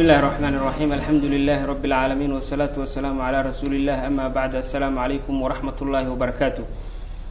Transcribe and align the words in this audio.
bismi 0.00 0.12
illahi 0.12 0.22
raxmaan 0.22 0.54
raxiim 0.64 0.92
alxamdu 0.92 1.26
lilaahi 1.28 1.66
rabi 1.70 1.88
اlcaalamiin 1.88 2.32
wsalaatu 2.32 2.80
wasalaamu 2.80 3.20
calaa 3.20 3.42
rasuuli 3.42 3.76
illah 3.80 3.98
ama 4.08 4.30
bacd 4.36 4.54
assalaamu 4.56 4.96
calaykum 4.96 5.42
waraxmat 5.44 5.76
ullaahi 5.84 6.08
wabarakaatu 6.08 6.62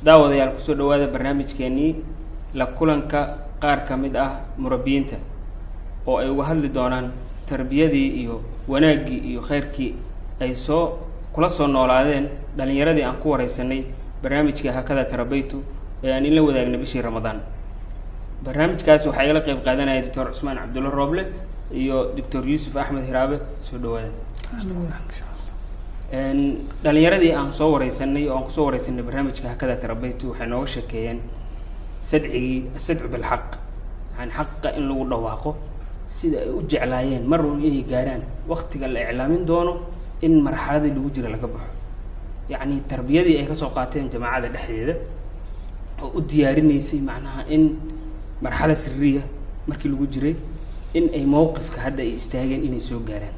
daawadayaal 0.06 0.52
ku 0.54 0.62
soo 0.62 0.76
dhawaada 0.76 1.08
barnaamijkeenii 1.08 1.96
la 2.54 2.66
kulanka 2.78 3.38
qaar 3.60 3.86
ka 3.88 3.98
mid 3.98 4.16
ah 4.16 4.46
murabiyiinta 4.58 5.18
oo 6.06 6.18
ay 6.22 6.30
uga 6.30 6.44
hadli 6.44 6.70
doonaan 6.70 7.10
tarbiyadii 7.50 8.08
iyo 8.22 8.42
wanaaggii 8.68 9.18
iyo 9.34 9.42
khayrkii 9.42 9.96
ay 10.40 10.54
soo 10.54 11.00
kula 11.34 11.50
soo 11.50 11.68
noolaadeen 11.68 12.30
dhallinyaradii 12.58 13.04
aan 13.04 13.18
ku 13.18 13.32
wareysanay 13.34 13.82
barnaamijka 14.22 14.72
hakada 14.72 15.06
tarabaytu 15.06 15.64
ee 16.04 16.14
aan 16.14 16.26
inla 16.26 16.42
wadaagnay 16.46 16.78
bishii 16.78 17.02
ramadaan. 17.02 17.42
Barnaamijkaasi 18.46 19.08
waxaa 19.10 19.24
igala 19.26 19.42
qeyb 19.42 19.60
qaadanaya 19.66 20.02
doctor 20.06 20.28
cusmaan 20.32 20.58
cabdulla 20.58 20.90
rooble 20.90 21.26
iyo 21.74 22.12
doctor 22.18 22.44
yuusuf 22.48 22.76
axmed 22.78 23.06
hiraabe 23.06 23.38
soo 23.62 23.78
dhawaada 23.78 24.12
dhalinyaradii 26.84 27.32
aan 27.38 27.52
soo 27.52 27.72
wareysanay 27.74 28.28
oo 28.30 28.36
aan 28.38 28.44
ku 28.44 28.52
soo 28.52 28.66
wareysanay 28.66 29.04
barnaamijka 29.04 29.50
hakada 29.50 29.76
tarabaytu 29.76 30.30
waxay 30.32 30.48
nooga 30.48 30.68
sheekeeyeen 30.68 31.20
sadcigii 32.02 32.58
asadcu 32.78 33.08
bilxaq 33.14 33.48
yani 34.20 34.32
xaqa 34.38 34.70
in 34.78 34.84
lagu 34.90 35.06
dhawaaqo 35.12 35.52
sida 36.08 36.38
ay 36.42 36.50
u 36.50 36.62
jeclaayeen 36.72 37.24
mar 37.32 37.42
un 37.46 37.62
inay 37.62 37.84
gaaraan 37.92 38.22
waktiga 38.48 38.88
la 38.88 39.00
iclaamin 39.12 39.46
doono 39.46 39.74
in 40.22 40.42
marxaladii 40.42 40.90
lagu 40.98 41.10
jira 41.16 41.30
laga 41.30 41.48
baxo. 41.48 41.72
Yacni 42.50 42.82
tarbiyadii 42.90 43.38
ay 43.40 43.46
ka 43.48 43.54
soo 43.54 43.70
qaateen 43.70 44.10
jamaacada 44.10 44.50
dhexdeeda 44.50 44.96
oo 46.02 46.12
u 46.18 46.22
diyaarinaysay 46.22 47.00
macnaha 47.10 47.42
in 47.56 47.78
marxalad 48.42 48.76
siriya 48.78 49.22
markii 49.68 49.90
lagu 49.94 50.08
jiray 50.08 50.36
in 50.98 51.06
ay 51.14 51.26
mowqifka 51.26 51.80
hadda 51.86 52.02
ay 52.04 52.14
istaageen 52.20 52.64
inay 52.68 52.80
soo 52.80 53.00
gaaraan. 53.10 53.36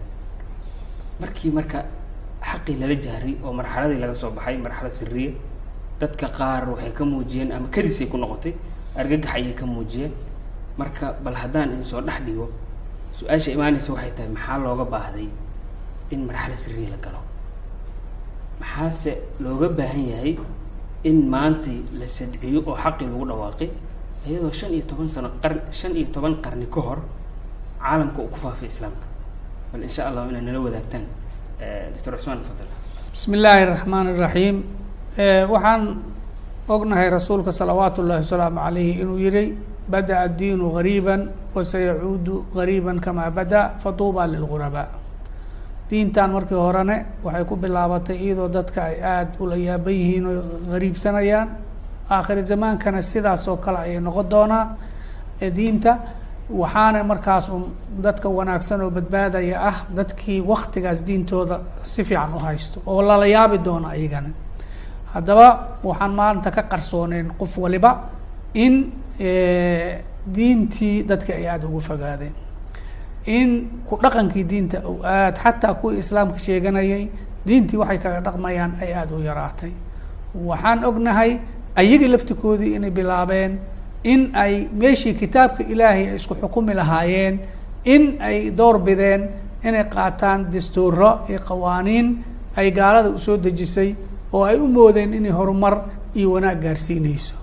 Markii 1.22 1.52
marka 1.52 1.86
xaqii 2.50 2.76
lala 2.82 2.96
jahray 3.06 3.36
oo 3.44 3.54
marxaladii 3.54 4.00
laga 4.04 4.16
soo 4.16 4.32
baxay 4.32 4.58
marxalad 4.58 4.94
siriya 5.00 5.32
dadka 6.00 6.28
qaar 6.38 6.64
waxay 6.72 6.92
ka 6.98 7.04
muujiyeen 7.06 7.52
ama 7.52 7.68
kadisay 7.68 8.08
ku 8.08 8.18
noqotay 8.18 8.54
argagax 8.96 9.32
ayay 9.38 9.54
ka 9.54 9.66
muujiyeen. 9.66 10.12
Marka 10.78 11.14
bal 11.24 11.36
haddaan 11.36 11.72
idin 11.76 11.84
soo 11.84 12.02
dhex 12.02 12.20
dhigo 12.26 12.48
su'aasha 13.14 13.52
imaanaysa 13.56 13.92
waxay 13.94 14.12
tahay 14.16 14.30
maxaa 14.36 14.58
looga 14.64 14.86
baahday 14.94 15.28
in 16.12 16.26
marxalad 16.26 16.58
siriya 16.58 16.90
la 16.96 16.98
galo? 17.06 17.22
Maxaase 18.60 19.14
looga 19.44 19.70
baahan 19.70 20.06
yahay 20.14 20.34
in 21.04 21.18
maantay 21.30 21.80
la 22.00 22.06
sadciyo 22.08 22.60
oo 22.66 22.76
xaqii 22.84 23.06
lagu 23.12 23.26
dhawaaqay? 23.30 23.70
Iyadoo 24.28 24.52
shan 24.54 24.72
iyo 24.74 24.84
toban 24.90 25.10
sano 25.10 25.30
qar 25.42 25.54
shan 25.74 25.94
iyo 25.98 26.08
toban 26.14 26.42
qarni 26.42 26.66
ka 26.74 26.82
hor 26.82 27.00
caalamka 27.84 28.22
uu 28.22 28.28
ku 28.34 28.38
faafay 28.38 28.68
islaamka. 28.68 29.06
Bal 29.72 29.84
insha 29.84 30.08
allahu 30.10 30.30
inay 30.30 30.42
nala 30.42 30.60
wadaagtaan 30.66 31.04
eh, 31.62 31.90
doctor 31.94 32.14
cusmaan 32.18 32.40
fadal. 32.48 32.68
Bismi 33.12 33.38
illaahi 33.38 33.66
raxmaan 33.66 34.08
iraxiim 34.16 34.58
eh, 35.18 35.44
waxaan 35.50 35.84
ognahay 36.68 37.10
rasuulka 37.10 37.52
salawaatu 37.52 38.02
ullahi 38.02 38.22
wasalaamu 38.24 38.60
alayhi 38.60 39.02
inuu 39.02 39.18
yihi 39.18 39.58
bada-a 39.92 40.28
diinu 40.28 40.72
gariiban 40.76 41.22
wasayacuudu 41.56 42.46
gariiban 42.56 43.00
kamaa 43.00 43.30
bada 43.32 43.62
faduuba 43.84 44.28
lilghurabaa 44.28 44.88
diintan 45.90 46.32
markii 46.32 46.56
horene 46.56 46.98
waxay 47.24 47.44
ku 47.46 47.56
bilaabatay 47.56 48.18
iyadoo 48.26 48.48
dadka 48.48 48.84
ay 48.88 49.04
aada 49.04 49.36
ula 49.40 49.56
yaaban 49.58 49.94
yihiin 49.94 50.26
oo 50.28 50.44
gariibsanayaan 50.72 51.48
aakhir 52.10 52.40
zamaankana 52.42 53.02
sidaas 53.02 53.48
oo 53.48 53.58
kale 53.58 53.78
ayay 53.78 54.00
noqon 54.00 54.30
doonaa 54.30 54.66
eh, 55.42 55.52
diinta 55.56 56.21
waxaana 56.60 57.04
markaas 57.04 57.50
un 57.50 57.64
dadka 58.04 58.30
wanaagsan 58.30 58.82
oo 58.82 58.90
badbaadaya 58.90 59.58
ah 59.70 59.78
dadkii 59.98 60.42
waktigaas 60.42 61.04
diintooda 61.08 61.60
si 61.84 62.04
fiican 62.04 62.34
u 62.36 62.40
haysto 62.40 62.82
oo 62.86 63.02
lala 63.02 63.26
yaabi 63.28 63.58
doono 63.58 63.88
ayagana. 63.88 64.30
Haddaba 65.14 65.48
waxaan 65.84 66.14
maanta 66.14 66.52
ka 66.52 66.64
qarsooneyn 66.64 67.28
qof 67.40 67.58
waliba 67.58 67.92
in 68.54 68.92
diintii 70.36 71.04
dadka 71.04 71.34
ay 71.34 71.48
aada 71.48 71.68
ugu 71.68 71.80
fogaadeen. 71.80 72.34
In 73.26 73.50
ku 73.88 73.98
dhaqankii 74.04 74.44
diinta 74.44 74.78
u 74.88 75.00
aad 75.04 75.36
xataa 75.38 75.74
kuwii 75.74 76.00
islaamka 76.00 76.38
sheeganayay 76.38 77.10
diintii 77.46 77.78
waxay 77.78 77.98
kaga 78.04 78.20
dhaqmayaan 78.28 78.72
ay 78.82 78.94
aada 78.94 79.16
u 79.16 79.22
yaraatay. 79.22 79.72
Waxaan 80.36 80.86
ognahay 80.86 81.40
ayagii 81.76 82.08
laftikoodii 82.08 82.76
inay 82.76 82.92
bilaabeen 82.92 83.60
in 84.04 84.32
ay 84.36 84.68
meeshii 84.74 85.14
kitaabka 85.14 85.64
ilaahay 85.64 86.10
ay 86.10 86.16
isku 86.16 86.36
xukumi 86.36 86.74
lahaayeen 86.74 87.40
in 87.86 88.18
ay 88.22 88.50
door 88.52 88.80
bideen 88.80 89.30
inay 89.64 89.84
qaataan 89.90 90.50
dastuuro 90.52 91.20
iyo 91.30 91.40
qawaaniin 91.40 92.08
ay 92.58 92.72
gaalada 92.72 93.10
u 93.10 93.18
soo 93.20 93.38
dejisay 93.38 93.96
oo 94.34 94.44
ay 94.44 94.58
u 94.60 94.68
moodeen 94.68 95.14
inay 95.14 95.32
horumar 95.32 95.76
iyo 96.16 96.32
wanaag 96.32 96.62
gaarsiineyso 96.62 97.34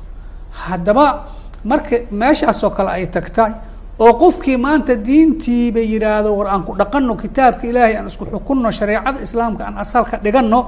haddaba 0.51 1.25
marka 1.65 1.97
meeshaasoo 2.11 2.71
kale 2.71 2.91
ay 2.91 3.07
tagtay 3.07 3.53
oo 3.99 4.13
qofkii 4.15 4.57
maanta 4.57 4.95
diintii 4.97 5.73
bay 5.73 5.87
yidhaahdo 5.95 6.35
war 6.37 6.49
aan 6.49 6.63
ku 6.65 6.75
dhaqanno 6.75 7.15
kitaabka 7.15 7.67
ilaahay 7.67 7.97
aan 7.97 8.07
isku 8.07 8.25
xukunno 8.27 8.71
shareecada 8.71 9.21
islaamka 9.23 9.65
aan 9.67 9.79
asalka 9.79 10.17
dhiganno 10.25 10.61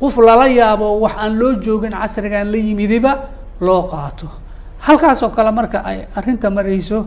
qof 0.00 0.16
lala 0.18 0.46
yaabo 0.48 1.00
wax 1.00 1.14
aan 1.18 1.38
loo 1.38 1.52
joogin 1.64 1.92
casrigaan 1.92 2.50
la 2.52 2.56
yimidiba 2.58 3.12
loo 3.60 3.82
qaato 3.90 4.26
halkaasoo 4.86 5.30
kale 5.36 5.50
marka 5.50 5.78
ay 5.84 5.98
arrinta 6.16 6.50
marayso 6.50 6.98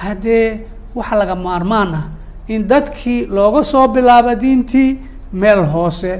haddee 0.00 0.60
waxa 0.94 1.14
laga 1.20 1.34
maarmaan 1.34 1.90
ah 1.94 2.04
in 2.48 2.62
dadkii 2.66 3.26
looga 3.36 3.62
soo 3.64 3.88
bilaabo 3.88 4.34
diintii 4.42 4.98
meel 5.32 5.64
hoose 5.74 6.12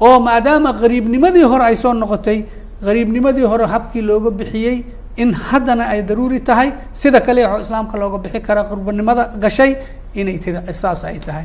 oo 0.00 0.20
maadaama 0.20 0.72
qariibnimadii 0.80 1.42
hore 1.50 1.64
ay 1.70 1.76
soo 1.76 1.92
noqotay 1.94 2.44
qariibnimadii 2.84 3.44
hore 3.52 3.66
habkii 3.66 4.02
looga 4.02 4.30
bixiyey 4.30 4.84
in 5.16 5.32
haddana 5.34 5.84
ay 5.92 6.02
daruuri 6.02 6.40
tahay 6.40 6.72
sida 6.92 7.20
kale 7.20 7.46
oo 7.46 7.58
islaamka 7.60 7.96
looga 7.98 8.18
bixi 8.18 8.40
kara 8.40 8.64
qurbanimada 8.64 9.22
gashay 9.42 9.76
inay 10.14 10.38
t 10.38 10.52
saas 10.72 11.04
ay 11.04 11.18
tahay. 11.18 11.44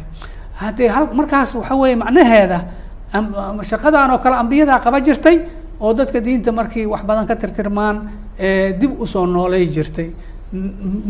Haddee 0.60 0.88
hal 0.88 1.08
markaas 1.14 1.56
waxa 1.56 1.76
weeye 1.76 1.96
macnaheeda 1.96 2.60
shaqadan 3.70 4.12
oo 4.12 4.20
kale 4.20 4.36
ambiyadaa 4.44 4.80
qaba 4.80 5.00
jirtay 5.02 5.38
oo 5.80 5.94
dadka 5.94 6.20
diinta 6.20 6.52
markii 6.52 6.86
wax 6.86 7.02
badan 7.04 7.26
ka 7.28 7.36
tirtirmaan 7.36 7.98
dib 8.80 8.92
u 9.02 9.06
soo 9.08 9.26
noolay 9.26 9.66
jirtay. 9.66 10.10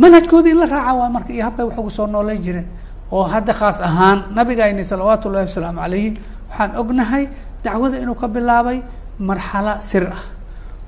Manhajkoodii 0.02 0.52
in 0.52 0.58
la 0.60 0.66
raaca 0.66 0.94
waa 1.00 1.10
marka 1.10 1.34
iyo 1.34 1.44
habkay 1.46 1.66
wax 1.66 1.78
ugu 1.78 1.90
soo 1.90 2.08
noolay 2.08 2.38
jireen 2.40 2.66
oo 3.12 3.24
hadda 3.24 3.54
khaas 3.54 3.82
ahaan 3.82 4.24
nabigayni 4.36 4.84
salawaatu 4.84 5.28
ullahi 5.30 5.46
wasalaamu 5.50 5.80
calayhi 5.82 6.10
waxaan 6.50 6.72
ognahay 6.82 7.24
dacwada 7.64 7.98
inuu 8.04 8.16
ka 8.16 8.28
bilaabay 8.28 8.78
marxalo 9.20 9.74
sir 9.80 10.04
ah 10.16 10.24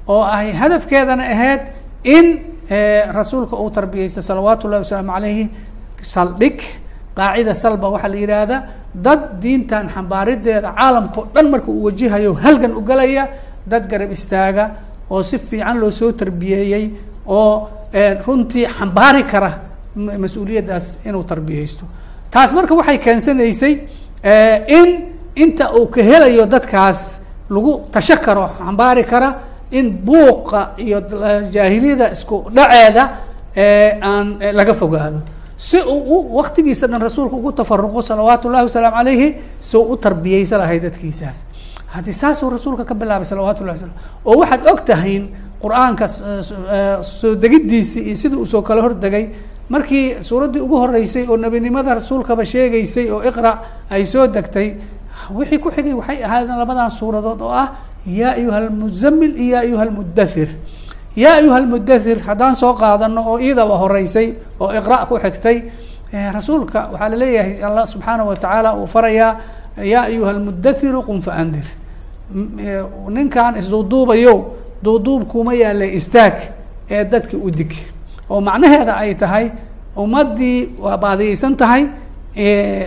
oo 0.08 0.24
ay 0.24 0.52
hadafkeedana 0.54 1.24
ahayd 1.34 1.62
in 2.04 2.26
rasuulka 3.18 3.56
uu 3.56 3.70
tarbiyeysta 3.70 4.22
salawaatu 4.22 4.68
ullahi 4.68 4.82
wasalaamu 4.86 5.12
calayhi 5.14 5.46
saldhig 6.02 6.58
qaacida 7.18 7.54
salba 7.54 7.88
waxaa 7.94 8.10
la 8.10 8.18
yidhaahdaa 8.24 8.62
dad 9.06 9.22
diintan 9.42 9.86
xambaarideeda 9.96 10.70
caalamka 10.78 11.20
o 11.22 11.28
dhan 11.36 11.48
marka 11.54 11.70
uu 11.72 11.84
wajihayo 11.88 12.34
halgan 12.34 12.74
ugalaya 12.82 13.24
dad 13.72 13.84
garab 13.92 14.12
istaaga 14.12 14.64
oo 15.10 15.24
si 15.24 15.38
fiican 15.38 15.80
loo 15.80 15.92
soo 15.92 16.12
tarbiyeeyey 16.12 16.90
oo 17.28 17.70
runtii 18.26 18.66
xambaari 18.78 19.24
kara 19.24 19.52
mas'uuliyaddaas 19.96 21.06
inuu 21.06 21.24
tarbiyeysto. 21.24 21.86
Taas 22.32 22.52
marka 22.54 22.76
waxay 22.76 22.98
keensanaysay 22.98 23.74
in 24.68 24.88
inta 25.36 25.72
uu 25.74 25.88
ka 25.88 26.02
helayo 26.04 26.46
dadkaas 26.46 27.22
lagu 27.50 27.86
tasho 27.92 28.18
karo 28.18 28.50
xambaari 28.60 29.04
kara 29.04 29.30
in 29.72 29.92
buuqa 30.06 30.74
iyo 30.78 31.00
jaahiliyada 31.54 32.12
isku 32.12 32.46
dhaceeda 32.56 33.04
aan 34.02 34.38
laga 34.54 34.74
fogaado. 34.74 35.20
Si 35.58 35.78
uu 35.82 36.36
waktigiisa 36.38 36.88
dhan 36.88 37.02
rasuulka 37.02 37.36
ugu 37.36 37.52
tafaruqo 37.52 38.02
salawaatu 38.02 38.48
ullahi 38.48 38.64
wasalaamu 38.64 38.98
calayhi 38.98 39.36
si 39.60 39.78
uu 39.78 39.92
u 39.94 39.98
tarbiyeysa 39.98 40.58
lahay 40.58 40.80
dadkiisaas 40.80 41.38
haddii 41.94 42.14
saasuu 42.14 42.50
rasuulka 42.50 42.84
ka 42.86 42.94
bilaabay 42.96 43.26
salawatu 43.26 43.64
llahi 43.64 43.78
waslam 43.80 43.94
oo 44.26 44.36
waxaad 44.42 44.62
og 44.72 44.80
tahayn 44.86 45.24
qur'aanka 45.62 46.08
soo 47.04 47.36
degiddiisii 47.36 48.04
iyo 48.08 48.16
sidii 48.16 48.36
uu 48.38 48.46
soo 48.46 48.62
kala 48.62 48.82
hordegay 48.82 49.26
markii 49.70 50.22
suuraddii 50.22 50.60
ugu 50.62 50.78
horeysay 50.78 51.26
oo 51.30 51.38
nebinimada 51.38 51.94
rasuulkaba 51.94 52.46
sheegaysay 52.46 53.10
oo 53.12 53.22
iqra 53.24 53.52
ay 53.90 54.06
soo 54.06 54.28
degtay 54.28 54.76
wixii 55.36 55.60
ku 55.60 55.70
xigay 55.72 55.94
waxay 55.94 56.24
ahaadeen 56.24 56.58
labadan 56.60 56.92
suuradood 56.92 57.42
oo 57.42 57.52
ah 57.52 57.68
yaa 58.06 58.34
ayuha 58.40 58.58
almuzamil 58.58 59.34
iyo 59.40 59.56
yaa 59.56 59.62
ayuha 59.66 59.84
almudathir 59.84 60.50
yaa 61.16 61.36
ayuha 61.42 61.58
almudathir 61.58 62.18
haddaan 62.28 62.56
soo 62.56 62.74
qaadano 62.74 63.22
oo 63.32 63.38
iidaba 63.40 63.76
horeysay 63.84 64.34
oo 64.60 64.72
iqra 64.80 65.06
ku 65.10 65.16
xigtay 65.20 65.58
rasuulka 66.34 66.90
waxaa 66.94 67.10
la 67.10 67.16
leeyahay 67.18 67.64
allah 67.64 67.84
subxaanahu 67.88 68.30
watacaala 68.32 68.70
uu 68.80 68.88
farayaa 68.88 69.32
yaa 69.84 70.04
ayuha 70.10 70.30
almudathiru 70.32 71.02
qum 71.04 71.22
faandir. 71.22 71.66
Ninkan 73.10 73.56
isduuduubayo 73.58 74.36
duuduubkuma 74.84 75.54
yaalla 75.54 75.86
istaag 75.86 76.36
ee 76.90 77.04
dadka 77.06 77.38
u 77.38 77.52
dig. 77.52 77.72
Oo 78.30 78.42
macnaheeda 78.42 78.94
ay 78.98 79.16
tahay 79.16 79.52
ummaddii 79.96 80.70
waa 80.80 80.98
baadiyeysan 80.98 81.56
tahay 81.56 81.84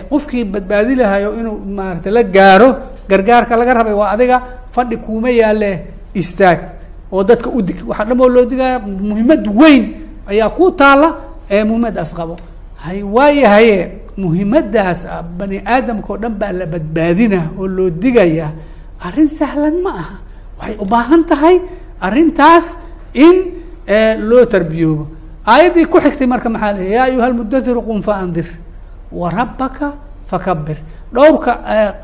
qofkii 0.09 0.43
badbaadi 0.45 0.95
lahayo 0.95 1.33
inuu 1.39 1.57
maarata 1.77 2.11
la 2.11 2.23
gaaro 2.23 2.69
gargaarka 3.09 3.57
laga 3.57 3.73
rabay 3.73 3.93
waa 3.93 4.11
adiga 4.11 4.37
fadhi 4.71 4.97
kuuma 4.97 5.29
yaale 5.29 5.71
istaag 6.13 6.59
oo 7.11 7.23
dadka 7.23 7.49
u 7.49 7.61
dig. 7.61 7.77
Waxaa 7.87 8.05
dhamoo 8.05 8.29
loo 8.29 8.45
digaya 8.45 8.79
muhiimad 8.79 9.47
weyn 9.47 9.83
ayaa 10.27 10.49
ku 10.49 10.71
taala 10.71 11.15
ee 11.49 11.63
muhiimadaas 11.63 12.13
qabo. 12.15 12.35
Hay 12.77 13.03
waayahaye 13.03 13.91
muhiimadaas 14.17 15.05
ah 15.05 15.21
bani 15.23 15.57
aadamka 15.65 16.09
oo 16.13 16.17
dhan 16.17 16.33
baa 16.41 16.51
la 16.51 16.65
badbaadina 16.65 17.39
oo 17.59 17.67
loo 17.67 17.89
digaya 17.89 18.51
arrin 19.05 19.27
sahlan 19.27 19.81
ma 19.83 19.91
aha. 20.01 20.15
Waxay 20.59 20.75
u 20.79 20.85
baahan 20.85 21.23
tahay 21.25 21.55
arrintaas 22.01 22.77
in 23.13 23.35
loo 24.29 24.45
tarbiyoobo. 24.45 25.05
Aayaddii 25.47 25.85
ku 25.89 25.97
xigtay 25.99 26.27
marka 26.27 26.49
maxaa 26.49 26.73
leey 26.77 26.91
ya 26.93 27.03
ayuha 27.09 27.29
lmudatiru 27.29 27.81
qum 27.81 28.01
faandir. 28.01 28.45
Wa 29.11 29.29
rabbaka 29.29 29.93
fakabir 30.29 30.77
dhowrka 31.13 31.51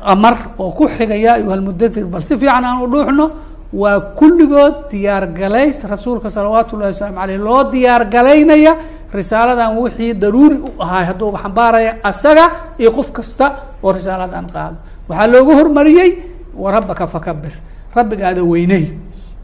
amar 0.02 0.36
oo 0.58 0.70
ku 0.72 0.88
xiga 0.88 1.14
ya 1.16 1.34
ayuha 1.38 1.56
lmudatir 1.56 2.04
bal 2.04 2.22
si 2.22 2.36
fiican 2.36 2.64
aan 2.64 2.82
u 2.82 2.86
dhuuxno 2.92 3.30
waa 3.72 4.00
kulligood 4.18 4.88
diyaar 4.90 5.26
galays 5.32 5.84
rasuulka 5.84 6.30
salawaatu 6.30 6.76
ullahi 6.76 6.92
wasalaamu 6.92 7.20
aleyh 7.20 7.38
loo 7.38 7.64
diyaar 7.72 8.04
galaynaya 8.14 8.76
risaaladan 9.12 9.76
wixii 9.78 10.14
daruuri 10.14 10.56
u 10.56 10.68
ahaay 10.82 11.04
hadduuba 11.04 11.38
xambaaraya 11.44 11.92
asaga 12.02 12.44
iyo 12.78 12.90
qof 12.96 13.08
kasta 13.12 13.46
oo 13.82 13.92
risaaladan 13.92 14.46
qaado. 14.54 14.76
Waxaa 15.08 15.26
loogu 15.32 15.52
hormariyey 15.58 16.10
wa 16.56 16.70
rabbaka 16.72 17.06
fakabir 17.06 17.52
rabbigaada 17.96 18.42
weyney 18.44 18.84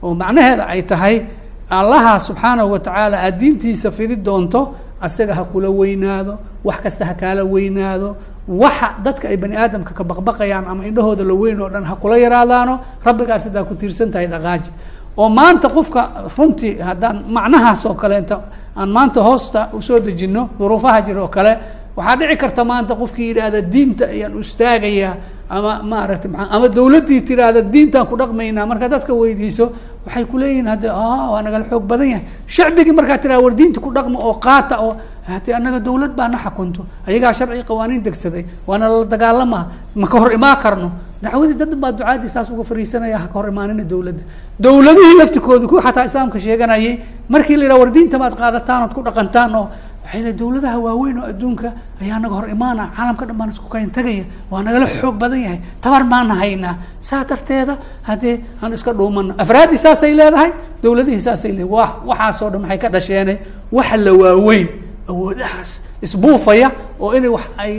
oo 0.03 0.15
macnaheeda 0.15 0.65
ay 0.73 0.83
tahay 0.83 1.17
allaha 1.71 2.19
subxaanahu 2.19 2.73
watacaala 2.73 3.17
aad 3.27 3.39
diintiisa 3.41 3.91
fidi 3.91 4.17
doonto 4.17 4.61
asaga 5.01 5.35
ha 5.35 5.45
kula 5.45 5.69
weynaado 5.71 6.39
wax 6.65 6.81
kasta 6.85 7.05
ha 7.05 7.15
kaala 7.15 7.43
weynaado 7.45 8.17
waxa 8.49 8.89
dadka 9.05 9.29
ay 9.29 9.37
bani 9.37 9.57
aadamka 9.57 9.95
ka 9.95 10.05
baqbaqayaan 10.05 10.65
ama 10.69 10.85
indhahooda 10.87 11.25
la 11.25 11.35
weyn 11.35 11.61
oo 11.61 11.69
dhan 11.69 11.85
ha 11.85 11.95
kula 11.97 12.17
yaraadaano 12.19 12.81
rabbigaas 13.05 13.43
sidaa 13.45 13.65
ku 13.65 13.75
tiirsan 13.75 14.11
tahay 14.13 14.27
dhaqaaji. 14.27 14.71
oo 15.17 15.29
maanta 15.29 15.69
qofka 15.69 16.29
runtii 16.37 16.79
haddaan 16.79 17.25
macnahaas 17.29 17.87
oo 17.87 17.95
kaleeta 17.95 18.41
aan 18.77 18.89
maanta 18.91 19.21
hoosta 19.23 19.69
u 19.73 19.81
soo 19.81 19.99
dejino 20.01 20.51
duruufaha 20.59 21.01
jira 21.07 21.23
oo 21.23 21.29
kale 21.29 21.53
waxaa 21.97 22.17
dhici 22.17 22.37
karta 22.37 22.65
maanta 22.65 22.95
qofkii 22.95 23.29
yidhaahda 23.29 23.61
diinta 23.63 24.05
ayaan 24.13 24.35
ustaagayaa 24.37 25.15
ama 25.49 25.83
maaragtay 25.83 26.31
maa 26.31 26.49
ama 26.51 26.69
dawladdii 26.69 27.21
tiraahda 27.23 27.61
diintaan 27.63 28.07
ku 28.07 28.17
dhaqmaynaa. 28.17 28.67
Markaa 28.67 28.89
dadka 28.89 29.13
weydiiso 29.15 29.73
waxay 30.07 30.25
kuleeyihin 30.25 30.67
hadde 30.67 30.89
waa 30.89 31.43
nagala 31.43 31.65
xoog 31.71 31.85
badan 31.87 32.09
yahay. 32.09 32.25
Shacbigii 32.47 32.93
markaa 32.93 33.19
tiraa 33.19 33.39
war 33.41 33.53
diinta 33.55 33.79
ku 33.81 33.91
dhaqma 33.93 34.19
oo 34.19 34.35
qaata 34.41 34.81
oo 34.81 34.97
hade 35.29 35.51
annaga 35.57 35.81
dawlad 35.81 36.13
baa 36.19 36.29
na 36.29 36.39
xakunto 36.39 36.87
ayagaa 37.09 37.33
sharci 37.33 37.63
qawaaniin 37.65 38.03
degsaday 38.07 38.45
waana 38.67 38.89
la 38.89 39.05
dagaalamaa 39.05 39.65
ma 39.97 40.07
ka 40.07 40.19
hor 40.21 40.33
imaan 40.33 40.57
karno. 40.63 40.91
Dacwadii 41.25 41.57
dad 41.57 41.73
baa 41.81 41.93
ducaadii 41.93 42.29
saas 42.29 42.51
uga 42.51 42.65
fariisanaya 42.65 43.19
ha 43.19 43.27
ka 43.29 43.33
hor 43.39 43.49
imaanina 43.49 43.85
dawladda. 43.85 44.23
Dawladihii 44.61 45.17
laftikooda 45.19 45.67
ku 45.67 45.81
xataa 45.81 46.05
islaamka 46.05 46.39
sheeganayay 46.39 47.01
markii 47.29 47.57
la 47.57 47.65
yidhaha 47.65 47.81
war 47.81 47.91
diinta 47.91 48.19
qaadataan 48.19 48.81
ood 48.85 48.93
ku 48.95 49.01
dhaqantaan 49.03 49.55
oo 49.57 49.67
waxay 50.05 50.23
le 50.23 50.33
dawladaha 50.37 50.79
waaweyn 50.85 51.19
oo 51.19 51.27
adduunka 51.33 51.73
ayaa 52.03 52.19
naga 52.21 52.35
hor 52.37 52.47
imaana 52.53 52.83
caalamka 52.97 53.25
dhan 53.25 53.37
baan 53.41 53.49
isku 53.49 53.69
kayn 53.73 53.89
tagaya 53.91 54.25
waa 54.51 54.61
nagala 54.63 54.87
xoog 54.87 55.17
badan 55.17 55.41
yahay 55.41 55.61
tabar 55.81 56.05
baana 56.05 56.35
haynaa. 56.37 56.75
Saa 57.01 57.25
darteeda 57.25 57.79
haddee 58.05 58.45
aan 58.63 58.73
iska 58.77 58.93
dhuumano 58.93 59.33
afraaddii 59.39 59.81
saasay 59.81 60.13
leedahay 60.13 60.51
dawladihii 60.83 61.21
saasay 61.27 61.53
leedahay. 61.57 61.73
Wa 61.73 62.05
waxaasoo 62.13 62.51
dhan 62.53 62.61
maxay 62.61 62.79
ka 62.79 62.89
dhasheene? 62.93 63.35
Waxa 63.73 63.97
la 63.97 64.13
waaweyn 64.13 64.69
awoodahaas 65.09 65.81
isbuufaya 66.03 66.71
oo 67.01 67.13
inay 67.17 67.29
wax 67.29 67.45
ay 67.59 67.73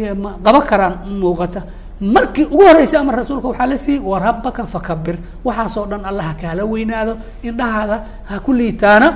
qaba 0.44 0.62
karaan 0.62 0.95
muuqata. 1.22 1.62
Markii 2.01 2.45
ugu 2.51 2.63
horreysay 2.68 3.00
amar 3.00 3.16
rasuulka 3.16 3.48
waxaa 3.48 3.66
la 3.72 3.77
siiyey 3.77 4.01
wa 4.04 4.19
rabbaka 4.19 4.66
fakabir. 4.66 5.16
Waxaasoo 5.45 5.86
dhan 5.88 6.04
alla 6.06 6.24
ha 6.24 6.33
kaala 6.42 6.63
weynaado 6.66 7.18
indhahaada 7.44 7.98
ha 8.30 8.39
ku 8.39 8.51
liitaana 8.54 9.07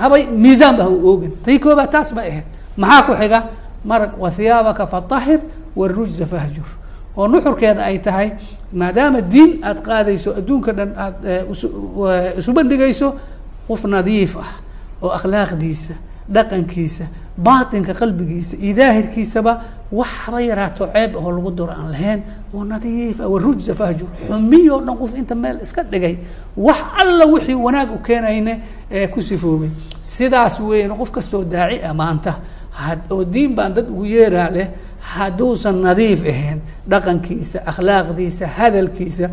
habay 0.00 0.26
miisaanba 0.26 0.82
ha 0.84 0.90
u 0.90 0.98
oogin. 1.08 1.32
Tii 1.44 1.58
koobaa 1.58 1.86
taas 1.86 2.12
bay 2.14 2.28
ahayd. 2.28 2.44
Maxaa 2.76 3.02
ku 3.06 3.12
xiga? 3.14 3.38
Marag 3.84 4.12
wa 4.18 4.30
hiyaabaka 4.30 4.86
fatahir 4.86 5.40
warujza 5.76 6.26
fahjur. 6.26 6.66
Oo 7.16 7.28
nuxurkeeda 7.28 7.84
ay 7.86 7.98
tahay 8.02 8.32
maadaama 8.72 9.20
diin 9.22 9.62
aad 9.62 9.78
qaadayso 9.82 10.34
adduunka 10.38 10.72
dhan 10.72 10.90
aad 10.98 11.16
isu 12.38 12.50
bandhigayso 12.52 13.14
qof 13.68 13.84
nadiif 13.86 14.36
ah 14.36 14.50
oo 15.02 15.10
akhlaaqdiisa 15.14 15.94
dhaqankiisa 16.34 17.04
baatinka 17.36 17.94
qalbigiisa 17.94 18.56
iyo 18.56 18.74
daahirkiisaba 18.76 19.52
wax 19.92 20.08
haba 20.24 20.40
yaraato 20.42 20.86
ceeb 20.92 21.16
ahoo 21.16 21.32
lagu 21.36 21.50
duro 21.50 21.72
aan 21.72 21.90
lahayn. 21.92 22.20
Oo 22.54 22.64
nadiif 22.64 23.20
ah 23.20 23.28
warujza 23.28 23.74
fahjur 23.74 24.08
xumiyo 24.28 24.80
dhan 24.86 24.96
qof 25.00 25.12
inta 25.16 25.34
meel 25.34 25.58
iska 25.62 25.82
dhigay. 25.82 26.16
Wax 26.56 26.78
alla 27.00 27.26
wixii 27.26 27.54
wanaag 27.54 27.90
u 27.94 27.98
keenayne 27.98 28.60
ee 28.90 29.06
ku 29.08 29.22
sifoobay. 29.22 29.70
Sidaas 30.02 30.60
weyn 30.60 30.90
qof 31.00 31.10
kastoo 31.10 31.44
daaci 31.44 31.80
ah 31.82 31.94
maanta 31.94 32.34
oo 33.10 33.24
diin 33.24 33.54
baan 33.54 33.74
dad 33.74 33.88
ugu 33.88 34.04
yeeraa 34.04 34.50
leh 34.50 34.68
hadduusan 35.00 35.80
nadiif 35.82 36.22
ahayn 36.32 36.60
dhaqankiisa 36.88 37.58
akhlaaqdiisa 37.70 38.46
hadalkiisa 38.46 39.28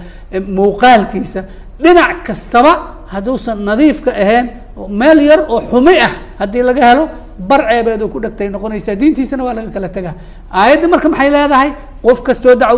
muuqaalkiisa 0.58 1.44
dhinac 1.84 2.24
kastaba 2.26 2.74
hadduusan 3.14 3.60
nadiifka 3.70 4.12
ahayn 4.12 4.48
meel 4.90 5.20
yar 5.30 5.42
oo 5.50 5.62
xumi 5.72 5.96
ah 6.08 6.12
haddii 6.40 6.64
laga 6.70 6.84
helo 6.90 7.04
bar 7.50 7.62
ceebeed 7.70 8.02
oo 8.02 8.10
ku 8.14 8.20
dhegtay 8.20 8.50
noqonaysaa 8.50 8.96
diintiisana 8.96 9.44
waa 9.44 9.54
laga 9.54 9.70
kala 9.76 9.90
tegaa 9.90 10.14
aayadda 10.52 10.88
marka 10.88 11.10
maxay 11.10 11.30
leedahay? 11.36 11.70
Qof 12.04 12.22
kastoo 12.24 12.56
dac 12.56 12.72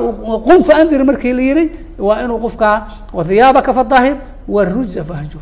qum 0.48 0.64
fa 0.64 0.74
andir 0.82 1.04
markii 1.04 1.34
la 1.34 1.42
yihi 1.42 1.64
waa 2.00 2.22
inuu 2.24 2.40
qofkaa 2.46 2.76
wathiyaabaka 3.14 3.72
fadahir 3.74 4.16
warujza 4.48 5.04
fahjur 5.04 5.42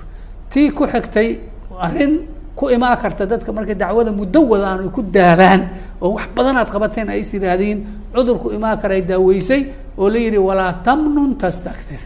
tii 0.51 0.71
ku 0.71 0.83
xigtay 0.87 1.37
arrin 1.79 2.13
ku 2.57 2.69
imaan 2.69 2.97
karta 2.97 3.25
dadka 3.25 3.51
markay 3.53 3.75
dacwada 3.75 4.11
muddo 4.11 4.41
wadaan 4.51 4.79
ay 4.83 4.89
ku 4.89 5.01
daabaan 5.01 5.61
oo 6.01 6.09
wax 6.17 6.27
badan 6.35 6.57
aad 6.57 6.69
qabateen 6.73 7.09
ay 7.09 7.19
is 7.21 7.31
yidhaahdiin 7.33 7.77
cudur 8.13 8.37
ku 8.41 8.47
imaan 8.51 8.77
karay 8.81 9.01
daaweysay 9.05 9.61
oo 9.97 10.09
la 10.09 10.17
yihi 10.19 10.37
walaa 10.37 10.73
tamnun 10.83 11.37
tastaktir 11.37 12.01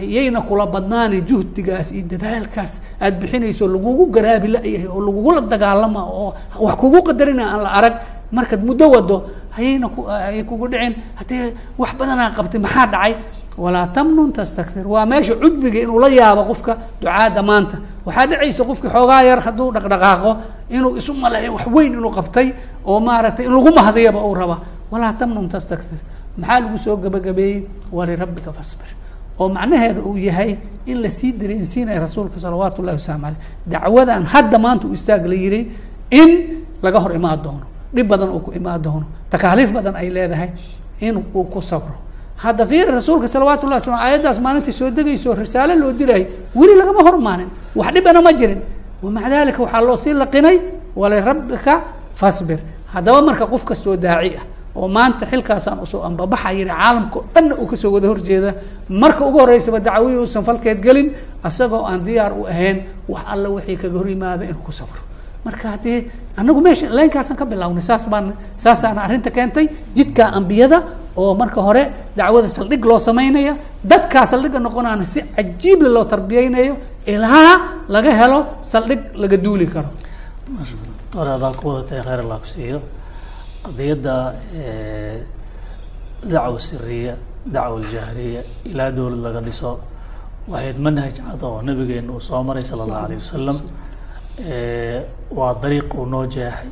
yayna 0.00 0.40
kula 0.48 0.66
badnaani 0.66 1.20
juhdigaas 1.28 1.92
iyo 1.92 2.04
dadaalkaas. 2.12 2.72
Aad 3.00 3.14
bixinayso 3.20 3.66
lagugu 3.68 4.06
garaabi 4.14 4.48
la-yahay 4.54 4.86
oo 4.88 5.00
lagugula 5.00 5.40
dagaalama 5.40 6.02
oo 6.04 6.34
wax 6.64 6.74
kugu 6.80 7.02
qadarina 7.02 7.44
aan 7.52 7.62
la 7.62 7.70
arag. 7.78 7.94
Markaad 8.32 8.62
muddo 8.64 8.86
wado 8.90 9.16
hayayna 9.56 9.88
ku 9.94 10.06
ay 10.08 10.42
kugu 10.42 10.66
dhicin 10.68 10.94
haddee 11.18 11.54
wax 11.78 11.90
badanaa 11.98 12.30
qabtay 12.36 12.60
maxaa 12.60 12.86
dhacay? 12.86 13.14
Walaa 13.58 13.86
tamnun 13.94 14.32
tastaktir 14.32 14.82
waa 14.86 15.06
meesha 15.06 15.34
cudbiga 15.38 15.78
inuu 15.84 15.98
la 16.02 16.08
yaabo 16.08 16.42
qofka 16.50 16.72
ducaadda 17.00 17.42
maanta 17.42 17.76
waxaa 18.06 18.26
dhacaysa 18.30 18.64
qofki 18.64 18.88
xoogaa 18.94 19.22
yar 19.22 19.38
hadduu 19.46 19.70
dhaqdhaqaaqo 19.74 20.30
inuu 20.76 20.96
isu 20.98 21.12
maleeyo 21.14 21.54
wax 21.54 21.66
weyn 21.74 21.92
inuu 21.94 22.10
qabtay 22.10 22.48
oo 22.84 22.98
maaragtay 23.00 23.46
in 23.46 23.52
lagu 23.54 23.70
mahdiyaba 23.78 24.18
uu 24.26 24.34
raba. 24.34 24.56
Walaa 24.90 25.12
tamnun 25.20 25.46
tastaktir 25.48 25.98
maxaa 26.38 26.60
lagu 26.60 26.78
soo 26.78 26.96
gabagabeeyey? 26.96 27.62
Walirabbika 27.92 28.50
fasbir 28.52 28.90
oo 29.38 29.48
macnaheeda 29.48 30.00
uu 30.00 30.16
yahay 30.16 30.56
in 30.86 31.02
la 31.02 31.10
sii 31.10 31.32
dareensiinaya 31.32 32.00
rasuulka 32.00 32.38
salawaatu 32.38 32.82
ullahi 32.82 32.96
wasalaamu 32.96 33.26
aleyh. 33.26 33.40
Dacwadan 33.66 34.22
hadda 34.24 34.58
maanta 34.58 34.86
uu 34.86 34.92
istaag 34.92 35.26
la 35.26 35.34
yihi 35.34 35.68
in 36.10 36.30
laga 36.82 36.98
hor 37.00 37.12
imaan 37.14 37.42
doono 37.42 37.64
dhib 37.94 38.08
badan 38.08 38.28
uu 38.30 38.40
ku 38.40 38.50
imaan 38.52 38.82
doono 38.82 39.06
takaaliif 39.30 39.72
badan 39.72 39.96
ay 39.96 40.10
leedahay 40.10 40.50
in 41.00 41.16
uu 41.34 41.44
ku 41.44 41.60
sabro. 41.62 41.94
Hadda 42.36 42.66
fiiri 42.66 42.90
rasuulka 42.92 43.28
salawaatu 43.28 43.66
llahi 43.66 43.80
slam 43.84 43.94
aayaddaas 43.98 44.38
maalintii 44.40 44.72
soo 44.72 44.90
degayso 44.90 45.34
risaale 45.34 45.74
loo 45.76 45.92
diraayo 45.92 46.26
weli 46.54 46.74
lagama 46.76 47.00
hormaanin 47.02 47.48
wax 47.74 47.92
dhibana 47.94 48.20
ma 48.22 48.32
jirin. 48.32 48.60
Wamaca 49.02 49.28
dalika 49.30 49.62
waxaa 49.62 49.80
loo 49.80 49.96
sii 49.96 50.12
laqinay 50.12 50.56
walirabbika 50.96 51.82
fasbir. 52.14 52.58
Haddaba 52.92 53.22
marka 53.22 53.46
qof 53.46 53.64
kastoo 53.64 53.96
daaci 53.96 54.36
ah 54.36 54.44
oo 54.76 54.88
maanta 54.88 55.26
xilkaasaan 55.26 55.78
u 55.82 55.86
soo 55.86 56.02
ambabaxa 56.08 56.50
yihi 56.52 56.64
caalamka 56.70 57.16
o 57.18 57.24
dhanna 57.34 57.54
uu 57.62 57.66
ka 57.66 57.76
soo 57.76 57.90
wada 57.94 58.08
horjeeda. 58.08 58.50
Marka 58.88 59.24
ugu 59.28 59.38
horeysaba 59.38 59.78
dacwihii 59.80 60.18
uusan 60.22 60.44
falkeed 60.44 60.78
gelin 60.82 61.08
isagoo 61.48 61.84
aan 61.86 62.00
diyaar 62.06 62.32
u 62.40 62.46
ahayn 62.52 62.76
wax 63.08 63.22
alla 63.32 63.48
wixii 63.54 63.76
kaga 63.82 63.98
hor 63.98 64.08
yimaada 64.08 64.44
inuu 64.44 64.62
ku 64.66 64.72
safro. 64.72 65.00
Marka 65.44 65.68
haddii 65.72 65.98
anagu 66.36 66.60
meesha 66.60 66.86
leenkaasaan 66.90 67.36
ka 67.38 67.44
bilawnay 67.44 67.82
saas 67.82 68.04
baan 68.12 68.32
saasaana 68.56 69.00
arrinta 69.06 69.30
keentay 69.30 69.66
jidka 69.96 70.24
ambiyada 70.38 70.78
oo 71.16 71.34
marka 71.34 71.60
hore 71.62 71.84
dacwada 72.16 72.48
saldhig 72.48 72.84
loo 72.84 72.98
samaynaya 72.98 73.54
dadkaa 73.84 74.24
saldhigga 74.26 74.58
noqonaana 74.66 75.04
si 75.06 75.20
cajiible 75.36 75.88
loo 75.88 76.04
tarbiyeynayo 76.04 76.74
ilaa 77.06 77.84
laga 77.88 78.12
helo 78.20 78.38
saldhig 78.62 79.00
laga 79.22 79.36
duuli 79.36 79.66
karo. 79.66 79.88
Adaan 81.14 81.54
ku 81.54 81.68
wadatay 81.68 82.00
khayr 82.02 82.20
allah 82.24 82.38
ku 82.42 82.46
siiyo 82.46 82.78
qadiyadda 83.64 84.14
dacwa 86.32 86.58
siriya 86.68 87.14
dacwa 87.54 87.78
aljahriya 87.80 88.42
ilaa 88.70 88.90
dowlad 88.96 89.20
laga 89.26 89.40
dhiso 89.46 89.70
waxayd 90.48 90.78
manhaj 90.86 91.14
cad 91.26 91.42
oo 91.42 91.62
nabigeena 91.62 92.12
uu 92.12 92.20
soo 92.20 92.42
maray 92.48 92.64
sala 92.70 92.82
allahu 92.84 93.04
alayh 93.06 93.18
wasalam 93.24 93.58
waa 95.38 95.54
dariiq 95.62 95.94
uu 95.94 96.06
noo 96.06 96.26
jeexay 96.26 96.68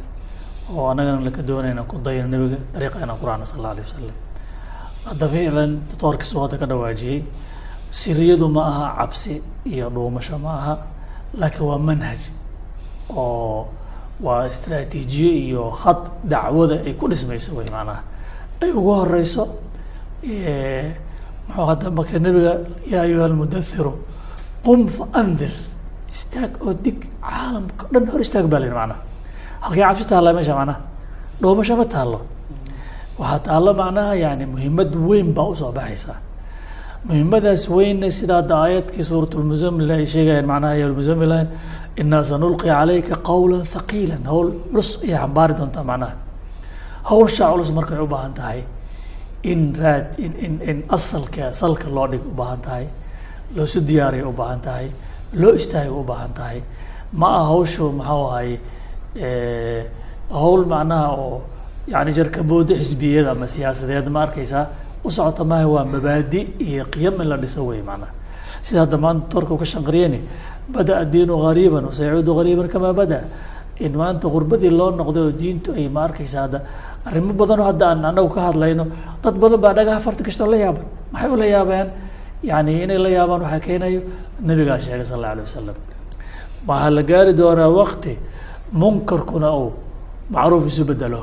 oo 0.72 0.84
annagana 0.90 1.20
laka 1.26 1.42
doonayna 1.42 1.82
ku 1.90 1.96
dayna 1.98 2.26
nebiga 2.32 2.58
dariiqa 2.74 2.98
inaan 3.04 3.18
ku 3.20 3.26
sal 3.26 3.58
alla 3.60 3.70
alay 3.74 3.84
wasalam 3.88 4.16
hadda 5.08 5.26
ficlan 5.32 5.70
doctoorkiisu 5.90 6.34
hadda 6.42 6.56
ka 6.58 6.66
dhawaajiyey. 6.66 7.20
Siriyadu 7.92 8.48
ma 8.48 8.62
aha 8.70 8.86
cabsi 8.98 9.42
iyo 9.66 9.90
dhuumasho 9.90 10.38
ma 10.38 10.50
aha 10.58 10.74
laakiin 11.40 11.66
waa 11.68 11.78
manhaj 11.78 12.20
oo 13.10 13.68
waa 14.22 14.46
istraatiijiye 14.52 15.32
iyo 15.48 15.70
khad 15.70 16.00
dacwada 16.24 16.76
ay 16.86 16.94
ku 16.94 17.08
dhismayso 17.10 17.50
wey 17.58 17.68
macnaha. 17.74 18.02
Ay 18.62 18.70
ugu 18.70 18.90
horeyso 19.00 19.44
muxuu 20.22 21.66
hadda 21.70 21.90
marka 21.90 22.18
nebiga 22.18 22.52
yaa 22.92 23.02
ayuha 23.06 23.24
almudathiru 23.30 23.92
qum 24.64 24.86
fa 24.96 25.04
istaag 26.12 26.52
oo 26.62 26.74
dig 26.74 26.98
caalamka 27.20 27.82
o 27.86 27.90
dhan 27.92 28.06
hor 28.12 28.20
istaag 28.20 28.46
baa 28.52 28.60
layihi 28.62 28.76
macnaha. 28.80 29.00
Halkay 29.64 29.82
cabsi 29.82 30.04
taalla 30.10 30.30
meesha 30.36 30.54
macnaha 30.54 30.80
dhuumasho 31.40 31.74
ma 31.76 31.84
taallo. 31.94 32.20
Waxaa 33.18 33.40
taallo 33.46 33.70
macnaha 33.74 34.12
yani 34.24 34.44
muhiimad 34.52 34.90
weyn 35.08 35.34
baa 35.36 35.48
u 35.52 35.54
soo 35.54 35.72
baxaysaa 35.72 36.18
muhiimadaas 37.06 37.66
weyne 37.68 38.08
sida 38.10 38.34
hadda 38.40 38.54
aayadkii 38.64 39.02
suurat 39.02 39.34
ay 39.98 40.06
sheegayaan 40.06 40.46
macnaha 40.46 40.74
ya 40.78 40.86
lmusamil 40.86 41.32
inaa 41.96 42.24
sanulqi 42.24 42.66
calayka 42.68 43.16
qawla 43.28 43.58
thaqiila 43.74 44.16
hawl 44.24 44.48
culus 44.70 44.90
ayay 45.04 45.18
xambaari 45.22 45.54
doontaa 45.58 45.84
macnaha. 45.90 46.14
Hawshaa 47.10 47.52
culus 47.52 47.70
markay 47.78 47.98
u 47.98 48.06
baahan 48.06 48.34
tahay 48.34 48.60
in 49.42 49.74
raad 49.74 50.18
in 50.18 50.32
in 50.46 50.54
in 50.70 50.78
asalka 50.88 51.52
salka 51.60 51.88
loo 51.96 52.06
dhig 52.12 52.22
u 52.24 52.34
baahan 52.40 52.60
tahay 52.66 52.86
loosu 53.56 53.80
diyaariya 53.88 54.26
u 54.28 54.32
baahan 54.32 54.60
tahay 54.66 54.86
loo 55.32 55.52
istaaga 55.60 55.92
u 55.92 56.04
baahan 56.04 56.32
tahay. 56.38 56.62
Ma 57.12 57.28
aha 57.38 57.44
hawshu 57.52 57.92
maxau 57.98 58.22
ahay 58.30 58.50
hawl 60.30 60.64
macnaha 60.72 61.08
oo 61.16 61.42
yani 61.88 62.12
jarkabooda 62.18 62.74
xisbiyada 62.80 63.30
ama 63.34 63.46
siyaasadeed 63.48 64.06
ma 64.08 64.22
arkaysaa 64.26 64.66
u 65.04 65.10
socota 65.10 65.44
maaha 65.44 65.66
waa 65.68 65.84
mabaadi 65.84 66.40
iyo 66.60 66.84
qiyam 66.92 67.20
in 67.20 67.28
la 67.28 67.36
dhiso 67.36 67.66
wey 67.66 67.82
macnaha. 67.82 68.12
Sida 68.62 68.80
hadda 68.86 68.96
maanta 68.96 69.26
doorka 69.32 69.58
ka 69.58 69.64
shanqariyeni 69.64 70.20
bada-a 70.68 71.04
diinu 71.04 71.34
gariiban 71.44 71.84
wasayacuudu 71.84 72.34
gariiban 72.38 72.68
kamaa 72.68 72.92
bada. 72.92 73.24
In 73.80 73.92
maanta 73.92 74.28
gurbadii 74.28 74.70
loo 74.70 74.90
noqday 74.90 75.22
oo 75.22 75.32
diintu 75.32 75.72
ay 75.72 75.88
ma 75.88 76.04
arkaysa 76.06 76.42
hadda 76.44 76.58
arrimo 77.06 77.32
badanoo 77.32 77.64
hadda 77.70 77.84
aan 77.90 78.04
anagu 78.04 78.28
ka 78.34 78.40
hadlayno 78.52 78.84
dad 79.22 79.34
badan 79.42 79.60
baa 79.60 79.74
dhagaha 79.74 80.00
farta 80.00 80.22
kastoo 80.22 80.46
la 80.46 80.56
yaaban 80.56 80.86
maxay 81.12 81.30
ula 81.30 81.46
yaabeen? 81.46 81.88
Yani 82.44 82.82
inay 82.84 82.98
la 82.98 83.08
yaabaan 83.08 83.40
waxaa 83.42 83.60
keenayo 83.66 84.00
nabigaa 84.40 84.78
sheegay 84.78 85.04
sal 85.04 85.18
alla 85.18 85.28
alay 85.32 85.44
wasalam 85.48 85.76
waxaa 86.68 86.90
la 86.90 87.02
gaari 87.02 87.32
doonaa 87.34 87.70
wakti 87.80 88.18
munkarkuna 88.72 89.48
uu 89.56 89.72
macruuf 90.30 90.66
isu 90.70 90.84
bedelo 90.90 91.20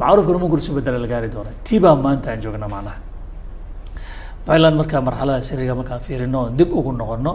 macruufkuna 0.00 0.38
munkar 0.38 0.58
isu 0.58 0.72
bedela 0.78 0.98
la 0.98 1.08
gaari 1.12 1.28
doona 1.34 1.50
tii 1.64 1.80
baa 1.80 1.96
maanta 1.96 2.30
aan 2.30 2.40
joogna 2.44 2.68
macnaha. 2.68 2.98
Ficlan 4.46 4.74
markaa 4.80 5.00
marxalada 5.00 5.42
siriga 5.42 5.74
markaan 5.74 6.00
fiirino 6.06 6.50
dib 6.58 6.70
ugu 6.78 6.92
noqono 6.92 7.32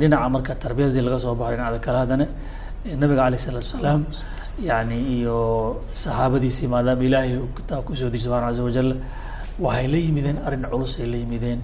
dhinaca 0.00 0.28
marka 0.34 0.52
tarbiyadii 0.64 1.02
laga 1.06 1.18
soo 1.24 1.34
baxo 1.40 1.52
dhinacda 1.56 1.78
kale 1.86 1.98
haddana 2.02 2.26
nabiga 3.00 3.22
alayh 3.26 3.38
isalaatu 3.42 3.66
salaam 3.76 4.00
yani 4.68 4.96
iyo 5.16 5.38
saxaabadiisii 6.02 6.68
maadaama 6.74 7.02
ilaahay 7.08 7.32
kitaab 7.58 7.82
ku 7.86 7.92
soo 8.00 8.08
deji 8.12 8.22
subxana 8.24 8.46
aza 8.52 8.62
wajal 8.68 8.90
waxay 9.64 9.86
la 9.92 9.98
yimideen 10.04 10.38
arrin 10.46 10.64
culus 10.72 10.92
ay 11.02 11.06
la 11.12 11.16
yimideen 11.22 11.60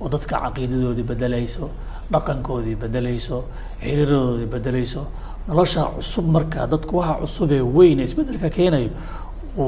oo 0.00 0.08
dadka 0.14 0.34
caqiidadoodii 0.44 1.06
bedelayso 1.10 1.66
dhaqankoodii 2.12 2.76
bedelayso 2.82 3.36
xiriiradoodii 3.82 4.48
bedelayso 4.54 5.02
nolosha 5.48 5.82
cusub 5.96 6.26
marka 6.36 6.60
dadku 6.72 6.94
waxa 7.00 7.14
cusub 7.22 7.50
ee 7.52 7.60
weyn 7.76 7.98
ee 8.00 8.06
isbeddelka 8.08 8.48
keenayo 8.56 8.90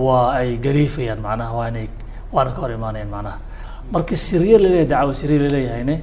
waa 0.06 0.26
ay 0.40 0.48
gariifayaan 0.66 1.20
macnaha 1.26 1.52
waa 1.58 1.68
inay 1.72 1.86
waana 2.34 2.50
ka 2.54 2.60
hor 2.62 2.70
imaanayaan 2.78 3.10
macnaha. 3.16 3.38
Marka 3.92 4.14
siriye 4.26 4.56
la 4.62 4.68
leeyahay 4.72 4.86
dacwo 4.92 5.12
siriye 5.20 5.40
laleeyahayne 5.44 5.96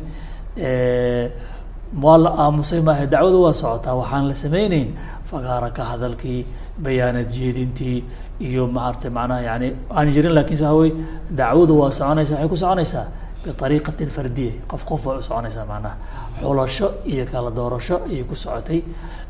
waa 2.04 2.18
la 2.18 2.30
aamusay 2.46 2.82
maaha 2.82 3.06
dacwada 3.08 3.38
waa 3.38 3.54
socotaa. 3.54 3.96
Waxaan 3.96 4.28
la 4.28 4.34
sameyneyn 4.34 4.90
fagaara 5.30 5.70
ka 5.74 5.84
hadalkii 5.84 6.46
bayaanad 6.84 7.28
jeedintii 7.30 8.04
iyo 8.40 8.68
maartay 8.68 9.10
macnaha 9.12 9.42
yani 9.42 9.74
aan 9.92 10.12
jirin 10.12 10.34
laakiin 10.34 10.58
sa 10.58 10.74
wey 10.74 10.92
dacwadu 11.32 11.80
waa 11.82 11.92
soconaysa 11.92 12.36
waxay 12.36 12.50
ku 12.50 12.56
soconaysaa 12.58 13.06
biariiqatin 13.44 14.10
fardiya. 14.10 14.52
Qof 14.68 14.86
qof 14.86 15.06
way 15.06 15.18
u 15.18 15.22
soconaysaa 15.22 15.66
macnaha. 15.66 15.96
Xulasho 16.42 16.88
iyo 17.06 17.26
kala 17.26 17.50
doorasho 17.52 18.02
ayay 18.06 18.24
ku 18.24 18.36
socotay. 18.36 18.84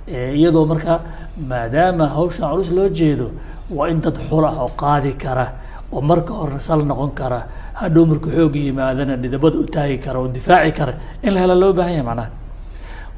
Iyadoo 0.08 0.66
marka 0.66 1.00
maadaama 1.38 2.08
hawshan 2.16 2.50
culus 2.52 2.72
loo 2.72 2.90
jeedo 2.90 3.32
waa 3.72 3.88
in 3.90 4.02
dad 4.02 4.18
xul 4.30 4.44
ah 4.46 4.64
oo 4.66 4.70
qaadi 4.76 5.14
kara 5.18 5.46
oo 5.94 6.02
marka 6.02 6.34
horena 6.34 6.60
sal 6.60 6.82
noqon 6.86 7.12
kara 7.14 7.46
hadhow 7.74 8.06
marka 8.06 8.30
xooga 8.36 8.58
yimaadana 8.60 9.16
dhidabada 9.22 9.58
u 9.62 9.66
taagi 9.66 9.98
kara 10.02 10.20
oo 10.20 10.28
difaaci 10.28 10.72
kara 10.74 10.94
in 11.24 11.34
la 11.34 11.40
hela 11.40 11.56
loo 11.56 11.74
baahan 11.74 11.94
yahay 11.94 12.06
macnaha 12.10 12.30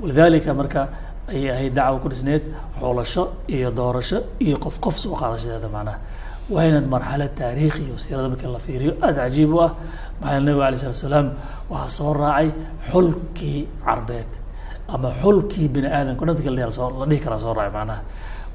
walidalika 0.01 0.53
marka 0.53 0.81
ayay 1.29 1.49
ahayd 1.53 1.73
dacwa 1.77 1.99
ku 2.03 2.07
dhisneed 2.09 2.43
xulasho 2.79 3.23
iyo 3.47 3.69
doorasho 3.71 4.19
iyo 4.39 4.57
qof 4.57 4.79
qof 4.79 4.95
soo 4.97 5.15
qaadashadeeda 5.15 5.69
macnaha. 5.75 5.97
Waa 6.49 6.65
inaad 6.69 6.87
marxalad 6.93 7.31
taariikhi 7.39 7.83
o 7.93 7.97
siirada 7.97 8.27
marka 8.29 8.47
la 8.55 8.59
fiiriyo 8.59 8.93
aada 9.01 9.21
cajiib 9.29 9.53
u 9.53 9.59
ah. 9.61 9.71
Maxaa 10.21 10.39
nabiga 10.45 10.65
alay 10.67 10.79
slat 10.83 10.95
slaam 11.03 11.27
waxaa 11.69 11.89
soo 11.97 12.13
raacay 12.13 12.49
xulkii 12.91 13.59
carbeed 13.85 14.31
ama 14.93 15.09
xulkii 15.21 15.67
bini 15.73 15.87
aadamka 15.87 16.25
dadka 16.29 16.49
la 16.51 16.71
soo 16.71 16.89
la 16.99 17.05
dhihi 17.09 17.19
karaa 17.23 17.39
soo 17.39 17.53
raacay 17.53 17.73
macnaha. 17.77 18.01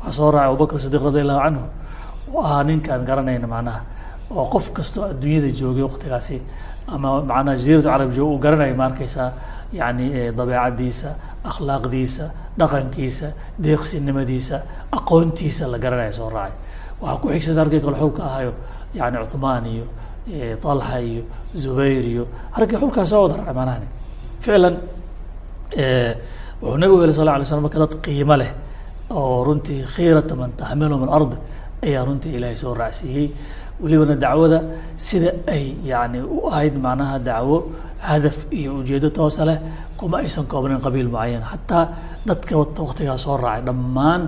Waxaa 0.03 0.13
soo 0.19 0.31
raacay 0.35 0.49
abubakr 0.51 0.77
sidiq 0.85 1.03
radi 1.07 1.21
allahu 1.25 1.41
canhu 1.45 1.65
oo 2.35 2.41
ahaa 2.43 2.63
ninkaan 2.69 3.03
garanayna 3.09 3.47
macnaha 3.47 3.81
oo 4.31 4.45
qof 4.55 4.67
kastoo 4.77 5.05
adduunyada 5.11 5.49
joogay 5.59 5.83
waqtigaasi 5.89 6.37
ama 6.95 7.09
macnaha 7.31 7.57
jaziiratu 7.57 7.89
carab 7.89 8.11
joog 8.17 8.31
uu 8.35 8.39
garanaya 8.45 8.75
ma 8.81 8.85
arkaysaa 8.91 9.33
yani 9.73 10.33
dabeecadiisa 10.39 11.11
akhlaaqdiisa 11.51 12.25
dhaqankiisa 12.59 13.29
deeqsinimadiisa 13.65 14.57
aqoontiisa 14.99 15.65
la 15.73 15.79
garanaya 15.79 16.13
soo 16.13 16.31
raacay. 16.31 16.57
Waxaa 17.01 17.21
ku 17.23 17.29
xigsada 17.35 17.61
argay 17.65 17.81
kale 17.81 17.97
xulka 18.03 18.23
ahayo 18.25 18.53
yani 18.95 19.17
cuthmaan 19.23 19.65
iyo 19.67 19.85
talxa 20.63 20.99
iyo 21.01 21.23
zubayr 21.55 22.05
iyo 22.13 22.25
hargii 22.55 22.79
xulkaa 22.83 23.07
soo 23.07 23.23
wada 23.25 23.37
raacay 23.37 23.55
macnahani 23.59 23.89
ficlan 24.41 24.75
wuxuu 26.63 26.79
nabigu 26.79 27.01
yeli 27.03 27.13
sal 27.13 27.27
la 27.27 27.35
alay 27.35 27.61
marka 27.61 27.79
dad 27.79 27.95
qiimo 28.05 28.37
leh 28.37 28.51
oo 29.11 29.45
runtii 29.45 29.83
khiirata 29.95 30.35
man 30.41 30.51
taxmiluhum 30.57 31.09
alard 31.09 31.33
ayaa 31.83 32.05
runtii 32.09 32.33
ilaahay 32.39 32.57
soo 32.57 32.75
raacsiiyey 32.75 33.27
welibana 33.83 34.15
dacwada 34.25 34.59
sida 34.97 35.31
ay 35.55 35.65
yani 35.85 36.19
u 36.37 36.49
ahayd 36.51 36.75
macnaha 36.87 37.17
dacwo 37.29 37.57
hadaf 38.09 38.37
iyo 38.59 38.71
ujeedo 38.81 39.09
toosa 39.11 39.45
leh 39.49 39.59
kuma 39.99 40.19
aysan 40.25 40.45
koobnayn 40.53 40.81
qabiil 40.87 41.09
mucayan 41.15 41.43
xataa 41.53 41.85
dadka 42.29 42.53
waktigaa 42.59 43.19
soo 43.25 43.37
raacay 43.37 43.63
dhammaan 43.69 44.23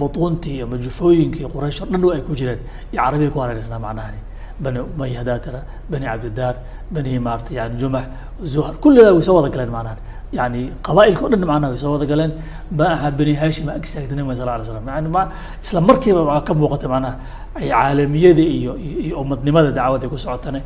butuuntii 0.00 0.62
ama 0.64 0.76
jufooyinkii 0.84 1.46
quraysh 1.54 1.82
o 1.82 1.86
dhan 1.86 2.02
ay 2.16 2.22
ku 2.26 2.32
jireen. 2.38 2.60
Iyo 2.92 3.00
carabiya 3.02 3.30
ku 3.34 3.38
hareereysnaa 3.42 3.78
macnahani 3.86 4.20
bani 4.60 4.78
umaya 4.80 5.18
hadaatara 5.20 5.60
bani 5.90 6.04
cabdidaar 6.06 6.54
bani 6.94 7.18
maarta 7.18 7.50
yani 7.58 7.74
jumax 7.80 8.04
zuhar 8.52 8.74
kullidaa 8.82 9.12
way 9.16 9.22
soo 9.22 9.34
wada 9.38 9.48
galeen 9.54 9.70
macnahan 9.76 9.98
yani 10.38 10.60
qabaailka 10.86 11.22
o 11.26 11.28
dhan 11.32 11.42
macnaha 11.50 11.70
way 11.72 11.78
soo 11.84 11.92
wada 11.94 12.06
galeen 12.12 12.32
ma 12.78 12.86
aha 12.96 13.08
bani 13.18 13.34
hashim 13.42 13.66
ag 13.76 13.82
istaagtay 13.88 14.16
nabiga 14.18 14.36
sal 14.40 14.48
alay 14.54 14.66
slam 14.68 14.86
yani 14.94 15.08
ma 15.16 15.22
isla 15.64 15.80
markiiba 15.88 16.22
waxaa 16.30 16.46
ka 16.48 16.52
muuqatay 16.60 16.88
macnaha 16.94 17.14
ay 17.58 17.66
caalamiyada 17.74 18.42
iyo 18.58 18.72
iyo 19.06 19.14
umadnimada 19.22 19.70
dacwada 19.78 20.06
ku 20.12 20.16
socotane 20.24 20.60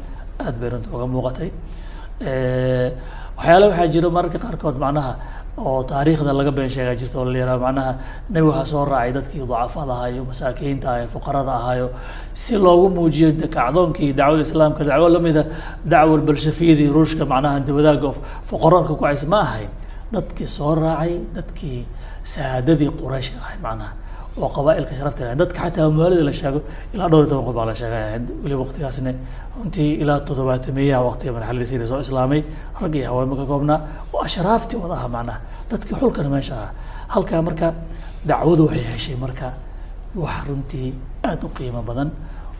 aad 0.45 0.55
bay 0.61 0.69
runta 0.73 0.89
uga 0.97 1.07
muuqatay 1.15 1.49
waxyaala 3.39 3.65
waxaa 3.71 3.87
jira 3.95 4.09
mararka 4.17 4.39
qaarkood 4.45 4.77
macnaha 4.85 5.13
oo 5.67 5.83
taariikhda 5.91 6.33
laga 6.39 6.53
been 6.59 6.69
sheegaa 6.75 6.95
jirta 7.01 7.17
oo 7.21 7.25
la 7.25 7.39
yihahdo 7.39 7.61
macnaha 7.67 7.93
nebi 8.33 8.47
waxaa 8.51 8.67
soo 8.73 8.85
raacay 8.93 9.13
dadkii 9.17 9.43
dacafada 9.53 9.93
ahaayo 9.97 10.23
masaakiinta 10.31 10.87
ahayo 10.93 11.07
fuqarada 11.15 11.53
ahaayo 11.61 11.87
si 12.43 12.55
loogu 12.65 12.87
muujiyo 12.97 13.29
kacdoonkii 13.57 14.11
dacwada 14.19 14.43
islaamka 14.49 14.83
dacwo 14.91 15.09
lamida 15.15 15.43
dacwa 15.93 16.17
balshafiyadii 16.29 16.89
ruushka 16.97 17.25
macnaha 17.33 17.55
antiwadaaga 17.61 18.11
fuqaroonka 18.51 18.93
ku 18.95 19.03
cays 19.05 19.25
ma 19.33 19.39
ahayn. 19.47 19.71
Dadkii 20.15 20.47
soo 20.57 20.75
raacay 20.75 21.13
dadkii 21.37 21.81
saadadii 22.33 22.91
quraysh 23.01 23.31
ahay 23.43 23.59
macnaha 23.67 23.93
oo 24.43 24.49
qabaailka 24.57 24.93
sharafta 24.99 25.35
dadka 25.41 25.59
xataa 25.65 25.85
amwaalida 25.91 26.23
la 26.29 26.33
sheego 26.39 26.61
ilaa 26.95 27.09
dhowr 27.11 27.23
iyo 27.25 27.31
toban 27.31 27.45
qof 27.49 27.55
baa 27.59 27.67
la 27.71 27.75
sheegay. 27.81 28.21
Weliba 28.43 28.61
waqtigaasna 28.65 29.13
runtii 29.59 29.91
ilaa 30.03 30.19
toddobaatameeyaha 30.29 31.01
waqtiga 31.09 31.31
marxaladiisii 31.37 31.79
la 31.83 31.87
soo 31.91 32.01
islaamay. 32.07 32.41
Rag 32.83 32.95
iyo 32.99 33.07
haweenba 33.11 33.35
ka 33.41 33.45
koobnaa 33.51 33.79
oo 34.15 34.21
ashraaftii 34.27 34.77
wada 34.83 34.95
aha 34.99 35.09
macnaha 35.15 35.39
dadkii 35.71 35.97
xulkana 36.01 36.29
meesha 36.35 36.55
ah 36.65 36.71
halkaa 37.15 37.43
marka 37.49 37.67
dacwadu 38.29 38.63
waxay 38.67 38.85
heshay 38.93 39.17
marka 39.25 39.47
wax 40.23 40.37
runtii 40.49 40.89
aada 41.29 41.45
u 41.47 41.49
qiimo 41.57 41.81
badan 41.89 42.09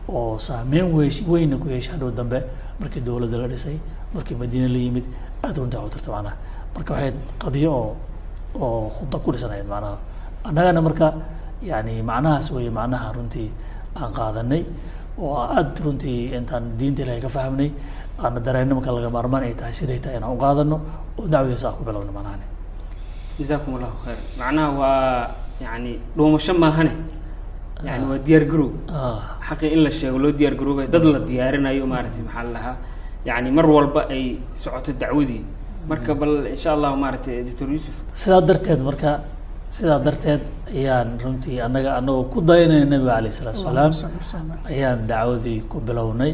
oo 0.09 0.37
saameyn 0.47 0.87
weys 0.95 1.17
weyna 1.31 1.55
ku 1.61 1.67
yeeshay 1.73 1.93
hadhow 1.95 2.11
dambe. 2.19 2.39
Markii 2.81 3.01
dowladda 3.07 3.37
la 3.43 3.47
dhisay 3.51 3.77
markii 4.15 4.35
madiine 4.41 4.67
la 4.75 4.79
yimid 4.85 5.05
aada 5.43 5.57
runtii 5.61 5.79
u 5.85 5.89
tirta 5.93 6.09
macnaha 6.15 6.35
marka 6.75 6.91
waxay 6.93 7.11
qadiyo 7.43 7.71
oo 7.81 7.95
oo 8.65 8.89
khuda 8.95 9.17
ku 9.23 9.29
dhisanayd 9.33 9.65
macnaha 9.73 9.95
annagana 10.49 10.81
marka 10.87 11.07
yani 11.63 12.01
macnahaas 12.09 12.47
wey 12.55 12.69
macnaha 12.69 13.07
runtii 13.17 13.49
aan 14.01 14.11
qaadanay 14.17 14.61
oo 15.19 15.35
aad 15.57 15.71
runtii 15.85 16.31
intaan 16.37 16.63
diinta 16.79 17.01
ilahay 17.03 17.21
ka 17.21 17.29
fahmnay 17.37 17.69
aana 18.23 18.39
dareenno 18.45 18.73
marka 18.77 18.91
laga 18.95 19.09
maarmaan 19.17 19.43
ay 19.47 19.53
tahay 19.59 19.73
siday 19.79 19.99
tahay 20.03 20.17
inaan 20.19 20.33
u 20.35 20.39
qaadano 20.45 20.77
oo 21.19 21.25
dacwadiisa 21.33 21.67
aan 21.69 21.75
ku 21.79 21.83
bilowno 21.87 22.11
macnahani 22.17 22.45
jazakum 23.39 23.71
allahu 23.79 23.95
khayr. 24.03 24.19
Macnaha 24.39 24.69
waa 24.79 25.31
yani 25.63 25.91
dhuumasho 26.15 26.53
maahane. 26.63 26.91
Yani 27.87 28.03
waa 28.11 28.19
diyaar 28.27 28.43
garow. 28.51 28.69
Ah, 28.91 29.39
xaqii 29.47 29.71
in 29.75 29.79
la 29.85 29.91
sheego 29.91 30.17
loo 30.23 30.31
diyaar 30.39 30.55
garoobay 30.59 30.87
dad 30.93 31.03
la 31.13 31.19
diyaarinayo 31.29 31.85
maaragtay 31.87 32.23
maxaa 32.27 32.43
la 32.47 32.51
lahaa. 32.55 32.75
Yani 33.29 33.49
mar 33.57 33.65
walba 33.75 34.01
ay 34.15 34.23
socoto 34.63 34.91
dacwadii. 35.01 35.43
Marka 35.89 36.11
bal 36.19 36.33
insha 36.53 36.69
allahu 36.75 36.95
maaragtay 37.03 37.43
doctor 37.47 37.67
yuusuf. 37.73 37.95
Sidaa 38.21 38.41
darteed 38.49 38.81
marka 38.89 39.09
sidaa 39.75 39.99
darteed 40.05 40.41
ayaan 40.79 41.09
runtii 41.23 41.57
annaga 41.65 41.91
anagoo 41.99 42.23
ku 42.33 42.39
dayanaya 42.49 42.85
nabiga 42.85 43.13
alayh 43.19 43.31
wa 43.45 43.53
sallim. 43.53 43.91
ayaan 44.71 44.99
dacwadii 45.11 45.59
ku 45.71 45.77
bilownay 45.87 46.31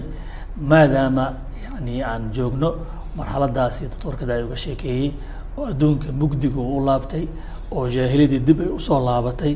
maadaama 0.72 1.26
yani 1.66 1.96
aan 2.12 2.24
joogno 2.36 2.70
marxaladaasi 3.18 3.84
doctorkada 3.92 4.34
ay 4.38 4.44
uga 4.48 4.56
sheekeeyey 4.66 5.10
oo 5.58 5.66
adduunka 5.72 6.08
mugdiga 6.22 6.60
uu 6.60 6.78
u 6.80 6.86
laabtay 6.88 7.24
oo 7.76 7.84
jaahiliyadii 7.96 8.40
dib 8.48 8.60
ay 8.66 8.70
u 8.78 8.80
soo 8.88 9.00
laabatay 9.08 9.54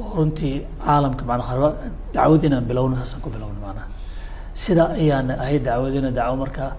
oo 0.00 0.08
runtii 0.16 0.54
caalamka 0.84 1.22
macnaha 1.30 1.54
raba 1.56 1.70
dacwadii 2.14 2.46
inaan 2.50 2.64
bilowno 2.70 2.94
saasaan 3.00 3.20
ku 3.24 3.28
bilowno 3.34 3.58
macnaha. 3.66 3.88
Sida 4.62 4.84
ayaan 5.00 5.30
ahayd 5.30 5.62
dacwadiina 5.68 6.10
dacwo 6.18 6.36
markaa 6.42 6.72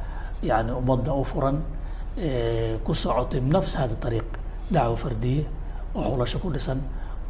yani 0.50 0.72
ummadda 0.80 1.12
u 1.22 1.24
furan 1.32 1.58
ku 2.86 2.92
socotay 3.04 3.40
binafsi 3.40 3.78
hada 3.82 3.96
ariiq 4.08 4.30
dacwo 4.76 4.96
fardiye 5.04 5.44
oo 5.96 6.04
xulasho 6.12 6.38
ku 6.44 6.50
dhisan 6.56 6.80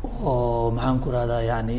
oo 0.03 0.71
maxaan 0.75 0.97
ku 1.03 1.07
rahdaa 1.15 1.41
yani 1.51 1.75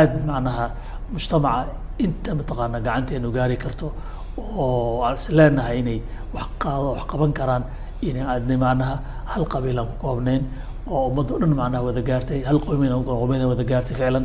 aad 0.00 0.12
macnaha 0.28 0.66
mujtamaca 1.12 1.66
inta 2.04 2.30
mataqaana 2.38 2.78
gacanteenu 2.86 3.28
gaari 3.36 3.56
karto 3.64 3.92
oo 4.38 5.02
aan 5.06 5.14
is 5.20 5.26
leenahay 5.38 5.78
inay 5.82 5.98
qaado 6.62 6.86
wax 6.94 7.02
qaban 7.10 7.32
karaan 7.38 7.64
inay 8.08 8.24
aadna 8.32 8.54
macnaha 8.64 8.96
hal 9.32 9.44
qabiil 9.52 9.78
aan 9.80 9.88
ku 9.90 9.96
koobnayn 10.04 10.42
oo 10.90 11.02
ummadda 11.10 11.32
o 11.34 11.38
dhan 11.42 11.52
macnaha 11.60 11.82
wada 11.88 12.02
gaartay 12.08 12.40
hal 12.48 12.58
aan 13.42 13.48
wada 13.52 13.64
gaartay 13.70 13.94
ficlan. 14.00 14.24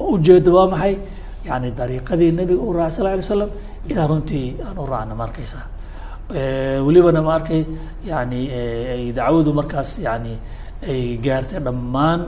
Oo 0.00 0.16
ujeedo 0.16 0.50
waa 0.56 0.68
maxay? 0.72 0.94
Yani 1.48 1.68
dariiqadii 1.78 2.32
nabiga 2.38 2.62
u 2.68 2.72
raacay 2.72 2.96
sal 2.96 3.06
alay 3.06 3.22
slam 3.22 3.50
inaan 3.90 4.08
runtii 4.10 4.46
aan 4.66 4.76
u 4.78 4.86
raacna 4.92 5.14
ma 5.14 5.24
welibana 6.86 7.20
ma 7.22 7.34
arkay 7.38 7.66
yani 8.10 8.40
ay 8.94 9.12
dacwadu 9.12 9.52
markaas 9.52 9.98
yani 10.06 10.38
ay 10.90 11.18
gaartay 11.24 11.60
dhammaan 11.66 12.20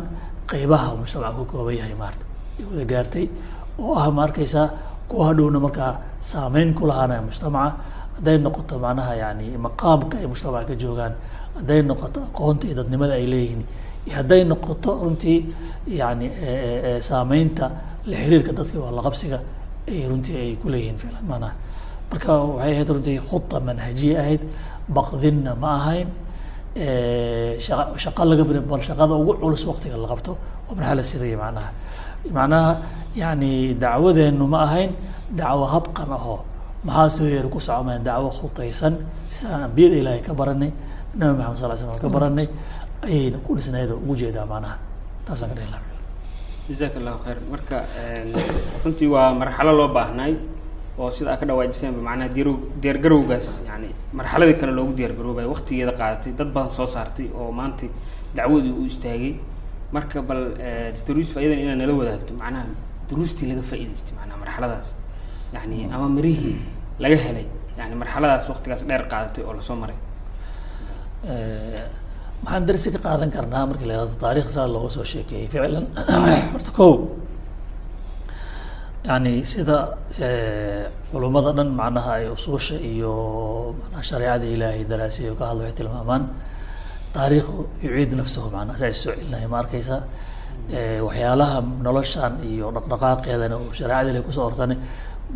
qeybaha 0.51 0.89
mujtamaca 1.01 1.37
ku 1.39 1.45
kooban 1.45 1.77
yahay 1.81 1.95
maarata 2.03 2.25
ay 2.59 2.65
wada 2.71 2.85
gaartay 2.93 3.27
oo 3.79 3.95
ah 3.95 4.11
ma 4.11 4.23
arkaysaa 4.27 4.69
kuwa 5.09 5.23
hadhowna 5.29 5.59
markaa 5.61 5.93
saameyn 6.21 6.75
ku 6.75 6.87
lahaanaya 6.87 7.23
mujtamaca. 7.23 7.77
Hadday 8.15 8.39
noqoto 8.39 8.79
macnaha 8.79 9.15
yani 9.19 9.59
maqaamka 9.59 10.19
ay 10.23 10.27
mujtamaca 10.27 10.67
ka 10.71 10.75
joogaan 10.75 11.15
hadday 11.57 11.83
noqoto 11.83 12.21
aqoonta 12.31 12.67
iyo 12.67 12.77
dadnimada 12.79 13.15
ay 13.15 13.27
leeyihiin 13.27 13.63
hadday 14.11 14.45
noqoto 14.45 14.91
runtii 15.03 15.39
yani 15.87 16.27
eh, 16.27 16.49
eh, 16.49 16.85
eh, 16.85 17.01
saameynta 17.03 17.71
la 18.07 18.17
xiriirka 18.17 18.53
dadka 18.53 18.79
waa 18.79 18.93
laqabsiga 18.93 19.39
ay 19.89 20.07
runtii 20.09 20.37
ay 20.37 20.51
ku 20.63 20.69
leeyihiin 20.69 20.99
ficlan 20.99 21.25
maanaha 21.27 21.55
marka 22.11 22.33
waxay 22.39 22.73
ahayd 22.75 22.89
runtii 22.89 23.19
khuda 23.19 23.61
manhajiye 23.61 24.19
ahayd 24.19 24.43
baqdinna 24.89 25.55
ma 25.55 25.75
ahayn 25.81 26.09
shaqa 26.77 28.23
laga 28.25 28.45
firin 28.45 28.65
bal 28.67 28.81
shaqada 28.81 29.15
ugu 29.15 29.35
culus 29.41 29.65
waqtiga 29.67 29.97
la 29.97 30.09
qabto 30.09 30.33
waa 30.69 30.75
marxala 30.77 31.03
siriya 31.03 31.37
macnaha? 31.39 31.71
Macnaha 32.37 32.73
yani 33.17 33.75
dacwadeenu 33.79 34.47
ma 34.49 34.59
ahayn 34.67 34.91
dacwo 35.31 35.65
habqan 35.75 36.11
ahoo 36.11 36.41
maxaa 36.85 37.09
soo 37.11 37.27
yeeri 37.31 37.49
ku 37.49 37.59
socomaya 37.61 37.99
dacwo 37.99 38.29
khutaysan? 38.31 38.95
Sidaan 39.31 39.63
ambiyada 39.71 39.97
ilaahay 39.97 40.23
ka 40.23 40.33
baranay 40.35 40.71
nabi 41.15 41.39
maxamed 41.39 41.59
sal 41.59 41.79
slam 41.79 42.01
ka 42.01 42.09
baranay 42.09 42.47
ayayna 43.07 43.39
ku 43.47 43.55
dhisnayd 43.55 43.91
oo 43.91 43.99
ugu 44.03 44.15
jeedaa 44.17 44.47
macnaha. 44.47 44.77
Taasaan 45.27 45.55
ka 45.55 45.63
lahaa. 45.63 45.93
Jazaak 46.69 46.97
allahu 46.97 47.19
khayr 47.25 47.39
marka 47.53 47.77
runtii 48.85 49.09
waa 49.15 49.31
marxalo 49.37 49.73
loo 49.79 49.89
baahnaay 49.95 50.33
oo 50.99 51.11
sida 51.17 51.31
aa 51.33 51.39
ka 51.41 51.47
dhawaajiseenba 51.49 52.01
macnaha 52.09 52.29
diyaar 52.37 52.51
diyaargarowgaas 52.83 53.49
yani 53.69 53.89
marxaladii 54.19 54.57
kale 54.61 54.73
loogu 54.79 54.93
diyaargaroobay 54.99 55.47
waqtigeeda 55.53 55.93
qaadatay 56.01 56.33
dad 56.39 56.51
badan 56.55 56.71
soo 56.79 56.87
saartay 56.95 57.27
oo 57.41 57.51
maanta 57.59 57.87
dacwadii 58.37 58.73
u 58.81 58.85
istaagay. 58.91 59.35
Marka 59.95 60.19
bal 60.29 60.43
doctor 60.95 61.15
yuusuf 61.19 61.37
ayadan 61.41 61.59
inaad 61.65 61.79
nala 61.83 61.93
wadaagto 62.01 62.33
macnaha 62.43 62.65
duruustii 63.09 63.47
laga 63.51 63.63
faa'idaystay 63.71 64.15
macnaha 64.19 64.39
marxaladaas. 64.43 64.87
Yani 65.55 65.77
ama 65.95 66.07
mirihii 66.17 66.57
laga 67.03 67.17
helay 67.27 67.47
yani 67.79 67.95
marxaladaas 68.03 68.45
waqtigaas 68.53 68.83
dheer 68.89 69.03
qaadatay 69.13 69.43
oo 69.49 69.53
la 69.59 69.63
soo 69.69 69.77
maray. 69.83 69.99
Maxaan 72.45 72.67
darsi 72.69 72.89
ka 72.95 72.99
qaadan 73.07 73.31
karnaa 73.37 73.67
markii 73.71 73.87
la 73.91 73.95
yihahdo 73.97 74.17
taarikh 74.25 74.49
saa 74.57 74.67
looga 74.75 74.91
soo 74.97 75.05
sheekeeyey 75.13 75.49
ficlan. 75.53 75.87
Horta 76.53 76.71
ko 76.79 76.87
yani 79.05 79.45
sida 79.45 79.79
culummada 81.13 81.53
dhan 81.57 81.69
macnaha 81.81 82.13
ay 82.19 82.27
usuusha 82.37 82.77
iyo 82.93 83.13
shareecada 84.09 84.47
ilaahay 84.55 84.85
daraasiyo 84.93 85.35
ka 85.39 85.45
hadla 85.51 85.63
waxay 85.65 85.77
tilmaamaan 85.79 86.23
taariikhu 87.15 87.57
yuciid 87.85 88.13
nafsahu 88.21 88.49
manaa 88.57 88.81
ay 88.89 88.93
soo 89.03 89.13
celinahay 89.13 89.47
ma 89.53 89.59
arkaysa. 89.63 89.97
Waxyaalaha 91.07 91.59
noloshan 91.87 92.33
iyo 92.51 92.67
dhaqdhaqaaqeedana 92.77 93.55
oo 93.61 93.73
shareecada 93.79 94.09
ilahay 94.11 94.25
ku 94.29 94.33
soo 94.37 94.47
ortane 94.51 94.75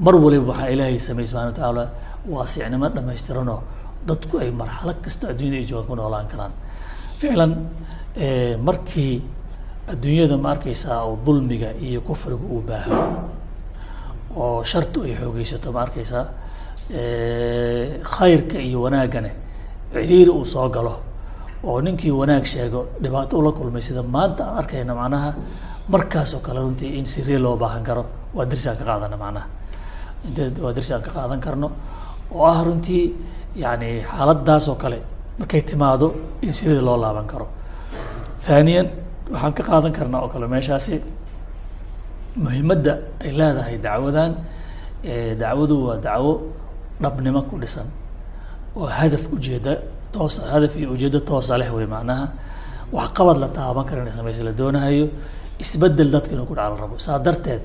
mar 0.04 0.14
waliba 0.24 0.46
waxaa 0.52 0.70
ilaahay 0.74 0.98
sameeyey 1.09 1.28
subxana 1.31 1.48
watacaala 1.52 1.85
waasicnimo 2.33 2.87
dhamaystiranoo 2.96 3.61
dadku 4.09 4.35
ay 4.42 4.50
marxalo 4.61 4.92
kasta 5.04 5.24
addunyada 5.33 5.57
ay 5.61 5.66
joogaan 5.70 5.88
ku 5.90 5.94
noolaan 6.00 6.26
karaan. 6.33 6.52
Ficlan 7.20 7.52
markii 8.66 9.14
adduunyada 9.92 10.37
ma 10.44 10.48
arkaysaa 10.54 10.98
oo 11.09 11.14
dulmiga 11.26 11.70
iyo 11.87 12.00
kufriga 12.09 12.44
uu 12.54 12.62
baaho 12.68 12.96
oo 14.44 14.64
shartu 14.70 14.98
ay 15.07 15.14
xoogeysato 15.20 15.68
ma 15.74 15.81
arkaysaa? 15.87 16.24
Khayrka 18.14 18.59
iyo 18.68 18.79
wanaaggane 18.85 19.31
ciriiri 19.92 20.31
uu 20.31 20.44
soo 20.44 20.68
galo 20.68 20.94
oo 21.64 21.81
ninkii 21.81 22.11
wanaag 22.20 22.44
sheego 22.53 22.81
dhibaato 23.03 23.38
ula 23.38 23.51
kulmay 23.53 23.83
sida 23.83 24.03
maanta 24.03 24.42
aan 24.48 24.59
arkayna 24.61 24.94
macnaha 25.01 25.31
markaas 25.92 26.35
oo 26.35 26.40
kale 26.46 26.61
runtii 26.64 26.96
in 26.98 27.05
siriya 27.07 27.38
loo 27.44 27.57
baahan 27.57 27.85
karo 27.88 28.05
waa 28.35 28.44
darsi 28.51 28.68
aan 28.68 28.77
ka 28.81 28.85
qaadana 28.85 29.16
macnaha. 29.16 29.46
Waa 30.64 30.72
darsi 30.77 30.92
aan 30.94 31.03
ka 31.03 31.11
qaadan 31.16 31.40
karno 31.40 31.68
oo 32.35 32.44
ah 32.44 32.62
runtii 32.66 33.05
yani 33.57 33.90
xaaladaas 34.11 34.68
oo 34.68 34.74
kale 34.83 34.98
markay 35.38 35.62
timaado 35.62 36.07
in 36.42 36.53
sirida 36.53 36.81
loo 36.88 36.96
laaban 36.96 37.27
karo. 37.27 37.46
Thaniyan 38.46 38.87
waxaan 39.33 39.53
ka 39.59 39.62
qaadan 39.68 39.92
karnaa 39.92 40.20
oo 40.24 40.29
kale 40.29 40.46
meeshaasi 40.46 40.94
muhimadda 42.44 42.92
ay 43.24 43.31
leedahay 43.38 43.77
dacwadan 43.87 44.33
dacwadu 45.40 45.74
waa 45.87 45.96
dacwo 46.07 46.33
dhabnimo 47.03 47.40
ku 47.51 47.55
dhisan 47.62 47.87
oo 48.77 48.87
hadaf 48.98 49.24
ujeeda 49.37 49.72
toosa 50.14 50.42
hadaf 50.53 50.72
iyo 50.77 50.88
ujeedo 50.94 51.18
toosa 51.29 51.59
leh 51.61 51.68
wey 51.77 51.87
macnaha. 51.87 52.27
Wax 52.92 53.09
qabad 53.16 53.37
la 53.42 53.48
taaban 53.48 53.85
kara 53.88 54.01
inay 54.03 54.12
samaysa 54.18 54.42
la 54.48 54.53
doonahayo 54.53 55.07
isbeddel 55.62 56.09
dadka 56.14 56.33
inuu 56.35 56.46
ku 56.48 56.55
dhacal 56.57 56.77
rabo. 56.83 56.96
Saa 56.98 57.18
darteed 57.18 57.62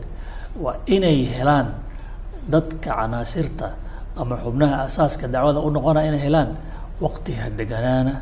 waa 0.63 0.75
inay 0.95 1.23
helaan 1.35 1.67
dadka 2.53 2.91
canaasirta 2.99 3.67
ama 4.19 4.35
xubnaha 4.43 4.75
asaaska 4.87 5.25
dacwada 5.27 5.59
u 5.63 5.69
noqonaya 5.75 6.07
inay 6.11 6.19
helaan 6.27 6.49
waqtiha 7.03 7.49
deganaana 7.57 8.13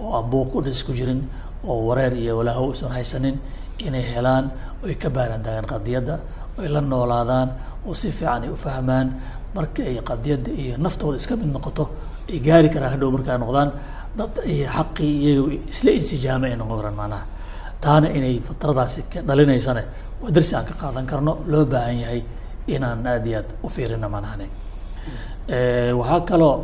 oo 0.00 0.12
aan 0.16 0.26
buuq 0.30 0.48
ku 0.52 0.58
dhis 0.60 0.82
ku 0.86 0.92
jirin 0.92 1.20
oo 1.64 1.78
wareer 1.88 2.12
iyo 2.22 2.32
walaaho 2.38 2.64
usan 2.76 2.90
haysanin 2.96 3.36
inay 3.78 4.04
helaan 4.14 4.44
oy 4.84 4.94
ka 5.02 5.08
baaraan 5.16 5.42
dagaan 5.46 5.66
qadiyadda 5.72 6.14
oy 6.58 6.68
la 6.74 6.80
noolaadaan 6.80 7.48
oo 7.86 7.94
si 7.94 8.10
fiican 8.18 8.42
ay 8.46 8.50
ufahmaan 8.56 9.06
marka 9.54 9.82
ay 9.82 9.96
qadiyadda 10.10 10.50
iyo 10.62 10.74
naftooda 10.84 11.16
iska 11.20 11.34
mid 11.40 11.50
noqoto 11.56 11.84
ay 12.30 12.38
gaari 12.46 12.68
karaan 12.74 12.92
hadhow 12.94 13.10
markaa 13.16 13.38
noqdaan 13.42 13.70
dad 14.18 14.32
ay 14.46 14.56
xaqii 14.76 15.12
iyaga 15.24 15.54
isla 15.72 15.90
insijaamay 16.00 16.50
ay 16.52 16.56
noqon 16.60 16.76
karaan 16.80 16.96
macnaha. 17.00 17.24
Taana 17.82 18.06
inay 18.18 18.34
fatradaasi 18.48 19.00
ka 19.12 19.18
dhalinaysane 19.28 19.82
waa 20.22 20.30
darsi 20.36 20.52
aan 20.56 20.64
ka 20.70 20.74
qaadan 20.82 21.06
karno 21.10 21.32
loo 21.50 21.64
baahan 21.72 21.96
yahay 22.04 22.20
inaan 22.74 23.06
aad 23.06 23.24
iyo 23.26 23.38
aad 23.40 23.48
u 23.64 23.68
fiirina 23.74 24.08
macnahane 24.14 24.46
waxaa 26.00 26.20
kaloo 26.28 26.54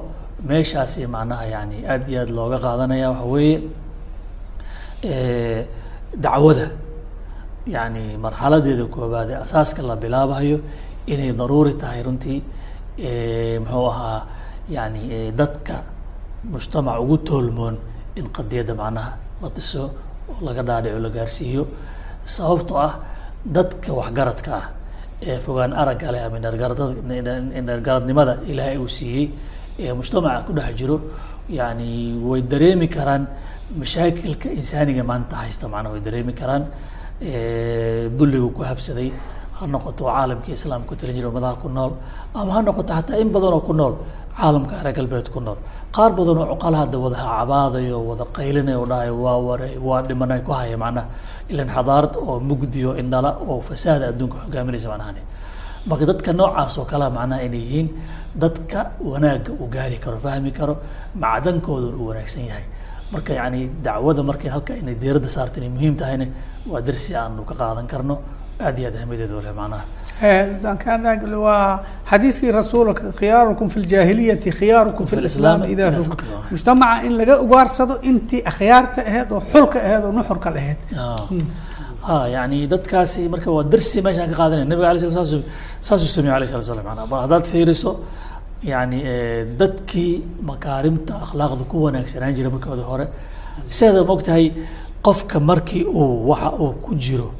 meeshaasi 0.48 1.00
macnaha 1.14 1.44
yani 1.54 1.76
aad 1.92 2.02
iyo 2.10 2.20
aad 2.22 2.30
looga 2.38 2.58
qaadanaya 2.66 3.06
waxa 3.12 3.24
weeye 3.34 3.56
dacwada 6.24 6.66
yani 7.74 8.02
marxaladeeda 8.24 8.84
koobaad 8.94 9.28
ee 9.34 9.38
asaaska 9.46 9.80
la 9.90 9.94
bilaabayo 10.02 10.58
inay 11.12 11.30
daruuri 11.40 11.72
tahay 11.82 12.00
runtii 12.06 12.38
muxuu 13.64 13.86
ahaa 13.92 14.20
yani 14.76 15.02
dadka 15.40 15.76
mujtamac 16.52 16.96
ugu 17.04 17.16
toolmoon 17.28 17.76
in 18.18 18.26
qadiyadda 18.36 18.74
macnaha 18.82 19.12
la 19.42 19.48
dhiso 19.56 19.82
oo 20.30 20.38
laga 20.46 20.62
dhaadhico 20.68 20.98
la 21.06 21.10
gaarsiiyo. 21.16 21.62
Sababtoo 22.34 22.78
ah 22.86 22.92
dadka 23.56 23.90
waxgaradka 24.00 24.50
ah 24.60 24.66
ee 25.30 25.38
fogaan 25.44 25.72
aragga 25.82 26.08
leh 26.14 26.22
ama 26.26 26.36
indhergaradada 26.40 26.92
indhergaradnimada 27.60 28.32
ilaahay 28.50 28.76
uu 28.84 28.88
siiyey 28.98 29.24
ee 29.84 29.92
mujtamaca 30.00 30.40
ku 30.46 30.52
dhex 30.58 30.70
jiro 30.80 30.96
yani 31.58 31.88
way 32.28 32.40
dareemi 32.52 32.88
karaan 32.96 33.22
mashaakilka 33.80 34.48
insaaniga 34.60 35.02
maanta 35.10 35.34
haysta 35.42 35.64
macnaha 35.74 35.92
way 35.94 36.02
dareemi 36.06 36.32
karaan 36.40 36.62
dulliga 37.20 38.48
ku 38.56 38.62
habsaday 38.62 39.10
ha 39.58 39.66
noqoto 39.66 40.04
caalamka 40.06 40.50
islaamka 40.56 40.88
ku 40.88 40.94
talin 40.96 41.14
jira 41.16 41.30
ku 41.62 41.68
nool 41.68 41.92
ama 42.34 42.50
ha 42.54 42.60
noqoto 42.62 42.92
xataa 42.94 43.18
in 43.20 43.28
badan 43.34 43.52
oo 43.58 43.60
ku 43.68 43.72
nool 43.74 43.94
caalamka 44.38 44.82
reer 44.84 44.94
galbeed 44.94 45.28
ku 45.34 45.40
nool. 45.40 45.58
Qaar 45.94 46.10
badan 46.14 46.38
oo 46.38 46.46
cuqalaha 46.54 46.86
da 46.92 46.98
wada 46.98 47.16
cabaadayo 47.16 47.98
wada 48.08 48.24
qaylinayo 48.36 48.84
dhahayo 48.86 49.14
waa 49.24 49.38
ware 49.46 49.68
waa 49.82 50.02
dhimanay 50.08 50.40
ku 50.46 50.52
haya 50.52 50.76
macnaha 50.78 51.06
ilan 51.50 51.68
xadaarad 51.74 52.14
oo 52.16 52.38
mugdiyo 52.38 52.94
indhala 53.00 53.30
oo 53.42 53.58
fasaada 53.68 54.04
adduunka 54.14 54.38
hogaaminaysa 54.46 54.88
macnahani 54.94 55.22
marka 55.90 56.04
dadka 56.10 56.30
noocaas 56.38 56.78
oo 56.78 56.84
kalea 56.90 57.10
macnaha 57.10 57.40
inay 57.46 57.58
yihiin 57.66 57.88
dadka 58.42 58.80
wanaagga 59.10 59.50
uu 59.58 59.66
gaari 59.74 59.98
karo 60.04 60.18
fahmi 60.24 60.50
karo 60.58 60.74
macdankooda 61.22 61.86
uu 61.98 62.06
wanaagsan 62.10 62.44
yahay 62.50 62.64
marka 63.12 63.32
yani 63.40 63.60
dacwada 63.86 64.22
markay 64.30 64.50
halka 64.54 64.72
inay 64.80 64.94
diiradda 65.02 65.28
saarto 65.36 65.56
inay 65.60 65.70
muhiim 65.76 65.94
tahayna 66.00 66.26
waa 66.70 66.80
darsi 66.88 67.14
aanu 67.14 67.42
ka 67.50 67.54
qaadan 67.60 67.86
karno. 67.92 68.16
Aad 68.60 68.78
iyo 68.78 68.88
aad 68.88 68.96
ahamiyadeed 68.98 69.32
u 69.38 69.40
leh 69.46 69.52
macnaha. 69.60 69.84
Waa 71.46 71.80
xadiiskii 72.10 72.50
rasuulka 72.60 73.12
khiyaarukum 73.20 73.68
fi 73.72 73.78
ljahiliyati 73.80 74.50
khiyaarukum 74.58 75.06
fi 75.06 75.16
lislaam 75.26 75.62
ida 75.72 75.92
mujtamaca 76.50 77.04
in 77.06 77.12
laga 77.20 77.34
ugaarsado 77.44 77.94
intii 78.10 78.42
akhyaarta 78.50 79.00
aheyd 79.10 79.28
oo 79.32 79.40
xulka 79.52 79.78
aheyd 79.86 80.04
oo 80.04 80.12
nuxurka 80.18 80.50
laheyd 80.56 80.78
ha 82.08 82.16
yani 82.34 82.66
dadkaasi 82.72 83.28
marka 83.34 83.48
waa 83.56 83.64
darsi 83.72 83.98
meeshaan 84.06 84.28
ka 84.30 84.36
qaadanaya. 84.40 84.66
Nabiga 84.72 84.88
alay 84.90 85.00
sla 85.00 85.24
saasuu 85.86 86.10
sameeye 86.16 86.34
alayh 86.38 86.48
sala 86.52 86.62
slam 86.62 86.84
mana 86.90 87.06
bal 87.06 87.20
haddaad 87.24 87.44
fiiriso 87.52 87.90
yani 88.62 88.98
dadkii 89.58 90.24
makaarimta 90.42 91.14
akhlaaqda 91.24 91.64
ku 91.70 91.76
wanaagsanaan 91.84 92.34
jira 92.34 92.50
markooda 92.50 92.82
hore. 92.82 93.06
Sideeda 93.70 94.04
maogtahay 94.04 94.52
qofka 95.02 95.40
markii 95.40 95.84
uu 95.84 96.28
waxa 96.30 96.50
uu 96.58 96.72
ku 96.82 96.94
jiro 96.94 97.30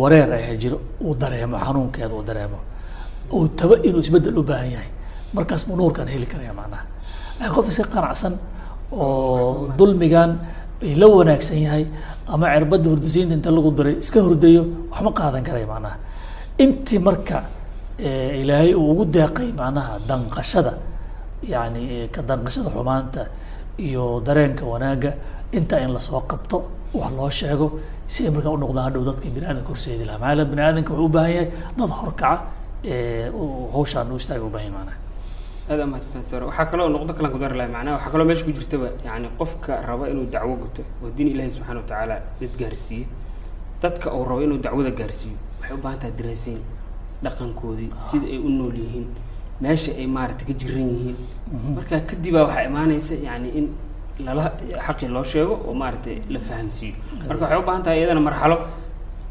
wareer 0.00 0.32
ah 0.32 0.56
jiro 0.62 0.80
uu 1.00 1.14
dareemo 1.14 1.56
xanuunkeeda 1.58 2.14
uu 2.14 2.22
dareemo 2.22 2.58
uu 3.32 3.48
taba 3.48 3.74
inuu 3.82 4.00
isbeddel 4.00 4.38
u 4.38 4.42
baahan 4.42 4.70
yahay 4.70 4.88
markaas 5.34 5.66
mu 5.68 5.76
nuurkaan 5.76 6.08
heli 6.08 6.26
karaya 6.26 6.52
macnaha. 6.54 6.84
Laakiin 7.40 7.54
qof 7.54 7.68
iska 7.68 7.84
qanacsan 7.94 8.34
oo 8.92 9.68
dulmigan 9.78 10.38
la 11.00 11.06
wanaagsan 11.08 11.58
yahay 11.66 11.84
ama 12.28 12.46
cirbadda 12.54 12.88
hurdisiinta 12.90 13.34
inta 13.34 13.50
lagu 13.50 13.70
diray 13.78 13.96
iska 14.00 14.20
hurdayo 14.22 14.62
waxma 14.92 15.10
qaadan 15.12 15.42
karaya 15.42 15.66
macnaha. 15.66 15.96
Intii 16.58 16.98
marka 16.98 17.42
ilaahay 17.98 18.74
uu 18.74 18.90
ugu 18.92 19.04
deeqay 19.04 19.52
macnaha 19.52 19.98
danqashada 20.08 20.72
yani 21.42 22.08
ka 22.14 22.22
danqashada 22.22 22.70
xumaanta 22.70 23.28
iyo 23.78 24.20
dareenka 24.20 24.64
wanaagga. 24.64 25.12
Intaa 25.52 25.80
in 25.84 25.92
la 25.92 26.00
soo 26.00 26.20
qabto 26.26 26.64
wax 26.94 27.10
loo 27.12 27.30
sheego 27.30 27.66
si 28.08 28.24
ay 28.26 28.30
markaa 28.30 28.50
unoqdaan 28.58 28.84
hadhow 28.90 29.04
dadka 29.04 29.28
bini 29.30 29.46
aadamka 29.46 29.68
horseedi 29.68 30.04
laha 30.04 30.18
maxaa 30.18 30.44
bini 30.50 30.62
aadamka 30.62 30.92
wuxuu 30.92 31.06
u 31.06 31.18
yahay 31.18 31.50
dad 31.78 31.90
horkaca 31.90 32.42
hawshaan 33.74 34.10
u 34.12 34.16
istaaga 34.16 34.44
ubahan 34.44 34.66
yahay 34.66 34.74
macnaha. 34.78 34.98
Aad 35.70 35.80
aa 35.80 35.86
mahadsan 35.86 36.22
sar 36.30 36.42
waxaa 36.42 36.66
kaloo 36.70 36.88
noqdo 36.90 37.12
kalan 37.14 37.30
ku 37.32 37.38
dari 37.38 37.54
lahay 37.58 37.70
macnaha 37.70 37.94
waxaa 37.96 38.10
kaloo 38.12 38.26
meesha 38.26 38.44
ku 38.44 38.52
jirtaba 38.52 38.88
yani 39.06 39.28
qofka 39.38 39.72
raba 39.86 40.04
inuu 40.10 40.26
dacwo 40.34 40.54
guto 40.62 40.82
oo 41.02 41.10
diin 41.16 41.28
ilaahi 41.34 41.50
subxana 41.56 41.78
wa 41.80 41.86
tacaala 41.86 42.16
dad 42.40 42.52
gaarsiiye. 42.58 43.06
Dadka 43.82 44.10
uu 44.16 44.24
rabo 44.24 44.40
inuu 44.42 44.58
dacwada 44.58 44.90
gaarsiiyo 44.90 45.36
waxay 45.60 45.74
u 45.76 45.80
baahan 45.82 45.98
tahay 46.02 46.14
daraaseyn 46.18 46.60
dhaqankoodii 47.26 47.90
sida 48.08 48.26
ay 48.34 48.38
u 48.46 48.48
nool 48.58 48.76
yihiin 48.84 49.06
meesha 49.64 49.90
ay 50.00 50.06
maaragtay 50.16 50.46
ka 50.50 50.54
jiran 50.60 50.88
yihiin. 50.94 51.16
Marka 51.76 51.96
kadibaa 52.10 52.44
waxaa 52.46 52.64
imaanaysa 52.70 53.14
yani 53.28 53.48
in 53.58 53.66
lala 54.26 54.44
xaqii 54.86 55.08
loo 55.16 55.24
sheego 55.32 55.54
oo 55.68 55.74
maaragtay 55.82 56.16
la 56.34 56.38
fahamsiiyo. 56.48 56.94
Marka 57.28 57.42
waxay 57.44 57.58
u 57.62 57.66
baahan 57.68 57.82
tahay 57.84 57.98
iyadana 58.00 58.20
marxalo 58.28 58.56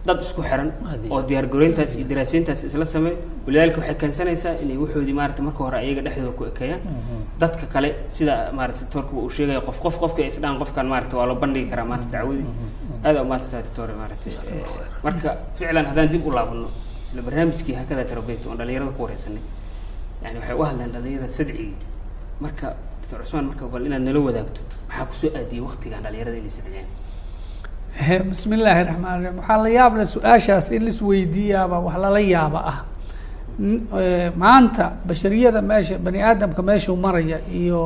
dad 0.07 0.19
isku 0.25 0.41
xiran 0.49 0.69
oo 1.13 1.21
diyaar 1.29 1.45
garoyntaas 1.53 1.91
iyo 1.97 2.05
daraaseyntaas 2.11 2.61
isla 2.67 2.85
sameey 2.93 3.15
walidaalika 3.45 3.77
waxay 3.81 3.95
keensanaysaa 4.01 4.53
inay 4.63 4.77
waxoodii 4.83 5.15
maarata 5.19 5.41
marka 5.47 5.61
hore 5.65 5.77
ayaga 5.83 6.01
dhexdooda 6.05 6.33
ku 6.39 6.43
ekeeyaan 6.51 6.81
dadka 7.41 7.65
kale 7.73 7.89
sida 8.15 8.33
maarata 8.57 8.83
toorkuba 8.93 9.19
uu 9.25 9.29
sheegaya 9.37 9.61
qof 9.67 9.77
qof 9.83 9.95
qofka 10.03 10.21
isdhaan 10.31 10.57
qofkan 10.61 10.87
maarata 10.93 11.13
waa 11.19 11.25
loo 11.29 11.37
bandhigi 11.43 11.69
karaa 11.71 11.85
maanta 11.91 12.07
dacwadii. 12.13 12.45
Aad 13.05 13.15
aa 13.17 13.23
umaadsatahay 13.27 13.63
doctore 13.67 13.93
maarata 14.01 14.27
marka 15.05 15.29
ficlan 15.57 15.85
haddaan 15.89 16.09
dib 16.13 16.23
u 16.27 16.31
laabano 16.37 16.67
isla 17.13 17.21
barnaamijkii 17.21 17.75
hakada 17.77 18.03
terabayt 18.09 18.45
oon 18.45 18.57
dhalinyarada 18.57 18.91
ku 18.97 19.03
wareysanay 19.03 19.41
yani 20.23 20.37
waxay 20.39 20.55
u 20.55 20.63
hadleen 20.63 20.91
dhalinyarada 20.95 21.29
sadcigii. 21.37 21.73
Marka 22.41 22.73
doctor 23.01 23.19
cusmaan 23.21 23.45
marka 23.49 23.65
bal 23.73 23.85
inaad 23.85 24.01
nala 24.07 24.19
wadaagto 24.27 24.61
maxaa 24.89 25.05
ku 25.09 25.13
soo 25.21 25.29
aadiyey 25.39 25.61
waktigan 25.67 26.01
dhalinyarada 26.03 26.37
inay 26.41 26.49
sadciyaan. 26.57 26.89
Bismi 28.29 28.55
illaahi 28.57 28.83
raxmaan 28.89 29.17
raxiim 29.23 29.37
waxaa 29.39 29.57
la 29.63 29.69
yaab 29.77 29.93
leh 29.97 30.05
su'aashaas 30.15 30.71
in 30.75 30.83
lis 30.85 30.97
weydiiyaaba 31.01 31.77
wax 31.85 31.95
lala 32.03 32.19
yaaba 32.19 32.59
ah. 32.71 32.79
Maanta 34.35 34.85
bashariyada 35.07 35.61
meesha 35.61 35.97
bani 36.05 36.19
aadamka 36.23 36.61
meeshuu 36.61 36.95
maraya 36.95 37.37
iyo 37.61 37.81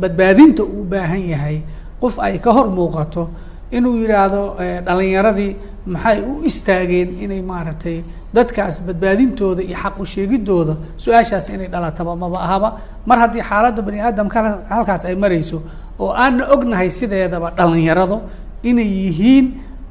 badbaadinta 0.00 0.62
uu 0.64 0.84
baahan 0.84 1.22
yahay 1.32 1.60
qof 2.00 2.18
ay 2.20 2.38
ka 2.38 2.50
hor 2.52 2.68
muuqato 2.70 3.28
inuu 3.76 3.96
yidhaahdo 4.02 4.42
dhalinyaradii 4.86 5.52
maxay 5.94 6.18
u 6.30 6.42
istaageen 6.50 7.08
inay 7.24 7.42
maaragtay 7.50 7.96
dadkaas 8.34 8.76
badbaadintooda 8.86 9.62
iyo 9.62 9.76
xaq 9.82 9.94
u 10.00 10.04
sheegidooda 10.12 10.74
su'aashaas 11.02 11.48
inay 11.54 11.68
dhalataba 11.74 12.16
maba 12.16 12.38
ahaba. 12.46 12.68
Mar 13.06 13.18
haddii 13.22 13.42
xaaladda 13.50 13.82
bani 13.86 13.98
aadamka 14.00 14.38
halkaas 14.70 15.04
ay 15.04 15.14
marayso 15.14 15.58
oo 15.98 16.10
aana 16.22 16.42
ognahay 16.54 16.90
sideedaba 16.90 17.50
dhalinyaradu 17.58 18.16
inay 18.62 18.88
yihiin 19.02 19.46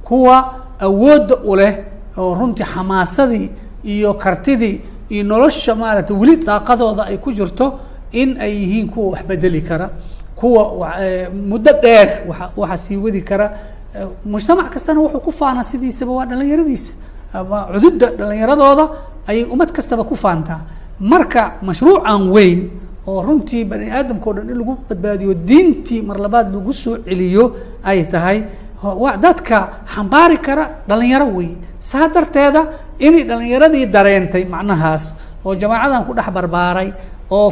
kuwa 0.07 0.37
awoodda 0.87 1.35
u 1.49 1.55
leh 1.55 1.73
oo 2.17 2.33
runtii 2.39 2.65
xamaasadii 2.73 3.49
iyo 3.93 4.13
kartidii 4.13 4.81
iyo 5.09 5.23
nolosha 5.23 5.75
maaragtay 5.75 6.15
weli 6.17 6.35
daaqadooda 6.45 7.03
ay 7.09 7.17
ku 7.17 7.31
jirto 7.31 7.79
in 8.11 8.37
ay 8.41 8.51
yihiin 8.61 8.87
kuwa 8.89 9.07
wax 9.13 9.23
bedeli 9.29 9.61
kara 9.61 9.89
kuwa 10.35 10.61
muddo 11.49 11.71
dheer 11.81 12.09
wa 12.27 12.51
waxa 12.57 12.77
sii 12.77 12.97
wadi 12.97 13.21
kara 13.21 13.47
mujtamac 14.25 14.69
kastana 14.73 14.99
wuxuu 15.01 15.19
ku 15.25 15.31
faanaa 15.31 15.63
sidiisaba 15.63 16.11
waa 16.11 16.25
dhalinyaradiisa 16.25 16.91
cududda 17.73 18.07
dhalinyaradooda 18.19 18.85
ayay 19.27 19.43
ummad 19.53 19.71
kastaba 19.71 20.03
ku 20.03 20.15
faantaa. 20.15 20.61
Marka 20.99 21.53
mashruucan 21.61 22.29
weyn 22.31 22.59
oo 23.07 23.21
runtii 23.21 23.63
bani 23.65 23.91
aadamka 23.91 24.29
o 24.29 24.33
dhan 24.33 24.49
in 24.49 24.57
lagu 24.57 24.73
badbaadiyo 24.89 25.33
diintii 25.33 26.01
mar 26.01 26.17
labaad 26.17 26.47
lagu 26.55 26.73
soo 26.73 26.97
celiyo 27.05 27.55
ay 27.83 28.05
tahay 28.07 28.43
wa 28.83 29.17
dadka 29.17 29.57
xambaari 29.93 30.37
kara 30.37 30.65
dhalinyaro 30.87 31.27
wey 31.35 31.49
saa 31.79 32.07
darteeda 32.07 32.61
inay 32.99 33.23
dhalinyaradii 33.29 33.85
dareentay 33.95 34.45
macnahaas 34.45 35.13
oo 35.45 35.55
jamaacadan 35.55 36.05
ku 36.07 36.13
dhex 36.13 36.29
barbaaray 36.37 36.89
oo 37.29 37.51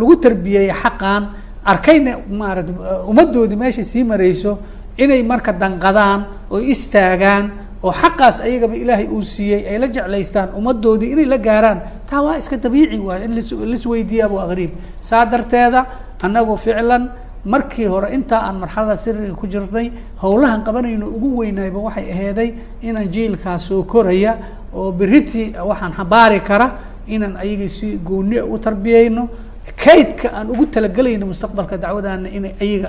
lagu 0.00 0.14
tarbiyeyey 0.16 0.72
xaqan 0.82 1.22
arkayna 1.64 2.12
maarata 2.40 2.72
ummaddoodii 3.10 3.56
meesha 3.56 3.82
sii 3.82 4.04
marayso 4.04 4.58
inay 4.98 5.22
marka 5.22 5.52
danqadaan 5.52 6.20
oo 6.50 6.58
istaagaan 6.74 7.44
oo 7.82 7.92
xaqaas 7.92 8.36
ayagaba 8.46 8.74
ilaahay 8.82 9.06
uu 9.06 9.22
siiyey 9.22 9.62
ay 9.70 9.78
la 9.78 9.86
jeclaystaan 9.86 10.48
ummaddoodii 10.58 11.10
inay 11.14 11.24
la 11.32 11.38
gaaraan 11.38 11.78
taa 12.10 12.22
waa 12.26 12.36
iska 12.38 12.56
dabiici 12.56 12.98
waay 12.98 13.24
in 13.24 13.32
lis 13.38 13.48
lisweydiiyaaba 13.52 14.34
waa 14.34 14.48
qariib 14.50 14.72
saa 15.00 15.24
darteeda 15.32 15.80
annagu 16.22 16.56
ficlan 16.56 17.04
markii 17.44 17.86
hore 17.86 18.08
intaa 18.16 18.40
aan 18.50 18.56
marxalada 18.62 18.96
siriga 18.96 19.34
ku 19.40 19.46
jirnay 19.46 19.86
howlahan 20.22 20.60
qabanayno 20.66 21.06
ugu 21.06 21.28
weynayba 21.38 21.78
waxay 21.78 22.06
aheeday 22.14 22.50
inaan 22.82 23.08
jiilkaas 23.14 23.62
soo 23.68 23.82
koraya 23.92 24.32
oo 24.74 24.90
beriti 24.92 25.54
waxaan 25.70 25.92
xambaari 25.98 26.40
kara 26.48 26.66
inaan 27.06 27.36
ayaga 27.38 27.68
si 27.68 27.96
gooni 28.08 28.40
u 28.42 28.58
tarbiyeyno 28.58 29.28
kaydka 29.76 30.28
aan 30.32 30.50
ugu 30.50 30.66
talagelayno 30.66 31.26
mustaqbalka 31.26 31.76
dacwadaana 31.78 32.28
in 32.28 32.44
ayaga 32.60 32.88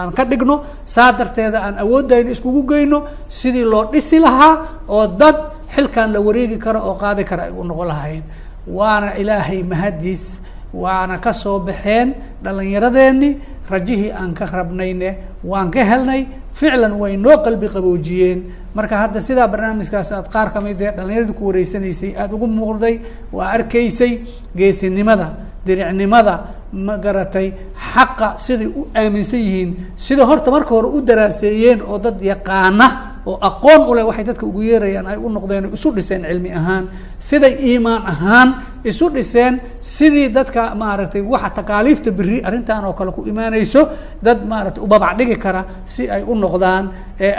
aan 0.00 0.10
ka 0.12 0.24
dhigno 0.24 0.62
saa 0.84 1.12
darteeda 1.12 1.58
aan 1.62 1.78
awoodayno 1.78 2.30
iskugu 2.30 2.62
geyno 2.70 2.98
sidii 3.28 3.64
loo 3.64 3.84
dhisi 3.92 4.18
lahaa 4.20 4.54
oo 4.88 5.06
dad 5.06 5.36
xilkan 5.74 6.12
la 6.12 6.20
wareegi 6.20 6.58
karo 6.58 6.80
oo 6.88 6.94
qaadi 6.94 7.24
kara 7.24 7.42
ay 7.44 7.50
u 7.52 7.64
noqon 7.64 7.86
lahayn 7.88 8.22
waana 8.66 9.14
ilaahay 9.16 9.62
mahadiis 9.62 10.40
waana 10.74 11.18
ka 11.18 11.32
soo 11.32 11.58
baxeen 11.58 12.14
dhallinyaradeeni 12.42 13.30
rajihii 13.70 14.10
aan 14.12 14.34
ka 14.34 14.44
rabnayne 14.46 15.16
waan 15.44 15.70
ka 15.70 15.84
helnay 15.84 16.26
ficlan 16.52 16.92
way 17.00 17.16
noo 17.16 17.36
qalbi 17.42 17.68
qaboojiyeen. 17.68 18.42
Marka 18.74 18.96
hadda 18.98 19.20
sidaa 19.20 19.48
barnaamijkaas 19.48 20.12
aad 20.12 20.28
qaar 20.32 20.52
ka 20.52 20.60
mid 20.60 20.80
ee 20.80 20.90
dhallinyaradii 20.96 21.34
ku 21.34 21.46
wareysanaysay 21.48 22.14
aada 22.18 22.34
ugu 22.34 22.46
muuqday 22.46 23.00
waa 23.32 23.50
arkaysay 23.56 24.20
geesinimada 24.56 25.28
diricnimada 25.66 26.34
ma 26.72 26.96
garatay 27.04 27.52
xaqa 27.92 28.28
siday 28.44 28.66
u 28.66 28.88
aaminsan 28.94 29.38
yihiin 29.46 29.70
sida 29.96 30.24
horta 30.26 30.50
marka 30.50 30.70
hore 30.74 30.88
u 30.96 31.00
daraaseeyeen 31.08 31.82
oo 31.82 31.98
dad 31.98 32.18
yaqaana 32.22 32.86
oo 33.26 33.38
aqoon 33.48 33.80
u 33.90 33.94
leh 33.94 34.04
waxay 34.08 34.24
dadka 34.24 34.46
ugu 34.46 34.62
yeerayaan 34.62 35.06
ay 35.06 35.16
u 35.18 35.28
noqdeen 35.36 35.64
isu 35.76 35.88
dhiseen 35.96 36.22
cilmi 36.28 36.50
ahaan 36.52 36.84
siday 37.18 37.54
iimaan 37.68 38.02
ahaan 38.12 38.48
isu 38.84 39.08
dhiseen 39.14 39.54
sidii 39.80 40.28
dadka 40.36 40.74
maaragtay 40.74 41.20
waxa 41.32 41.50
takaaliifta 41.58 42.10
beri 42.18 42.36
arrintan 42.46 42.84
oo 42.84 42.92
kale 42.92 43.10
ku 43.16 43.22
imaanayso 43.30 43.82
dad 44.22 44.38
maaragtay 44.52 44.82
ubabac 44.84 45.16
dhigi 45.18 45.36
kara 45.44 45.62
si 45.86 46.02
ay 46.10 46.22
u 46.22 46.34
noqdaan 46.34 46.84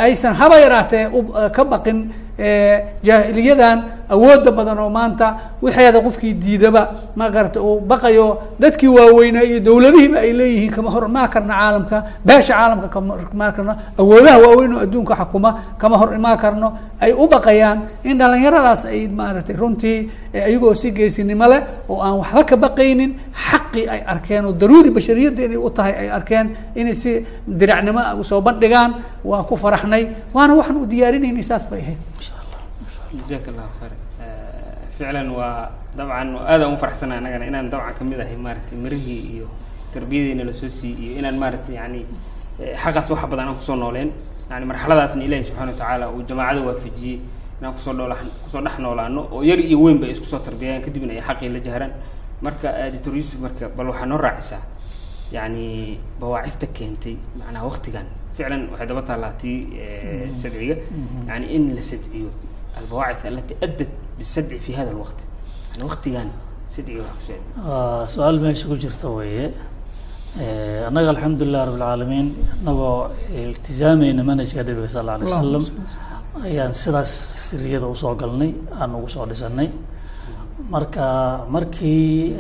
aysan 0.06 0.34
haba 0.40 0.56
yaraatee 0.64 1.06
ka 1.56 1.64
baqin 1.72 2.00
jaahiliyadan 3.08 3.78
awoodda 4.10 4.52
badan 4.58 4.80
oo 4.84 4.90
maanta 4.90 5.28
wixeeda 5.64 6.00
qofkii 6.06 6.34
diidaba 6.42 6.82
ma 7.16 7.30
garata 7.30 7.60
uu 7.62 7.80
baqayo 7.90 8.28
dadkii 8.62 8.88
waaweynaa 8.98 9.44
iyo 9.50 9.60
dowladihiiba 9.68 10.20
ay 10.20 10.32
leeyihiin 10.40 10.72
kama 10.76 10.90
hor 10.94 11.04
imaan 11.10 11.30
karna 11.34 11.54
caalamka 11.54 11.98
beesha 12.28 12.54
caalamka 12.54 12.88
kama 12.96 13.14
hor 13.14 13.22
imaan 13.34 13.54
karno 13.56 13.74
awoodaha 14.00 14.38
waaweyn 14.44 14.74
oo 14.74 14.80
adduunka 14.86 15.16
xukuma 15.22 15.50
kama 15.82 15.96
hor 15.98 16.10
imaan 16.16 16.38
karno 16.38 16.68
ay 17.02 17.12
u 17.14 17.28
baqayaan. 17.28 17.78
In 18.04 18.18
dhalinyaradaas 18.20 18.86
ay 18.86 19.08
maaragtay 19.08 19.56
runtii 19.56 20.10
iyagoo 20.34 20.74
si 20.74 20.92
geesinimo 21.36 21.48
leh 21.48 21.62
oo 21.90 22.02
aan 22.02 22.18
waxba 22.20 22.44
ka 22.46 22.56
baqaynin 22.58 23.12
xaqii 23.34 23.88
ay 23.90 24.02
arkeen 24.08 24.46
oo 24.46 24.54
daruuri 24.54 24.90
bashariyadda 24.90 25.42
inay 25.46 25.58
u 25.58 25.70
tahay 25.70 25.94
ay 25.94 26.10
arkeen 26.10 26.56
inay 26.76 26.94
si 26.96 27.26
diracnimo 27.48 28.24
soo 28.24 28.42
bandhigaan 28.42 29.04
waan 29.24 29.46
ku 29.46 29.56
faraxnay 29.56 30.16
waana 30.34 30.56
waxaan 30.56 30.78
u 30.78 30.86
diyaarinayna 30.86 31.42
saas 31.44 31.68
bay 31.70 31.82
ahayd. 31.82 31.98
Jazaak 33.30 33.48
allahu 33.48 33.70
khayr. 33.80 33.94
Ficlan 34.98 35.30
waa 35.32 35.70
dabcan 35.98 36.36
aad 36.40 36.62
aan 36.62 36.74
u 36.74 36.78
faraxsana 36.78 37.18
annagana 37.20 37.46
inaan 37.46 37.70
dabcan 37.70 37.94
ka 37.98 38.04
mid 38.04 38.20
ahay 38.20 38.36
maaragtay 38.38 38.78
mirihii 38.78 39.22
iyo 39.36 39.48
tarbiyadiina 39.94 40.44
la 40.44 40.54
soo 40.54 40.70
siiyey 40.70 41.12
iyo 41.12 41.20
inaan 41.20 41.38
maaragtay 41.38 41.76
yani 41.76 42.06
xaqaas 42.84 43.10
wax 43.12 43.22
badan 43.32 43.48
aan 43.52 43.56
ku 43.56 43.62
soo 43.62 43.76
nooleen 43.76 44.12
yani 44.52 44.66
marxaladaasna 44.66 45.24
ilahi 45.24 45.44
subxana 45.44 45.72
watacaala 45.72 46.06
uu 46.12 46.24
jamaacada 46.30 46.62
waafajiyey 46.68 47.20
inaan 47.60 47.74
ku 47.74 47.80
soo 47.80 47.94
dhola 47.94 48.16
ku 48.44 48.50
soo 48.50 48.62
dhex 48.66 48.78
noolaano 48.80 49.22
oo 49.32 49.42
yar 49.44 49.60
iyo 49.60 49.78
weyn 49.84 50.00
ba 50.02 50.08
isku 50.08 50.26
soo 50.26 50.40
tarbiyayaan 50.40 50.84
kadibna 50.86 51.14
ay 51.14 51.22
xaqii 51.28 51.50
la 51.56 51.60
jahraan 51.68 51.94
marka 52.42 52.68
eh, 52.80 52.88
editor 52.90 53.14
yuusuf 53.16 53.40
marka 53.46 53.70
bal 53.70 53.88
waxaa 53.92 54.06
noo 54.06 54.18
raacisaa 54.18 54.64
yani 55.32 56.00
bawaacista 56.20 56.68
keentay 56.78 57.16
macnaha 57.40 57.66
waktigan 57.72 58.08
ficlan 58.38 58.64
waxay 58.72 58.88
daba 58.88 59.02
taallaa 59.10 59.34
tii 59.42 59.60
eh, 59.80 60.04
mm-hmm. 60.04 60.34
sadciga. 60.42 60.76
Mm-hmm. 60.76 61.28
Yani 61.30 61.46
in 61.56 61.64
la 61.76 61.82
sadciyo 61.92 62.30
albawaacith 62.80 63.26
alati 63.32 63.54
addad 63.66 63.92
bisadci 64.18 64.60
fi 64.66 64.72
hada 64.80 64.92
lwaqti 64.98 65.24
yani 65.72 65.84
waktigan 65.90 66.30
sadciga 66.76 67.02
waa 67.08 67.16
kuso 67.20 67.34
ad 67.34 67.44
ah, 67.72 68.04
su'aal 68.14 68.38
meesha 68.44 68.68
ku 68.70 68.76
jirta 68.84 69.08
weye 69.18 69.46
eh, 70.44 70.88
annaga 70.88 71.10
alxamdulilah 71.16 71.62
rabbi 71.68 71.80
alcaalamiin 71.82 72.28
anagoo 72.62 72.96
iltizaamayna 73.44 74.24
manhajka 74.30 74.62
nabiga 74.70 74.90
sal 74.96 75.06
la 75.08 75.14
alay 75.16 75.26
wasalam 75.32 75.64
ayaan 76.44 76.74
sidaas 76.74 77.12
siriyada 77.50 77.88
u 77.88 77.96
soo 77.96 78.16
galnay 78.16 78.52
aan 78.80 78.92
ugu 78.96 79.08
soo 79.10 79.26
dhisanay 79.26 79.70
marka 80.74 81.06
markii 81.48 82.36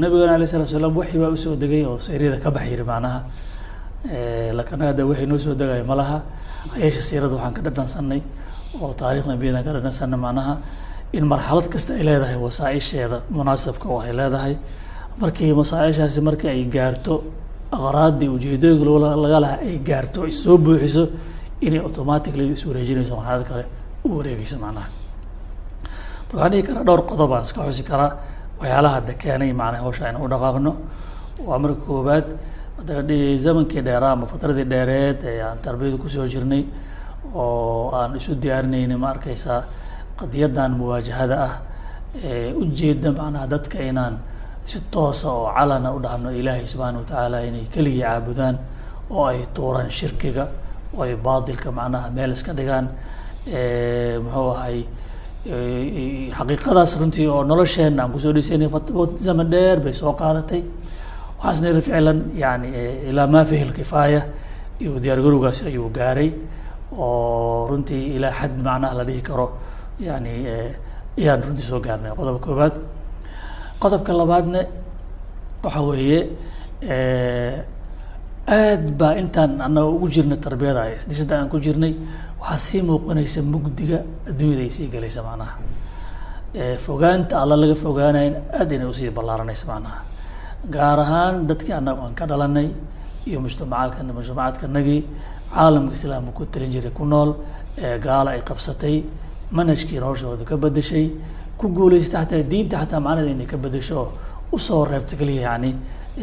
nabigana 0.00 0.34
alayh 0.36 0.46
salatu 0.52 0.70
salaam 0.76 0.94
waxii 1.00 1.18
baa 1.22 1.30
u 1.32 1.36
soo 1.36 1.54
degay 1.62 1.82
oo 1.84 1.98
siriyada 1.98 2.38
ka 2.44 2.50
bax 2.50 2.64
yiri 2.70 2.84
macnaha 2.84 3.20
annaga 4.72 4.92
de 4.98 5.02
waxay 5.10 5.26
noo 5.26 5.38
soo 5.38 5.54
degayo 5.54 5.84
ma 5.84 5.94
laha. 5.94 6.18
Ayeesha 6.74 7.00
siirada 7.08 7.34
waxaan 7.34 7.54
ka 7.56 7.60
dhadhansanay 7.66 8.20
oo 8.80 8.92
taarikh 8.94 9.26
nabiyadan 9.26 9.64
ka 9.66 9.72
dhadhansana 9.76 10.16
macnaha. 10.16 10.54
In 11.12 11.24
marxalad 11.32 11.66
kasta 11.72 11.94
ay 11.98 12.02
leedahay 12.08 12.36
wasaaisheeda 12.36 13.22
munaasabka 13.30 13.86
oo 13.88 14.00
ay 14.00 14.12
leedahay. 14.12 14.54
Markii 15.20 15.52
masaaishaasi 15.60 16.20
markii 16.28 16.48
ay 16.54 16.64
gaarto 16.74 17.14
aqraadii 17.72 18.28
ujeedooyinka 18.28 19.16
laga 19.24 19.38
laha 19.44 19.56
ay 19.66 19.78
gaarto 19.88 20.18
ay 20.26 20.30
soo 20.42 20.56
buuxiso 20.58 21.04
inay 21.66 21.80
automatically 21.88 22.46
is 22.52 22.64
wareejinayso 22.66 23.14
marxalad 23.16 23.46
kale 23.50 23.64
u 24.04 24.08
wareegeyso 24.18 24.56
macnaha. 24.64 24.88
Marka 26.28 26.36
waxaan 26.36 26.50
dhihi 26.52 26.62
karaa 26.68 26.84
dhowr 26.88 27.02
qodob 27.10 27.32
aan 27.32 27.42
iska 27.46 27.60
xusi 27.68 27.82
karaa 27.90 28.10
waxyaalaha 28.60 28.94
hadda 28.98 29.12
keenay 29.22 29.52
macnaha 29.52 29.82
hawsha 29.84 30.02
aynu 30.08 30.18
u 30.24 30.28
waa 31.48 31.58
marka 31.58 31.80
koowaad 31.86 32.26
zamankii 33.44 33.82
dheeraa 33.82 34.12
ama 34.12 34.26
fatradii 34.26 34.64
dheereed 34.72 35.18
ee 35.24 35.40
aan 35.42 35.58
tarbiyada 35.62 35.96
ku 36.02 36.08
soo 36.08 36.26
jirnay 36.26 36.62
oo 37.34 37.90
aan 37.98 38.16
isu 38.16 38.34
diyaarinayna 38.42 38.96
ma 38.98 39.08
arkeysaa 39.14 39.60
qadiyadan 40.18 40.72
muwaajahada 40.78 41.36
ah 41.46 41.54
ee 42.24 42.52
ujeeda 42.62 43.10
macnaha 43.12 43.46
dadka 43.46 43.78
inaan 43.90 44.14
si 44.64 44.78
toosa 44.90 45.28
oo 45.30 45.46
calana 45.56 45.88
u 45.96 45.98
dhahno 46.04 46.30
ilaahay 46.40 46.66
subxaana 46.66 46.98
watacaala 46.98 47.38
inay 47.48 47.64
keligii 47.74 48.02
caabudaan 48.02 48.56
oo 49.10 49.24
ay 49.30 49.40
tuuraan 49.54 49.90
shirkiga 49.90 50.44
oo 50.96 51.02
ay 51.02 51.14
baatilka 51.16 51.68
macnaha 51.78 52.10
meel 52.16 52.32
iska 52.36 52.52
dhigaan 52.58 52.86
muxuu 54.24 54.50
ahay 54.56 54.78
xaqiiqadaas 56.36 56.92
runtii 57.00 57.26
oo 57.34 57.42
nolosheena 57.44 58.02
aan 58.02 58.12
ku 58.12 58.18
soo 58.18 58.32
dhisaynay 58.32 58.68
zaman 59.26 59.50
dheer 59.50 59.78
bay 59.84 59.92
soo 59.94 60.12
qaadatay. 60.20 60.62
Waxaas 61.38 61.60
niri 61.62 61.80
ficlan 61.86 62.18
yani 62.42 62.68
ilaa 63.10 63.26
maa 63.26 63.44
fihi 63.44 63.64
lkifaaya 63.70 64.22
iyo 64.80 64.98
diyaar 65.02 65.20
garowgaasi 65.24 65.62
ayuu 65.70 65.88
gaaray 65.98 66.30
oo 66.98 67.66
runtii 67.70 68.16
ilaa 68.16 68.32
xad 68.38 68.52
macnaha 68.66 68.94
la 68.98 69.04
dhihi 69.08 69.22
karo 69.28 69.46
yani 70.00 70.32
ayaan 71.18 71.40
runtii 71.46 71.66
soo 71.70 71.80
gaarnay. 71.80 72.10
Qodobka 72.18 72.46
koobaad 72.46 72.74
qodobka 73.82 74.12
labaadne 74.20 74.60
waxa 75.64 75.80
weeye 75.88 76.20
aad 78.56 78.84
baa 79.00 79.14
intaan 79.22 79.60
anaga 79.66 79.88
ugu 79.94 80.08
jirnay 80.14 80.38
tarbiyada 80.46 80.82
disada 81.10 81.34
aan 81.40 81.48
ku 81.52 81.58
jirnay 81.66 81.92
waxaa 82.40 82.58
sii 82.66 82.82
muuqanaysa 82.88 83.40
mugdiga 83.52 83.98
adduunyada 84.30 84.62
ay 84.66 84.70
sii 84.76 84.88
galaysa 84.94 85.20
macnaha. 85.28 85.54
Fogaanta 86.84 87.34
alla 87.42 87.56
laga 87.62 87.74
fogaanayn 87.84 88.34
aad 88.60 88.70
inay 88.76 88.88
u 88.88 88.94
sii 89.00 89.10
ballaaranaysa 89.16 89.64
macnaha. 89.72 89.98
Gaar 90.74 90.98
ahaan 91.04 91.46
dadkii 91.48 91.74
anaga 91.80 92.00
aan 92.06 92.14
ka 92.18 92.24
dhalanay 92.30 92.68
iyo 93.28 93.38
mujtamacaadka 93.44 94.00
mujtamacaadkanagii 94.18 95.00
caalamka 95.54 95.92
islaamka 95.98 96.32
ku 96.38 96.44
talin 96.52 96.70
jiray 96.74 96.90
ku 96.98 97.04
nool 97.04 97.30
ee 97.76 97.98
gaala 98.06 98.30
ay 98.36 98.42
qabsatay 98.48 98.96
manhajkii 99.56 100.00
noloshooda 100.00 100.44
ka 100.50 100.56
bedeshay 100.56 101.06
ku 101.58 101.68
guulaystay 101.76 102.20
xataa 102.24 102.42
diinta 102.52 102.76
xataa 102.82 103.00
macnaheeda 103.06 103.30
inay 103.36 103.46
ka 103.52 103.56
bedesho 103.64 103.96
oo 104.02 104.08
u 104.52 104.58
soo 104.58 104.84
reebta 104.90 105.14
keliya 105.20 105.42
yani 105.48 105.70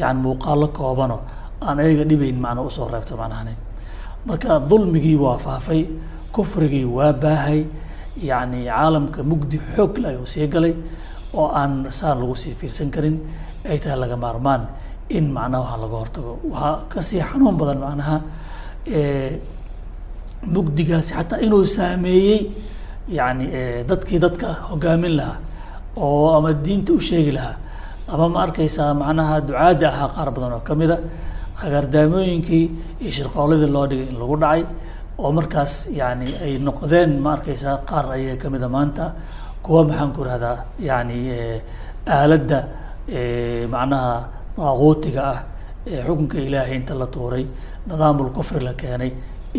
yani 0.01 0.19
muuqaalo 0.25 0.67
koobano 0.77 1.17
aan 1.61 1.77
ayaga 1.83 2.03
dhibayn 2.09 2.37
macnaa 2.45 2.65
u 2.67 2.69
soo 2.77 2.87
reebta 2.93 3.15
macnahani 3.21 3.53
marka 4.27 4.59
dulmigii 4.69 5.15
waa 5.25 5.37
faafay 5.45 5.81
kufrigii 6.35 6.85
waa 6.97 7.13
baahay 7.23 7.61
yani 8.29 8.59
caalamka 8.69 9.19
mugdi 9.23 9.57
xoog 9.75 9.93
le 10.01 10.07
ayuu 10.11 10.27
sii 10.33 10.47
galay 10.53 10.73
oo 11.39 11.47
aan 11.59 11.71
saan 11.99 12.17
lagu 12.21 12.35
sii 12.35 12.53
fiirsan 12.59 12.89
karin 12.95 13.15
ay 13.69 13.77
tahay 13.83 13.97
laga 14.03 14.17
maarmaan 14.23 14.61
in 15.17 15.25
macnaha 15.35 15.61
waxaa 15.63 15.81
laga 15.83 15.95
hortago. 16.01 16.33
Waxaa 16.51 16.75
ka 16.91 16.99
sii 17.07 17.21
xanuun 17.29 17.55
badan 17.59 17.77
macnaha 17.85 18.15
mugdigaasi 20.53 21.11
xataa 21.17 21.39
inuu 21.45 21.65
saameeyey 21.75 22.39
yani 23.17 23.45
dadkii 23.89 24.19
dadka 24.23 24.47
hogaamin 24.69 25.13
lahaa 25.19 25.37
oo 26.05 26.27
ama 26.37 26.49
diinta 26.65 26.91
u 26.93 26.99
sheegi 26.99 27.31
lahaa. 27.37 27.55
Ama 28.13 28.25
ma 28.33 28.39
arkeysaa 28.45 28.93
macnaha 29.01 29.35
ducaadda 29.47 29.87
ahaa 29.93 30.09
qaar 30.15 30.29
badan 30.35 30.51
oo 30.57 30.61
kamida 30.67 30.97
agaardaamooyinkii 31.63 32.65
iyo 33.01 33.11
shirqooladii 33.17 33.69
loo 33.75 33.85
dhigay 33.91 34.07
in 34.11 34.17
lagu 34.21 34.35
dhacay 34.43 34.61
oo 35.23 35.31
markaas 35.37 35.73
yani 35.99 36.27
ay 36.45 36.53
noqdeen 36.67 37.11
ma 37.23 37.29
arkeysaa 37.37 37.77
qaar 37.89 38.05
ayaga 38.15 38.35
kamida 38.43 38.67
maanta. 38.75 39.05
Kuwa 39.63 39.83
maxaan 39.89 40.11
ku 40.13 40.21
rahdaa 40.23 40.57
yani 40.79 41.17
aaladda 42.07 42.59
macnaha 43.73 44.13
daaquutiga 44.57 45.21
ah 45.33 45.39
ee 45.87 46.01
xukunka 46.07 46.37
ilaahay 46.47 46.75
inta 46.79 46.93
la 47.01 47.07
tuuray 47.07 47.45
nidaamul 47.87 48.29
kufri 48.35 48.59
la 48.67 48.73
keenay 48.73 49.11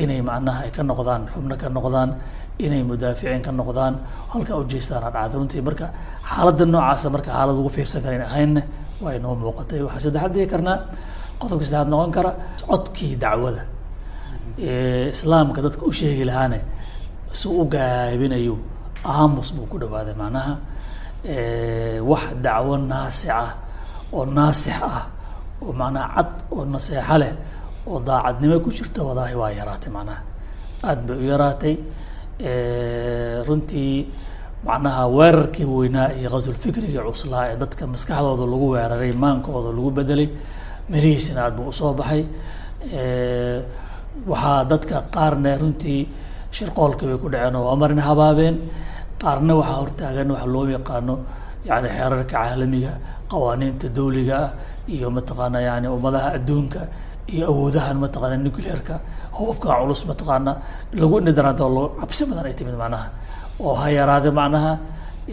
inay 0.02 0.20
macnaha 0.22 0.64
ay 0.66 0.70
ka 0.76 0.82
noqdaan 0.82 1.22
xubno 1.32 1.54
ka 1.62 1.68
noqdaan 1.76 2.10
inay 2.58 2.82
mudaaficiin 2.90 3.42
ka 3.46 3.50
noqdaan. 3.52 3.94
Halkaa 4.32 4.56
ujeestaan 4.62 5.02
adhacda 5.08 5.36
runtii 5.38 5.62
marka 5.68 5.86
xaaladda 6.30 6.64
noocaasa 6.66 7.06
marka 7.14 7.30
xaalad 7.36 7.56
ugu 7.60 7.70
fiirsan 7.76 8.00
karayn 8.04 8.22
ahaynna 8.28 8.62
waa 9.02 9.12
inoo 9.18 9.34
muuqatay. 9.42 9.80
Waxaa 9.86 10.02
saddexaad 10.06 10.32
dhihi 10.34 10.46
karnaa 10.52 10.78
qodobka 11.40 11.64
saddexaad 11.68 11.88
noqon 11.92 12.10
kara 12.16 12.30
codkii 12.70 13.14
dacwada. 13.22 13.62
Islaamka 15.14 15.60
dadka 15.66 15.82
u 15.86 15.92
sheegi 15.98 16.24
lahaane 16.30 16.58
si 17.38 17.46
u 17.48 17.64
gaabinayo 17.74 18.56
aamus 19.04 19.48
buu 19.56 19.66
ku 19.70 19.76
dhawaaday. 19.82 20.14
Macnaha 20.22 20.54
wax 22.10 22.24
dacwo 22.44 22.74
naasic 22.90 23.30
ah 23.30 23.50
oo 24.16 24.24
naasix 24.36 24.76
ah 24.82 25.04
oo 25.62 25.72
macnaha 25.80 26.08
cad 26.16 26.30
oo 26.54 26.64
naseexo 26.72 27.16
leh 27.22 27.32
oo 27.88 27.98
daacadnimo 28.06 28.56
ku 28.64 28.70
jirta 28.76 29.00
wadaahi 29.08 29.34
waa 29.40 29.50
yaraatay. 29.58 29.90
Macnaha 29.96 30.20
aada 30.88 31.02
bay 31.08 31.18
u 31.22 31.26
yaraatay. 31.32 31.74
Runtii 33.46 34.06
macnaha 34.66 35.02
weerarkii 35.16 35.64
weynaa 35.64 36.08
iyo 36.18 36.28
qasulfikriga 36.34 37.00
cuslaa 37.08 37.44
ee 37.52 37.56
dadka 37.62 37.86
maskaxdooda 37.86 38.44
lagu 38.52 38.66
weeraray 38.74 39.12
maankooda 39.12 39.70
lagu 39.76 39.90
bedelay 39.96 40.28
melihiisina 40.90 41.40
aad 41.46 41.54
buu 41.56 41.68
u 41.68 41.72
soo 41.80 41.92
baxay. 41.98 42.22
Waxaa 44.30 44.64
dadka 44.70 44.96
qaarne 45.14 45.52
runtii 45.60 46.00
shirqoolkii 46.56 47.06
bay 47.10 47.18
ku 47.22 47.28
dhaceen 47.32 47.56
oo 47.56 47.64
waa 47.68 47.76
marin 47.82 47.98
habaabeen. 48.08 48.56
Qaarna 49.22 49.52
waxaa 49.60 49.78
hortaagan 49.80 50.28
waxa 50.34 50.46
loo 50.54 50.64
yaqaano 50.76 51.14
yani 51.68 51.88
xeerarka 51.96 52.24
caalamiga 52.32 52.92
qawaaniinta 53.30 53.88
dawliga 53.96 54.36
ah 54.44 54.50
iyo 54.94 55.08
mataqaana 55.16 55.58
yani 55.68 55.86
ummadaha 55.96 56.28
adduunka 56.38 56.80
iyo 57.34 57.44
awoodahan 57.52 57.96
mataqaana 58.04 58.36
nuclearka. 58.46 58.94
Hubabka 59.36 59.68
culus 59.80 60.00
mataqaana 60.10 60.52
lagu 61.00 61.14
indhidaraado 61.20 61.66
lo 61.76 61.82
cabsi 62.00 62.22
badan 62.30 62.46
ay 62.50 62.54
timid 62.58 62.76
macnaha. 62.82 63.08
Oo 63.60 63.74
ha 63.80 63.86
yaraade 63.98 64.30
macnaha 64.40 64.72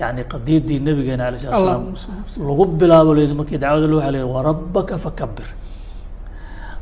yani 0.02 0.22
qadiyadii 0.32 0.80
nabigeena 0.88 1.24
alay 1.28 1.40
slat 1.40 1.56
slam 1.64 2.48
lagu 2.50 2.64
bilaabo 2.80 3.12
l 3.18 3.34
markii 3.40 3.58
dacwada 3.64 3.88
loo 3.94 4.02
haleey 4.06 4.26
warabaka 4.36 4.96
fakabir 5.06 5.48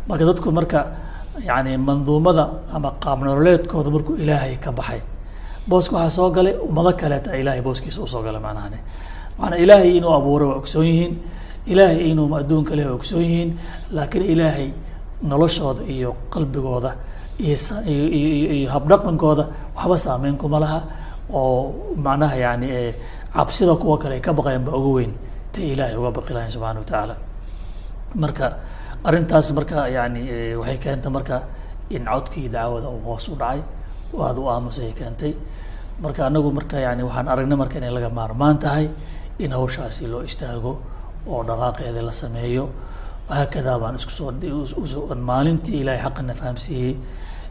marka 0.07 0.23
dadku 0.29 0.49
marka 0.57 0.79
yani 1.49 1.71
manduumada 1.87 2.43
ama 2.75 2.89
qaab 3.03 3.19
nololeedkooda 3.25 3.89
markuu 3.95 4.15
ilaahay 4.23 4.55
ka 4.63 4.71
baxay 4.77 5.01
booska 5.69 5.93
waxaa 5.95 6.15
soo 6.17 6.29
galay 6.35 6.53
ummado 6.67 6.91
kaleeta 7.01 7.29
ilaahay 7.41 7.61
booskiisa 7.67 7.99
u 8.05 8.07
soo 8.13 8.21
galay 8.25 8.41
macnahane 8.45 8.79
maanaa 9.39 9.57
ilaahay 9.63 9.91
inuu 9.97 10.13
abuuray 10.19 10.47
waa 10.51 10.57
ogsoon 10.61 10.85
yihiin 10.91 11.13
ilaahay 11.71 11.97
inuu 12.11 12.27
adduunka 12.39 12.73
leh 12.77 12.85
waa 12.89 12.95
ogsoon 12.99 13.21
yihiin 13.27 13.49
laakiin 13.95 14.23
ilaahay 14.33 14.67
noloshooda 15.31 15.81
iyo 15.95 16.09
qalbigooda 16.33 16.91
iyo 17.39 17.55
iyo 18.57 18.69
habdhaqankooda 18.75 19.43
waxba 19.77 19.97
saameyn 20.05 20.35
kuma 20.41 20.59
laha 20.63 20.79
oo 21.33 21.95
macnaha 22.05 22.35
yani 22.45 22.67
cabsida 23.33 23.75
kuwa 23.81 23.97
kale 24.01 24.15
ay 24.15 24.21
ka 24.21 24.31
baqayan 24.33 24.63
ba 24.65 24.71
uga 24.79 24.89
weyn 24.97 25.11
ta 25.53 25.59
ilaahay 25.61 25.95
uga 26.01 26.11
baqi 26.17 26.31
lahayn 26.35 26.51
subxana 26.55 26.79
wa 26.79 26.85
tacaala 26.85 27.15
marka 28.15 28.45
arrintaas 29.07 29.51
marka 29.57 29.87
yani 29.97 30.21
waxay 30.59 30.77
keentay 30.83 31.11
marka 31.11 31.37
in 31.89 32.05
codkii 32.05 32.49
dacwada 32.49 32.87
uu 32.89 33.01
hoos 33.07 33.27
u 33.29 33.35
dhacay 33.35 33.61
oo 34.13 34.21
aada 34.23 34.39
u 34.39 34.47
aamusay 34.49 34.91
keentay. 34.99 35.33
Marka 36.03 36.25
anagu 36.27 36.51
marka 36.51 36.77
yani 36.79 37.03
waxaan 37.03 37.27
aragnay 37.27 37.57
marka 37.61 37.75
inay 37.79 37.91
laga 37.91 38.09
maarmaan 38.09 38.57
tahay 38.59 38.89
in 39.39 39.51
hawshaasi 39.51 40.07
loo 40.11 40.21
istaago 40.29 40.73
oo 41.27 41.43
dhaqaaqeeda 41.43 42.01
la 42.01 42.11
sameeyo. 42.11 42.65
Haakadaa 43.29 43.77
baan 43.79 43.95
isku 43.95 44.11
soo 44.11 44.31
maalintii 45.15 45.81
ilaahay 45.83 46.01
xaqana 46.05 46.33
fahamsiiyey. 46.33 46.93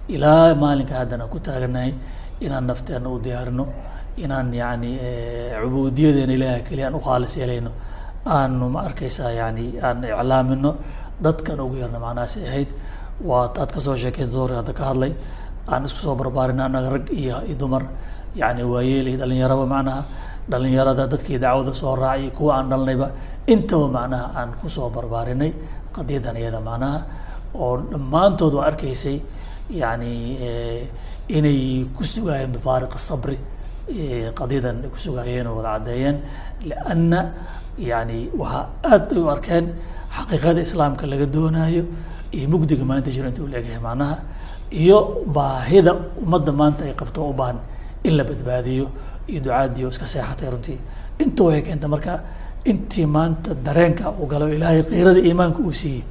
Ilaa 0.09 0.55
maalinka 0.55 0.95
haddana 1.01 1.25
ku 1.33 1.38
taaganahay 1.38 1.93
inaan 2.40 2.66
nafteena 2.70 3.09
u 3.09 3.18
diyaarino 3.24 3.64
inaan 4.16 4.53
yani 4.55 4.90
cubuudiyadeena 5.62 6.33
ilaahay 6.33 6.62
keliya 6.68 6.87
aan 6.88 6.94
ukhaalis 7.00 7.37
yeelayno 7.40 7.70
aanu 8.26 8.68
ma 8.74 8.81
arkeysaa 8.88 9.33
yani 9.40 9.64
aan 9.83 10.05
iclaamino 10.05 10.70
dadkan 11.24 11.61
ugu 11.61 11.76
yarna 11.83 11.98
macnahaasi 11.98 12.38
ahayd. 12.48 12.70
Waa 13.29 13.48
taad 13.55 13.70
ka 13.72 13.81
soo 13.81 13.96
sheekeen 13.96 14.31
doorka 14.33 14.57
hadda 14.61 14.72
ka 14.72 14.85
hadlay 14.90 15.12
aan 15.68 15.85
isku 15.85 16.00
soo 16.07 16.14
barbaarin 16.20 16.61
annaga 16.61 16.90
rag 16.96 17.07
iyo 17.12 17.37
dumar 17.61 17.83
yani 18.37 18.62
waayeel 18.64 19.07
iyo 19.09 19.18
dhalinyaraba 19.22 19.66
macnaha 19.66 20.03
dhalinyarada 20.50 21.05
dadkii 21.12 21.38
dacwada 21.38 21.72
soo 21.72 21.94
raacay 21.96 22.31
kuwa 22.31 22.53
aan 22.59 22.68
dhalnayba 22.72 23.11
intaba 23.46 23.88
macnaha 23.96 24.26
aan 24.38 24.50
ku 24.61 24.68
soo 24.68 24.88
barbaarinay 24.96 25.53
qadiyadan 25.92 26.37
iyada 26.40 26.61
macnaha. 26.61 26.98
Oo 27.55 27.76
dhammaantood 27.92 28.55
waa 28.59 28.66
arkaysay 28.70 29.20
yani 29.70 30.12
inay 31.37 31.61
ku 31.97 32.03
sugaayeen 32.12 32.53
bifaariq 32.57 32.93
sabri 33.09 33.37
qadiyadan 34.38 34.77
ku 34.93 34.99
sugaayeen 35.05 35.47
oo 35.51 35.57
wada 35.59 35.71
caddeeyeen 35.77 36.16
lianna 36.69 37.21
yani 37.90 38.19
waxaa 38.40 38.64
aad 38.93 39.05
ay 39.14 39.21
u 39.25 39.29
arkeen 39.35 39.66
xaqiiqada 40.16 40.61
islaamka 40.69 41.05
laga 41.12 41.27
doonaayo 41.37 41.83
iyo 42.37 42.47
mugdiga 42.53 42.85
maalinta 42.88 43.11
jiro 43.16 43.29
inta 43.33 43.43
u 43.43 43.49
leegyahay 43.55 44.16
iyo 44.83 44.99
baahida 45.37 45.93
ummadda 46.23 46.53
maanta 46.61 46.83
ay 46.88 46.95
qabto 47.01 47.21
u 47.31 47.35
baahan 47.40 47.59
in 48.07 48.14
la 48.19 48.25
badbaadiyo 48.25 48.87
iyo 49.31 49.40
ducaadiyo 49.45 49.88
iska 49.90 50.07
seexatay 50.07 50.51
runtii. 50.53 50.79
Inta 51.23 51.40
waxay 51.45 51.62
keenta 51.66 51.88
marka 51.88 52.12
intii 52.71 53.07
maanta 53.07 53.55
dareenka 53.66 54.11
u 54.23 54.27
galo 54.27 54.47
ilaahay 54.49 54.83
kiirada 54.90 55.21
iimaanka 55.29 55.59
uu 55.66 55.73
siiyey 55.73 56.03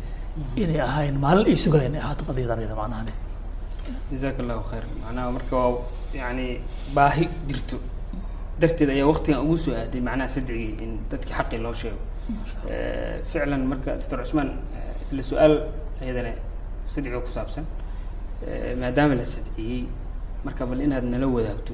inay 0.56 0.80
ahayn 0.88 1.16
maalin 1.24 1.46
ay 1.52 1.58
sugayen 1.64 1.96
ay 1.96 2.02
ahaato 2.02 2.24
qadiyadan 2.30 2.60
iyada 2.62 2.76
macnaha 2.82 3.29
jazaaka 4.12 4.40
allahu 4.44 4.64
khayr. 4.70 4.84
Macnaha 5.04 5.32
marka 5.38 5.56
waa 5.56 5.82
yani 6.14 6.48
baahi 6.96 7.26
jirto. 7.48 7.78
Darteed 8.60 8.90
ayaa 8.96 9.08
waktigan 9.12 9.40
ugu 9.46 9.58
soo 9.58 9.74
aaday 9.82 10.02
macnaha 10.08 10.30
sadcigii 10.36 10.72
in 10.84 10.92
dadkii 11.12 11.34
xaqii 11.40 11.60
loo 11.66 11.74
sheego. 11.74 12.00
Ficlan 13.32 13.64
marka 13.72 13.90
doctor 14.00 14.18
cusmaan 14.24 14.50
isla 15.04 15.22
su'aal 15.32 15.54
ayadana 16.02 16.32
sadciga 16.86 17.20
ku 17.26 17.30
saabsan. 17.36 17.66
Maadaama 18.82 19.16
la 19.20 19.26
sadciyey 19.36 19.88
marka 20.46 20.64
bal 20.70 20.82
inaad 20.86 21.06
nala 21.14 21.28
wadaagto 21.38 21.74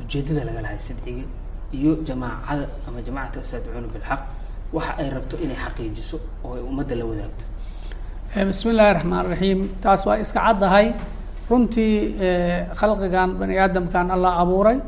ujeedada 0.00 0.42
laga 0.48 0.60
lahay 0.66 0.78
sadciga 0.88 1.24
iyo 1.78 1.92
jamaacada 2.08 2.66
ama 2.88 2.98
jamacat 3.06 3.36
asaadicuuna 3.42 3.88
bilxaq 3.94 4.20
waxa 4.76 4.92
ay 5.00 5.08
rabto 5.16 5.36
inay 5.44 5.58
xaqiijiso 5.64 6.16
oo 6.44 6.54
ay 6.56 6.62
ummadda 6.70 6.94
la 7.00 7.04
wadaagto. 7.10 7.44
Bismi 8.48 8.70
illaahi 8.72 8.94
raxmaan 8.98 9.24
raxiim 9.32 9.60
taas 9.82 10.02
waa 10.06 10.18
iska 10.24 10.40
caddahay 10.46 10.86
runtii 11.50 12.14
khalqigan 12.78 13.30
bani 13.38 13.58
aadamkan 13.58 14.10
allah 14.10 14.32
abuuray. 14.42 14.78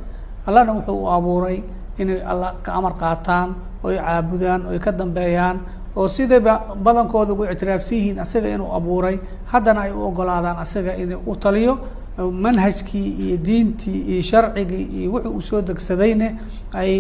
Allahna 0.46 0.72
wuxuu 0.78 1.02
u 1.04 1.08
abuuray 1.16 1.62
inay 1.98 2.20
alla 2.30 2.54
ka 2.62 2.72
amar 2.78 2.92
qaataan 3.00 3.48
oy 3.84 3.96
caabudaan 3.98 4.66
oy 4.70 4.78
ka 4.78 4.90
dambeeyaan 4.92 5.56
oo 5.96 6.08
sidayba 6.08 6.54
badankooda 6.84 7.32
ugu 7.32 7.44
ictiraafsan 7.52 7.96
yihiin 7.98 8.18
asaga 8.24 8.48
inuu 8.48 8.70
abuuray. 8.78 9.18
Haddana 9.52 9.80
ay 9.86 9.92
u 9.92 10.00
ogolaadaan 10.08 10.58
asaga 10.64 10.92
inuu 10.96 11.20
u 11.26 11.36
taliyo 11.36 11.78
manhajkii 12.18 13.08
iyo 13.24 13.36
diintii 13.46 14.00
iyo 14.12 14.22
sharcigii 14.22 14.84
iyo 15.00 15.10
wuxuu 15.12 15.30
uu 15.34 15.40
soo 15.40 15.60
degsadayne 15.62 16.28
ay 16.74 16.92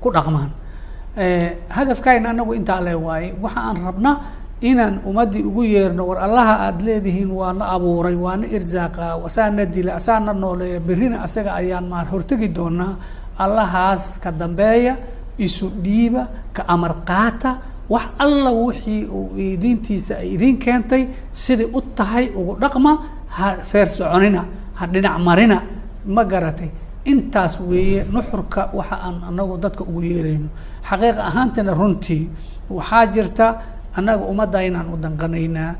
ku 0.00 0.10
dhaqmaan. 0.10 0.50
Hadafkayna 1.68 2.30
anagu 2.30 2.54
intaa 2.54 2.80
le 2.80 2.94
waaye 2.94 3.34
waxa 3.42 3.60
aan 3.60 3.76
rabna 3.86 4.10
inaan 4.60 5.00
ummaddii 5.06 5.42
ugu 5.48 5.62
yeerno 5.64 6.02
war 6.08 6.18
allaha 6.26 6.54
aada 6.66 6.82
leedihiin 6.84 7.30
waa 7.30 7.52
na 7.52 7.64
abuuray 7.74 8.14
waa 8.14 8.36
na 8.36 8.46
irsaaqa 8.46 9.04
asaa 9.26 9.50
na 9.50 9.64
dila 9.64 9.94
asaa 10.00 10.20
na 10.20 10.32
nooleeya 10.32 10.80
berrina 10.80 11.22
asaga 11.26 11.54
ayaan 11.60 11.86
maar 11.92 12.06
hortegi 12.12 12.48
doonaa 12.48 12.92
allahaas 13.38 14.18
ka 14.22 14.30
dambeeya 14.32 14.96
isu 15.38 15.66
dhiiba 15.84 16.22
ka 16.56 16.62
amar 16.74 16.92
qaata 17.08 17.50
wax 17.88 18.06
alla 18.18 18.50
wixii 18.50 19.04
uu 19.06 19.30
diintiisa 19.62 20.14
ay 20.22 20.28
idiin 20.34 20.56
keentay 20.64 21.02
sidai 21.32 21.68
u 21.72 21.80
tahay 21.98 22.26
ugu 22.34 22.52
dhaqma 22.62 22.92
ha 23.36 23.46
feer 23.70 23.88
soconina 23.98 24.42
ha 24.78 24.84
dhinac 24.92 25.16
marina 25.26 25.58
ma 26.14 26.22
garatay. 26.24 26.70
Intaas 27.12 27.54
weeye 27.60 28.04
nuxurka 28.14 28.62
waxa 28.78 28.96
aan 29.06 29.16
anagu 29.28 29.56
dadka 29.62 29.82
ugu 29.90 30.00
yeerayno. 30.02 30.48
Xaqiiqa 30.88 31.22
ahaantina 31.30 31.72
runtii 31.80 32.22
waxaa 32.76 33.06
jirta 33.14 33.46
annaga 33.98 34.24
ummadda 34.32 34.58
inaan 34.68 34.88
u 34.94 34.96
danqanaynaa 35.04 35.72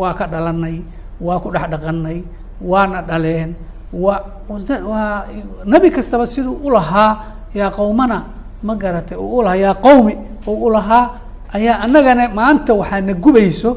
waa 0.00 0.12
ka 0.18 0.26
dhalanay 0.32 0.76
waa 1.20 1.38
ku 1.42 1.48
dhex 1.54 1.66
dhaqanay 1.72 2.18
waana 2.70 3.02
dhaleen 3.08 3.50
waa 3.92 4.20
waa 4.92 5.26
nebi 5.72 5.88
kastaba 5.90 6.26
siduu 6.26 6.56
ulahaa 6.66 7.12
yaa 7.54 7.70
qowmana 7.70 8.18
ma 8.62 8.74
garatay 8.82 9.18
uu 9.18 9.38
ulahaa 9.42 9.56
yaa 9.64 9.74
qowmi 9.84 10.14
uu 10.46 10.58
ulahaa 10.68 11.04
ayaa 11.56 11.76
annagana 11.84 12.28
maanta 12.38 12.72
waxaa 12.80 13.00
na 13.06 13.12
gubayso 13.24 13.70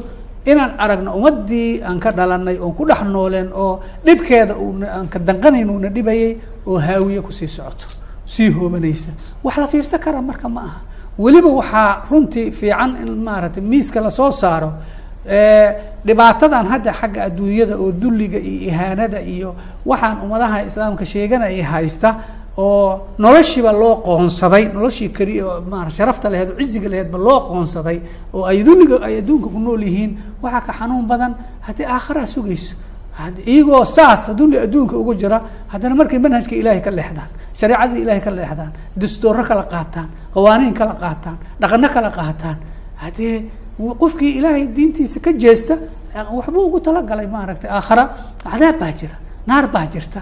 inaan 0.50 0.72
aragno 0.78 1.10
ummaddii 1.18 1.82
aan 1.86 1.98
ka 2.04 2.10
dhalanay 2.18 2.56
oon 2.58 2.74
ku 2.78 2.84
dhex 2.88 3.00
nooleen 3.14 3.48
oo 3.54 3.80
dhibkeeda 4.04 4.54
aan 4.96 5.06
ka 5.12 5.18
danqanayn 5.18 5.70
uuna 5.70 5.88
dhibayay 5.88 6.36
oo 6.66 6.78
haawiye 6.78 7.20
ku 7.22 7.32
sii 7.32 7.48
socoto 7.48 7.86
sii 8.32 8.48
hoobanaysa. 8.50 9.10
Wax 9.44 9.56
la 9.60 9.66
fiirsan 9.68 10.00
kara 10.00 10.22
marka 10.22 10.48
ma 10.48 10.60
aha 10.68 10.78
weliba 11.18 11.48
waxaa 11.60 12.02
runtii 12.10 12.50
fiican 12.50 12.90
in 13.02 13.08
maaragtay 13.24 13.62
miiska 13.62 14.00
la 14.00 14.10
soo 14.10 14.30
saaro 14.30 14.72
dhibaatadan 16.06 16.66
hadda 16.72 16.92
xagga 17.00 17.20
adduunyada 17.28 17.74
oo 17.78 17.92
dulliga 17.92 18.38
iyo 18.38 18.60
ihaanada 18.70 19.20
iyo 19.34 19.54
waxaan 19.86 20.16
ummadaha 20.24 20.56
islaamka 20.68 21.04
sheeganaya 21.04 21.64
haysta 21.72 22.10
oo 22.56 23.00
noloshiiba 23.18 23.72
loo 23.72 23.94
qoonsaday 24.06 24.64
noloshii 24.76 25.08
keliya 25.16 25.60
ma 25.70 25.88
sharafta 25.90 26.30
laheed 26.32 26.48
oo 26.50 26.58
ciziga 26.60 26.88
laheedba 26.92 27.18
loo 27.18 27.40
qoonsaday 27.50 27.98
oo 28.34 28.44
ay 28.50 28.62
dulliga 28.66 28.96
ay 29.06 29.14
adduunka 29.20 29.48
ku 29.54 29.58
nool 29.58 29.82
yihiin 29.88 30.10
waxaa 30.42 30.60
ka 30.66 30.72
xanuun 30.78 31.06
badan 31.06 31.32
haddii 31.66 31.84
aakharaa 31.94 32.26
sugayso. 32.26 32.74
Iyagoo 33.46 33.84
saas 33.84 34.30
dulli 34.38 34.56
adduunka 34.58 34.96
ugu 34.96 35.14
jira 35.14 35.38
haddana 35.72 35.94
markay 35.94 36.18
manhajka 36.18 36.54
ilaahay 36.56 36.80
ka 36.80 36.90
leexdaan 36.90 37.30
shareecada 37.58 37.96
ilaahay 38.02 38.20
ka 38.26 38.30
leexdaan 38.30 38.72
dastuuro 38.96 39.42
kala 39.44 39.64
qaataan 39.72 40.08
qawaaniin 40.34 40.74
kala 40.74 40.94
qaataan 41.02 41.36
dhaqano 41.60 41.88
kala 41.94 42.10
qaataan. 42.10 42.56
Haddee 43.02 43.36
qofkii 44.00 44.32
ilaahay 44.38 44.66
diintiisa 44.76 45.20
ka 45.20 45.32
jeesta 45.32 45.74
waxbuu 46.36 46.66
ugu 46.68 46.80
talagalay 46.80 47.26
maaragtay 47.26 47.70
aakhara 47.70 48.04
cadaab 48.44 48.78
baa 48.80 48.92
jira 48.98 49.16
naar 49.46 49.66
baa 49.74 49.86
jirta. 49.92 50.20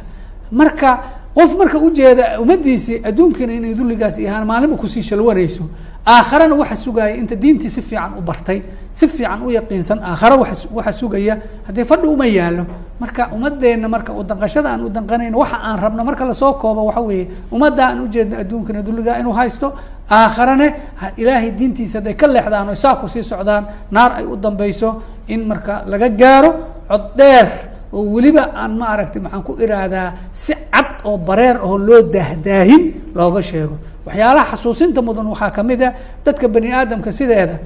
Marka 0.51 0.91
qof 1.35 1.51
marka 1.59 1.78
ujeeda 1.78 2.41
ummaddiisii 2.43 3.03
adduunkana 3.09 3.53
inay 3.53 3.74
dulligaas 3.74 4.18
yahaan 4.18 4.47
maalinba 4.47 4.76
ku 4.76 4.87
sii 4.89 5.03
shalwanayso 5.03 5.64
aakharana 6.07 6.55
waxa 6.55 6.77
sugaya 6.77 7.17
inta 7.17 7.35
diintii 7.37 7.71
si 7.71 7.83
fiican 7.83 8.17
u 8.19 8.23
bartay 8.23 8.63
si 8.93 9.07
fiican 9.09 9.43
u 9.43 9.51
yaqiinsan 9.51 9.99
aakhare 10.01 10.37
waa 10.41 10.53
waxa 10.75 10.93
sugaya 10.93 11.37
haddii 11.67 11.85
fadhi 11.85 12.07
uma 12.09 12.27
yaalo 12.27 12.65
marka 13.01 13.29
ummadeenna 13.35 13.89
marka 13.89 14.13
udanqashada 14.13 14.69
aan 14.73 14.85
u 14.89 15.39
waxa 15.39 15.57
aan 15.63 15.79
rabno 15.79 16.05
marka 16.05 16.25
la 16.25 16.35
soo 16.35 16.53
koobo 16.55 16.85
waxa 16.89 17.01
weeye 17.01 17.29
ummadda 17.53 17.87
aan 17.89 18.01
ujeedno 18.05 18.37
adduunkana 18.41 18.83
dulligaa 18.83 19.19
inuu 19.21 19.33
haysto 19.33 19.73
aakharane 20.11 20.75
ilaahay 21.17 21.51
diintiisa 21.53 21.99
hadday 21.99 22.15
ka 22.17 22.27
leexdaan 22.27 22.69
o 22.69 22.75
saa 22.75 22.97
ku 22.97 23.09
sii 23.09 23.23
socdaan 23.23 23.65
naar 23.91 24.13
ay 24.19 24.25
u 24.25 24.37
dambeyso 24.37 25.03
in 25.29 25.47
marka 25.47 25.85
laga 25.87 26.09
gaaro 26.09 26.51
cod 26.89 27.05
dheer 27.17 27.47
oo 27.93 28.05
weliba 28.15 28.51
aan 28.55 28.73
ma 28.79 28.87
aragtay 28.95 29.21
maxaan 29.23 29.43
ku 29.43 29.53
iraahdaa 29.61 30.13
si 30.33 30.53
cad 30.73 31.05
oo 31.05 31.17
bareer 31.19 31.61
oo 31.63 31.79
loo 31.79 32.03
daahdaahin 32.03 33.13
looga 33.15 33.43
sheego 33.43 33.77
waxyaalaha 34.11 34.47
xasuusinta 34.53 35.01
mudan 35.07 35.27
waxaa 35.33 35.51
ka 35.57 35.63
mid 35.63 35.83
a 35.83 35.95
dadka 36.25 36.47
bani 36.55 36.69
aadamka 36.73 37.11
sideeda 37.19 37.57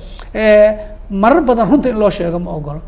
marar 1.10 1.40
badan 1.48 1.66
runta 1.70 1.88
in 1.88 1.98
loo 1.98 2.10
sheego 2.10 2.38
ma 2.38 2.50
ogolo 2.58 2.80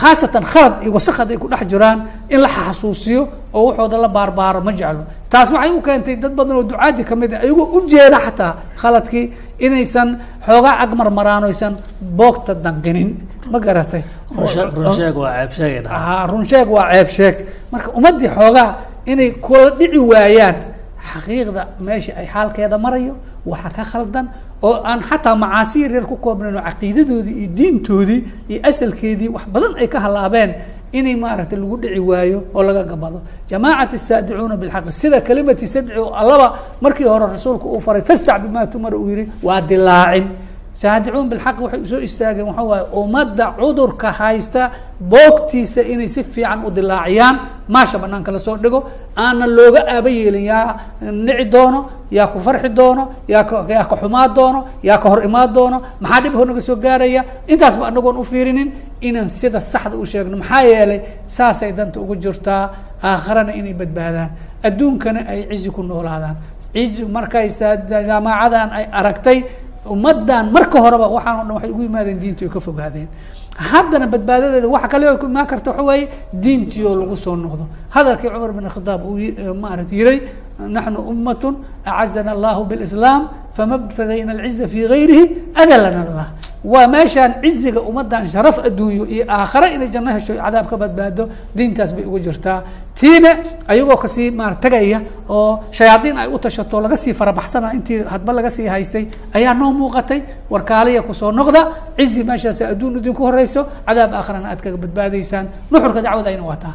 khaasatan 0.00 0.44
khalad 0.52 0.74
iyo 0.84 0.92
wasaq 0.96 1.16
hadday 1.20 1.36
ku 1.42 1.48
dhex 1.50 1.62
jiraan 1.70 1.98
in 2.30 2.40
la 2.40 2.48
xasuusiyo 2.48 3.22
oo 3.52 3.66
waxooda 3.68 3.98
la 3.98 4.08
baarbaaro 4.08 4.60
ma 4.62 4.70
jeclo. 4.72 5.02
Taas 5.28 5.50
waxay 5.50 5.70
u 5.74 5.80
keentay 5.82 6.16
dad 6.22 6.32
badan 6.38 6.56
oo 6.56 6.62
ducaadi 6.62 7.02
ka 7.04 7.14
mid 7.16 7.32
a 7.34 7.38
ayagoo 7.42 7.66
ujeeda 7.78 8.18
xataa 8.26 8.52
khaladkii 8.80 9.24
inaysan 9.58 10.08
xoogaa 10.46 10.78
agmarmaraan 10.84 11.44
oysan 11.50 11.74
boogta 12.18 12.54
danqinin. 12.54 13.10
Ma 13.50 13.58
garatay? 13.58 14.02
Runsheeg 14.36 15.16
waa 15.16 15.34
ceeb 15.42 15.50
sheegay 15.58 15.80
dhaha 15.82 16.26
run 16.30 16.44
sheeg 16.46 16.68
waa 16.70 16.86
ceeb 16.92 17.08
sheeg. 17.16 17.36
Marka 17.72 17.88
ummaddii 17.98 18.28
xoogaa 18.38 18.68
inay 19.06 19.30
kula 19.44 19.70
dhici 19.78 19.98
waayaan 19.98 20.54
xaqiiqda 21.10 21.62
meesha 21.86 22.12
ay 22.20 22.26
xaalkeeda 22.34 22.76
marayo 22.84 23.14
waxa 23.46 23.70
ka 23.76 23.84
khaldan 23.90 24.26
oo 24.62 24.76
aan 24.84 25.00
xataa 25.08 25.34
macaasi 25.42 25.76
yaryar 25.84 26.06
ku 26.10 26.16
koobnayn 26.24 26.56
oo 26.56 26.62
caqiidadoodii 26.68 27.34
iyo 27.42 27.48
diintoodii 27.58 28.20
iyo 28.48 28.60
asalkeedii 28.70 29.28
wax 29.34 29.44
badan 29.54 29.72
ay 29.80 29.88
ka 29.88 29.98
halaabeen 30.04 30.50
inay 30.92 31.16
maaragtay 31.16 31.58
lagu 31.58 31.76
dhici 31.82 32.00
waayo 32.00 32.38
oo 32.54 32.62
laga 32.62 32.82
gabado. 32.90 33.18
Jamaacat 33.50 33.98
saadicuuna 33.98 34.56
bilxaqi 34.56 34.92
sida 34.92 35.20
kalimati 35.20 35.66
sadci 35.74 35.98
oo 35.98 36.12
allaba 36.20 36.46
markii 36.84 37.04
hore 37.12 37.26
rasuulku 37.34 37.66
uu 37.74 37.80
faray 37.80 38.02
fastac 38.02 38.42
bima 38.42 38.66
tumar 38.66 38.94
uu 38.94 39.08
yihi 39.10 39.24
waa 39.42 39.60
dilaacin 39.60 40.26
saadicuun 40.80 41.28
bilxaqi 41.30 41.60
waxay 41.64 41.80
u 41.80 41.86
soo 41.92 42.00
istaageen 42.08 42.46
waxa 42.50 42.62
waaye 42.70 42.84
ummadda 43.00 43.46
cudurka 43.60 44.08
haysta 44.20 44.62
boogtiisa 45.12 45.80
inay 45.92 46.08
si 46.14 46.22
fiican 46.24 46.64
u 46.66 46.70
dilaaciyaan 46.76 47.36
maasha 47.68 47.98
banaanka 48.02 48.30
la 48.32 48.38
soo 48.46 48.56
dhigo 48.62 48.80
aanan 49.16 49.50
looga 49.56 49.80
aaba 49.94 50.08
yeelin 50.18 50.44
yaa 50.52 50.76
nici 51.26 51.44
doono 51.54 51.80
yaa 52.16 52.26
ku 52.32 52.38
farxi 52.46 52.68
doono 52.78 53.02
yaa 53.28 53.44
yaa 53.74 53.84
ka 53.90 53.96
xumaa 54.00 54.28
doono 54.36 54.60
yaa 54.88 54.98
ka 55.02 55.08
hor 55.10 55.20
imaan 55.28 55.52
doono 55.56 55.78
maxaa 56.00 56.20
dhib 56.22 56.34
hor 56.38 56.46
naga 56.46 56.60
soo 56.60 56.76
gaaraya? 56.84 57.22
Intaasba 57.52 57.86
anagoon 57.90 58.16
u 58.16 58.24
fiirinin 58.24 58.68
inaan 59.00 59.28
sida 59.28 59.60
saxda 59.60 59.96
u 59.96 60.06
sheegno 60.06 60.36
maxaa 60.42 60.62
yeelay 60.70 61.00
saasay 61.36 61.72
danta 61.78 62.00
ugu 62.00 62.14
jirtaa 62.16 62.62
aakharana 63.02 63.52
inay 63.60 63.74
badbaadaan 63.80 64.30
adduunkana 64.66 65.20
ay 65.32 65.40
cizi 65.50 65.70
ku 65.70 65.82
noolaadaan. 65.82 66.36
Cizi 66.74 67.04
markay 67.04 67.48
jaamaacadan 68.08 68.68
ay 68.78 68.84
aragtay 68.98 69.38
ummaddan 69.86 70.50
marka 70.52 70.78
horeba 70.80 71.08
waxaan 71.08 71.40
o 71.40 71.44
dhan 71.44 71.54
waxay 71.56 71.70
ugu 71.70 71.82
yimaadeen 71.82 72.18
diintii 72.20 72.46
oo 72.46 72.50
ka 72.52 72.60
fogaadeen. 72.60 73.08
Haddana 73.56 74.06
badbaadadeeda 74.06 74.68
waxa 74.68 74.88
kale 74.88 75.16
ku 75.18 75.26
imaan 75.26 75.46
karta 75.46 75.70
waxa 75.70 75.82
weeye 75.82 76.08
diintii 76.32 76.84
oo 76.84 76.96
lagu 77.00 77.16
soo 77.16 77.36
noqdo. 77.36 77.66
Hadalkii 77.90 78.28
cumar 78.30 78.52
bin 78.52 78.68
khadaab 78.68 79.00
uu 79.06 79.18
maarata 79.54 79.94
yiray 79.94 80.18
naxnu 80.58 80.98
ummatun 81.12 81.54
acazana 81.84 82.30
allahu 82.32 82.64
bilislaam 82.64 83.28
fama 83.52 83.78
btagayna 83.78 84.32
alciza 84.32 84.68
fi 84.68 84.86
gayrihi 84.88 85.24
adalana 85.54 86.00
allah 86.06 86.26
waa 86.64 86.86
meeshaan 86.86 87.32
ciziga 87.42 87.80
ummaddan 87.80 88.26
sharaf 88.28 88.58
adduunyo 88.68 89.04
iyo 89.14 89.24
aakhare 89.28 89.74
inay 89.74 89.88
janno 89.94 90.10
hesho 90.14 90.34
cadaab 90.34 90.66
ka 90.70 90.76
badbaado 90.76 91.28
diintaas 91.56 91.90
bay 91.96 92.04
ugu 92.04 92.18
jirtaa. 92.20 92.62
Tiina 92.94 93.30
ayagoo 93.68 93.96
ka 93.96 94.08
sii 94.08 94.30
maar 94.30 94.54
tagaya 94.60 95.00
oo 95.28 95.60
shayaadiin 95.72 96.16
ay 96.18 96.28
u 96.28 96.38
tashato 96.38 96.80
laga 96.80 96.96
sii 96.96 97.14
farabaxsana 97.14 97.72
intii 97.74 98.04
hadba 98.12 98.32
laga 98.32 98.50
sii 98.50 98.66
haystay 98.66 99.04
ayaa 99.34 99.54
noo 99.54 99.72
muuqatay. 99.72 100.22
Warkaaliya 100.50 101.02
ku 101.02 101.14
soo 101.14 101.32
noqda 101.32 101.60
cizi 101.98 102.22
meeshaas 102.24 102.60
adduun 102.62 102.98
idinku 102.98 103.22
horeyso 103.26 103.66
cadaab 103.86 104.12
aakharana 104.14 104.48
aad 104.52 104.60
kaga 104.64 104.76
badbaadaysaan. 104.76 105.46
Nuxurka 105.70 106.00
dacwada 106.02 106.30
ayna 106.30 106.44
waataa. 106.50 106.74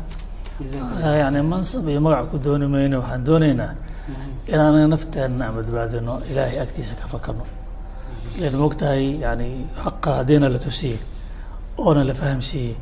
Yani 1.22 1.42
mansab 1.42 1.88
iyo 1.88 2.02
magac 2.02 2.28
ku 2.32 2.38
dooni 2.40 2.68
mayno 2.68 3.00
waxaan 3.00 3.24
dooneynaa 3.24 3.72
inaan 4.52 4.90
nafteena 4.90 5.46
aan 5.48 5.54
badbaadino 5.58 6.14
ilaahay 6.32 6.60
agtiisa 6.66 6.96
ka 7.00 7.06
fakano 7.08 7.44
lan 8.42 8.54
mogtahay 8.64 9.04
yani 9.26 9.50
xaqa 9.84 10.10
haddiina 10.20 10.48
la 10.54 10.60
tusiyey 10.66 10.98
oona 11.86 12.02
la 12.10 12.14
fahamsiiyey 12.22 12.74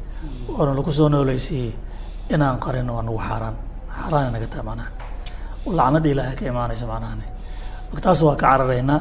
oona 0.60 0.72
lagu 0.78 0.92
soo 1.00 1.10
nooleysiiyey 1.14 1.72
inaan 2.34 2.58
qarino 2.66 2.92
waa 2.98 3.04
nagu 3.08 3.20
xaaraan 3.28 3.56
xaaraan 3.98 4.32
naga 4.36 4.48
taha 4.54 4.64
manaha 4.70 4.90
lacnada 5.78 6.08
ilaahay 6.14 6.36
ka 6.40 6.44
imaanaysa 6.52 6.86
macnahani 6.92 7.26
marka 7.90 8.02
taas 8.06 8.20
waa 8.28 8.36
ka 8.36 8.46
cararaynaa 8.52 9.00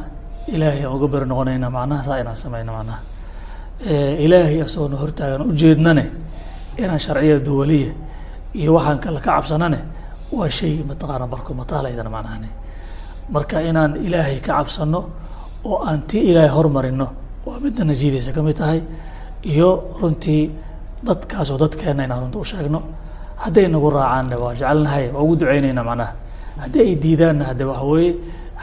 ilaahay 0.55 0.83
aan 0.87 0.95
uga 0.97 1.07
beri 1.13 1.27
noqonaynaa 1.31 1.71
macnaha 1.79 2.03
saa 2.09 2.19
inaan 2.23 2.37
sameyno 2.43 2.73
macnaha 2.79 3.01
ilaahay 4.25 4.59
asagoona 4.67 4.97
hortaagan 5.03 5.43
ujeednane 5.51 6.05
inaan 6.83 7.01
sharciya 7.05 7.37
duwaliya 7.47 7.93
iyo 8.61 8.71
waxaan 8.77 8.99
kale 9.05 9.19
ka 9.27 9.31
cabsanane 9.37 9.79
waa 10.37 10.49
shay 10.59 10.75
mataqaana 10.89 11.27
barko 11.33 11.51
mataalaydan 11.61 12.09
macnahani 12.17 12.49
marka 13.35 13.57
inaan 13.71 13.91
ilaahay 14.07 14.39
ka 14.47 14.53
cabsano 14.59 15.01
oo 15.69 15.77
aan 15.89 16.01
ti 16.11 16.19
ilaahay 16.31 16.53
hormarino 16.57 17.07
waa 17.47 17.59
midna 17.65 17.85
najiidaysa 17.91 18.31
ka 18.37 18.41
mid 18.47 18.57
tahay 18.61 18.81
iyo 19.53 19.69
runtii 20.01 20.43
dadkaas 21.07 21.49
oo 21.53 21.59
dadkeena 21.62 22.05
inaan 22.07 22.21
runta 22.25 22.39
u 22.39 22.45
hadday 23.43 23.67
nagu 23.75 23.89
raacaanna 23.97 24.37
waa 24.43 24.53
jecelnahay 24.55 25.05
waa 25.15 25.23
ugu 25.25 25.35
duceynayna 25.41 25.83
macnaha. 25.89 26.12
Haddii 26.62 26.81
ay 26.89 26.95
diidaanna 27.05 27.45
hadde 27.51 27.65
waxa 27.71 27.85
weeye 27.93 28.12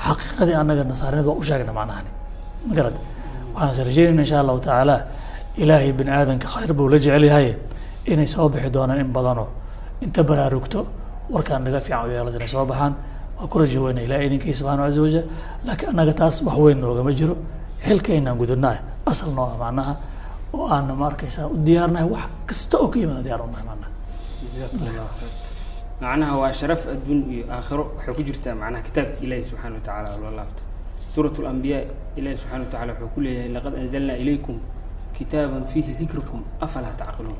xaqiiqadii 0.06 0.56
annaga 0.62 0.84
nasaarinad 0.92 1.26
waa 1.30 1.38
u 1.42 1.44
sheegna 1.50 1.74
macnahani 1.80 2.10
ma 2.68 2.74
garad 2.78 2.96
waxaan 3.56 3.72
is 3.74 3.80
rajeynayna 3.90 4.22
insha 4.26 4.38
allahu 4.44 4.60
tacaala 4.66 4.96
ilaahay 5.62 5.92
bini 6.00 6.12
aadanka 6.18 6.48
khayr 6.54 6.72
buu 6.78 6.88
la 6.94 6.98
jecel 7.04 7.24
yahay 7.32 7.48
inay 8.12 8.28
soo 8.34 8.48
bixi 8.54 8.70
doonaan 8.76 9.00
in 9.04 9.12
badanoo 9.18 9.48
inta 10.06 10.22
baraarugto 10.30 10.80
warkaan 11.34 11.62
naga 11.66 11.80
fiican 11.86 12.06
u 12.08 12.12
yeelad 12.16 12.36
inay 12.40 12.48
soo 12.56 12.66
baxaan 12.72 12.94
waa 13.42 13.48
ku 13.52 13.58
raja 13.62 13.80
weyna 13.86 14.02
ilaah 14.06 14.22
idinkii 14.28 14.54
subxaana 14.60 14.84
caza 14.88 15.02
wajal 15.06 15.26
laakiin 15.66 15.90
annaga 15.92 16.14
taas 16.20 16.36
wax 16.48 16.58
weyn 16.64 16.80
noogama 16.84 17.12
jiro 17.20 17.36
xilkaynaan 17.86 18.38
gudanahay 18.42 18.80
asal 19.12 19.30
noo 19.38 19.46
ah 19.54 19.58
macnaha 19.64 19.94
oo 20.54 20.66
aana 20.76 20.94
ma 21.00 21.06
arkaysaa 21.12 21.46
u 21.54 21.56
diyaarnahay 21.68 22.08
wax 22.14 22.26
kasta 22.50 22.76
oo 22.84 22.88
ka 22.94 22.98
yimaada 23.02 23.24
diyaar 23.28 23.42
u 23.42 23.48
nahay 23.54 23.66
macnaha 23.72 23.92
jazakum 24.54 24.80
allahu 24.90 25.10
khayr 25.20 25.34
macnaha 26.04 26.34
waa 26.42 26.52
sharaf 26.60 26.82
adduun 26.94 27.20
iyo 27.34 27.44
aakhiro 27.56 27.84
waxay 27.98 28.14
ku 28.18 28.22
jirtaa 28.28 28.56
macnaha 28.62 28.82
kitaabka 28.88 29.20
ilaahi 29.26 29.44
subxaana 29.50 29.76
wa 29.78 29.82
tacaala 29.88 30.10
loo 30.24 30.34
laabto 30.40 30.62
suurat 31.14 31.36
lambiyaa 31.46 31.84
ilahi 32.20 32.36
subxana 32.42 32.64
wa 32.66 32.70
tacala 32.74 32.92
wuxuu 32.94 33.10
ku 33.16 33.20
leeyahay 33.26 33.50
laqad 33.56 33.74
anzalnaa 33.82 34.18
ilaykum 34.24 34.58
kitaaban 35.18 35.64
fiihi 35.72 35.92
dikrukum 36.02 36.40
afalaa 36.66 36.94
tacqiluun 37.02 37.40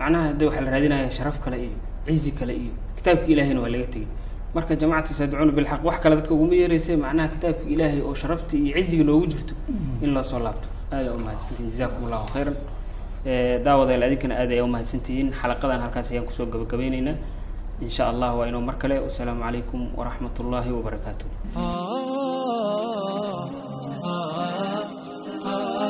macnaha 0.00 0.24
hadda 0.30 0.44
waxaa 0.48 0.64
la 0.66 0.70
raadinaya 0.74 1.10
sharaf 1.18 1.36
kale 1.44 1.56
iyo 1.66 1.76
cizi 2.06 2.30
kale 2.38 2.54
iyo 2.62 2.72
kitaabka 2.96 3.26
ilaahiyna 3.34 3.60
waa 3.64 3.72
laga 3.74 3.86
tegey 3.94 4.08
marka 4.54 4.72
jamacata 4.80 5.12
saadicuuna 5.18 5.52
bilxaq 5.58 5.80
wax 5.88 5.96
kale 6.02 6.14
dadka 6.18 6.32
uguma 6.34 6.54
yeereysa 6.60 6.92
macnaha 7.04 7.28
kitaabka 7.34 7.64
ilaahay 7.74 8.00
oo 8.08 8.14
sharafta 8.20 8.54
iyo 8.56 8.74
ciziga 8.84 9.04
noogu 9.08 9.26
jirto 9.32 9.54
in 10.02 10.10
loo 10.14 10.22
soo 10.30 10.38
laabto. 10.46 10.68
Aada 10.92 11.10
umahadsantihin 11.18 11.70
jazakum 11.72 12.02
allahu 12.06 12.26
khayran. 12.34 12.56
Daawadayaal 13.64 14.02
adinkana 14.08 14.34
aad 14.40 14.50
ayaa 14.54 14.64
umahadsantihiin 14.68 15.28
xalaqadan 15.40 15.80
halkaas 15.84 16.08
ayaan 16.12 16.26
ku 16.28 16.32
soo 16.38 16.46
gabagabeyneynaa 16.52 17.16
in 17.84 17.90
sha 17.96 18.04
allah 18.12 18.30
waa 18.38 18.46
inoo 18.50 18.60
mar 18.68 18.76
kale. 18.82 18.96
Wasalaamu 19.06 19.42
calaykum 19.44 19.80
waraxmat 19.98 20.34
ullaahi 20.42 20.70
wabarakaatu 20.78 21.26
ah, 21.56 21.60
ah, 24.04 24.14
ah. 25.50 25.87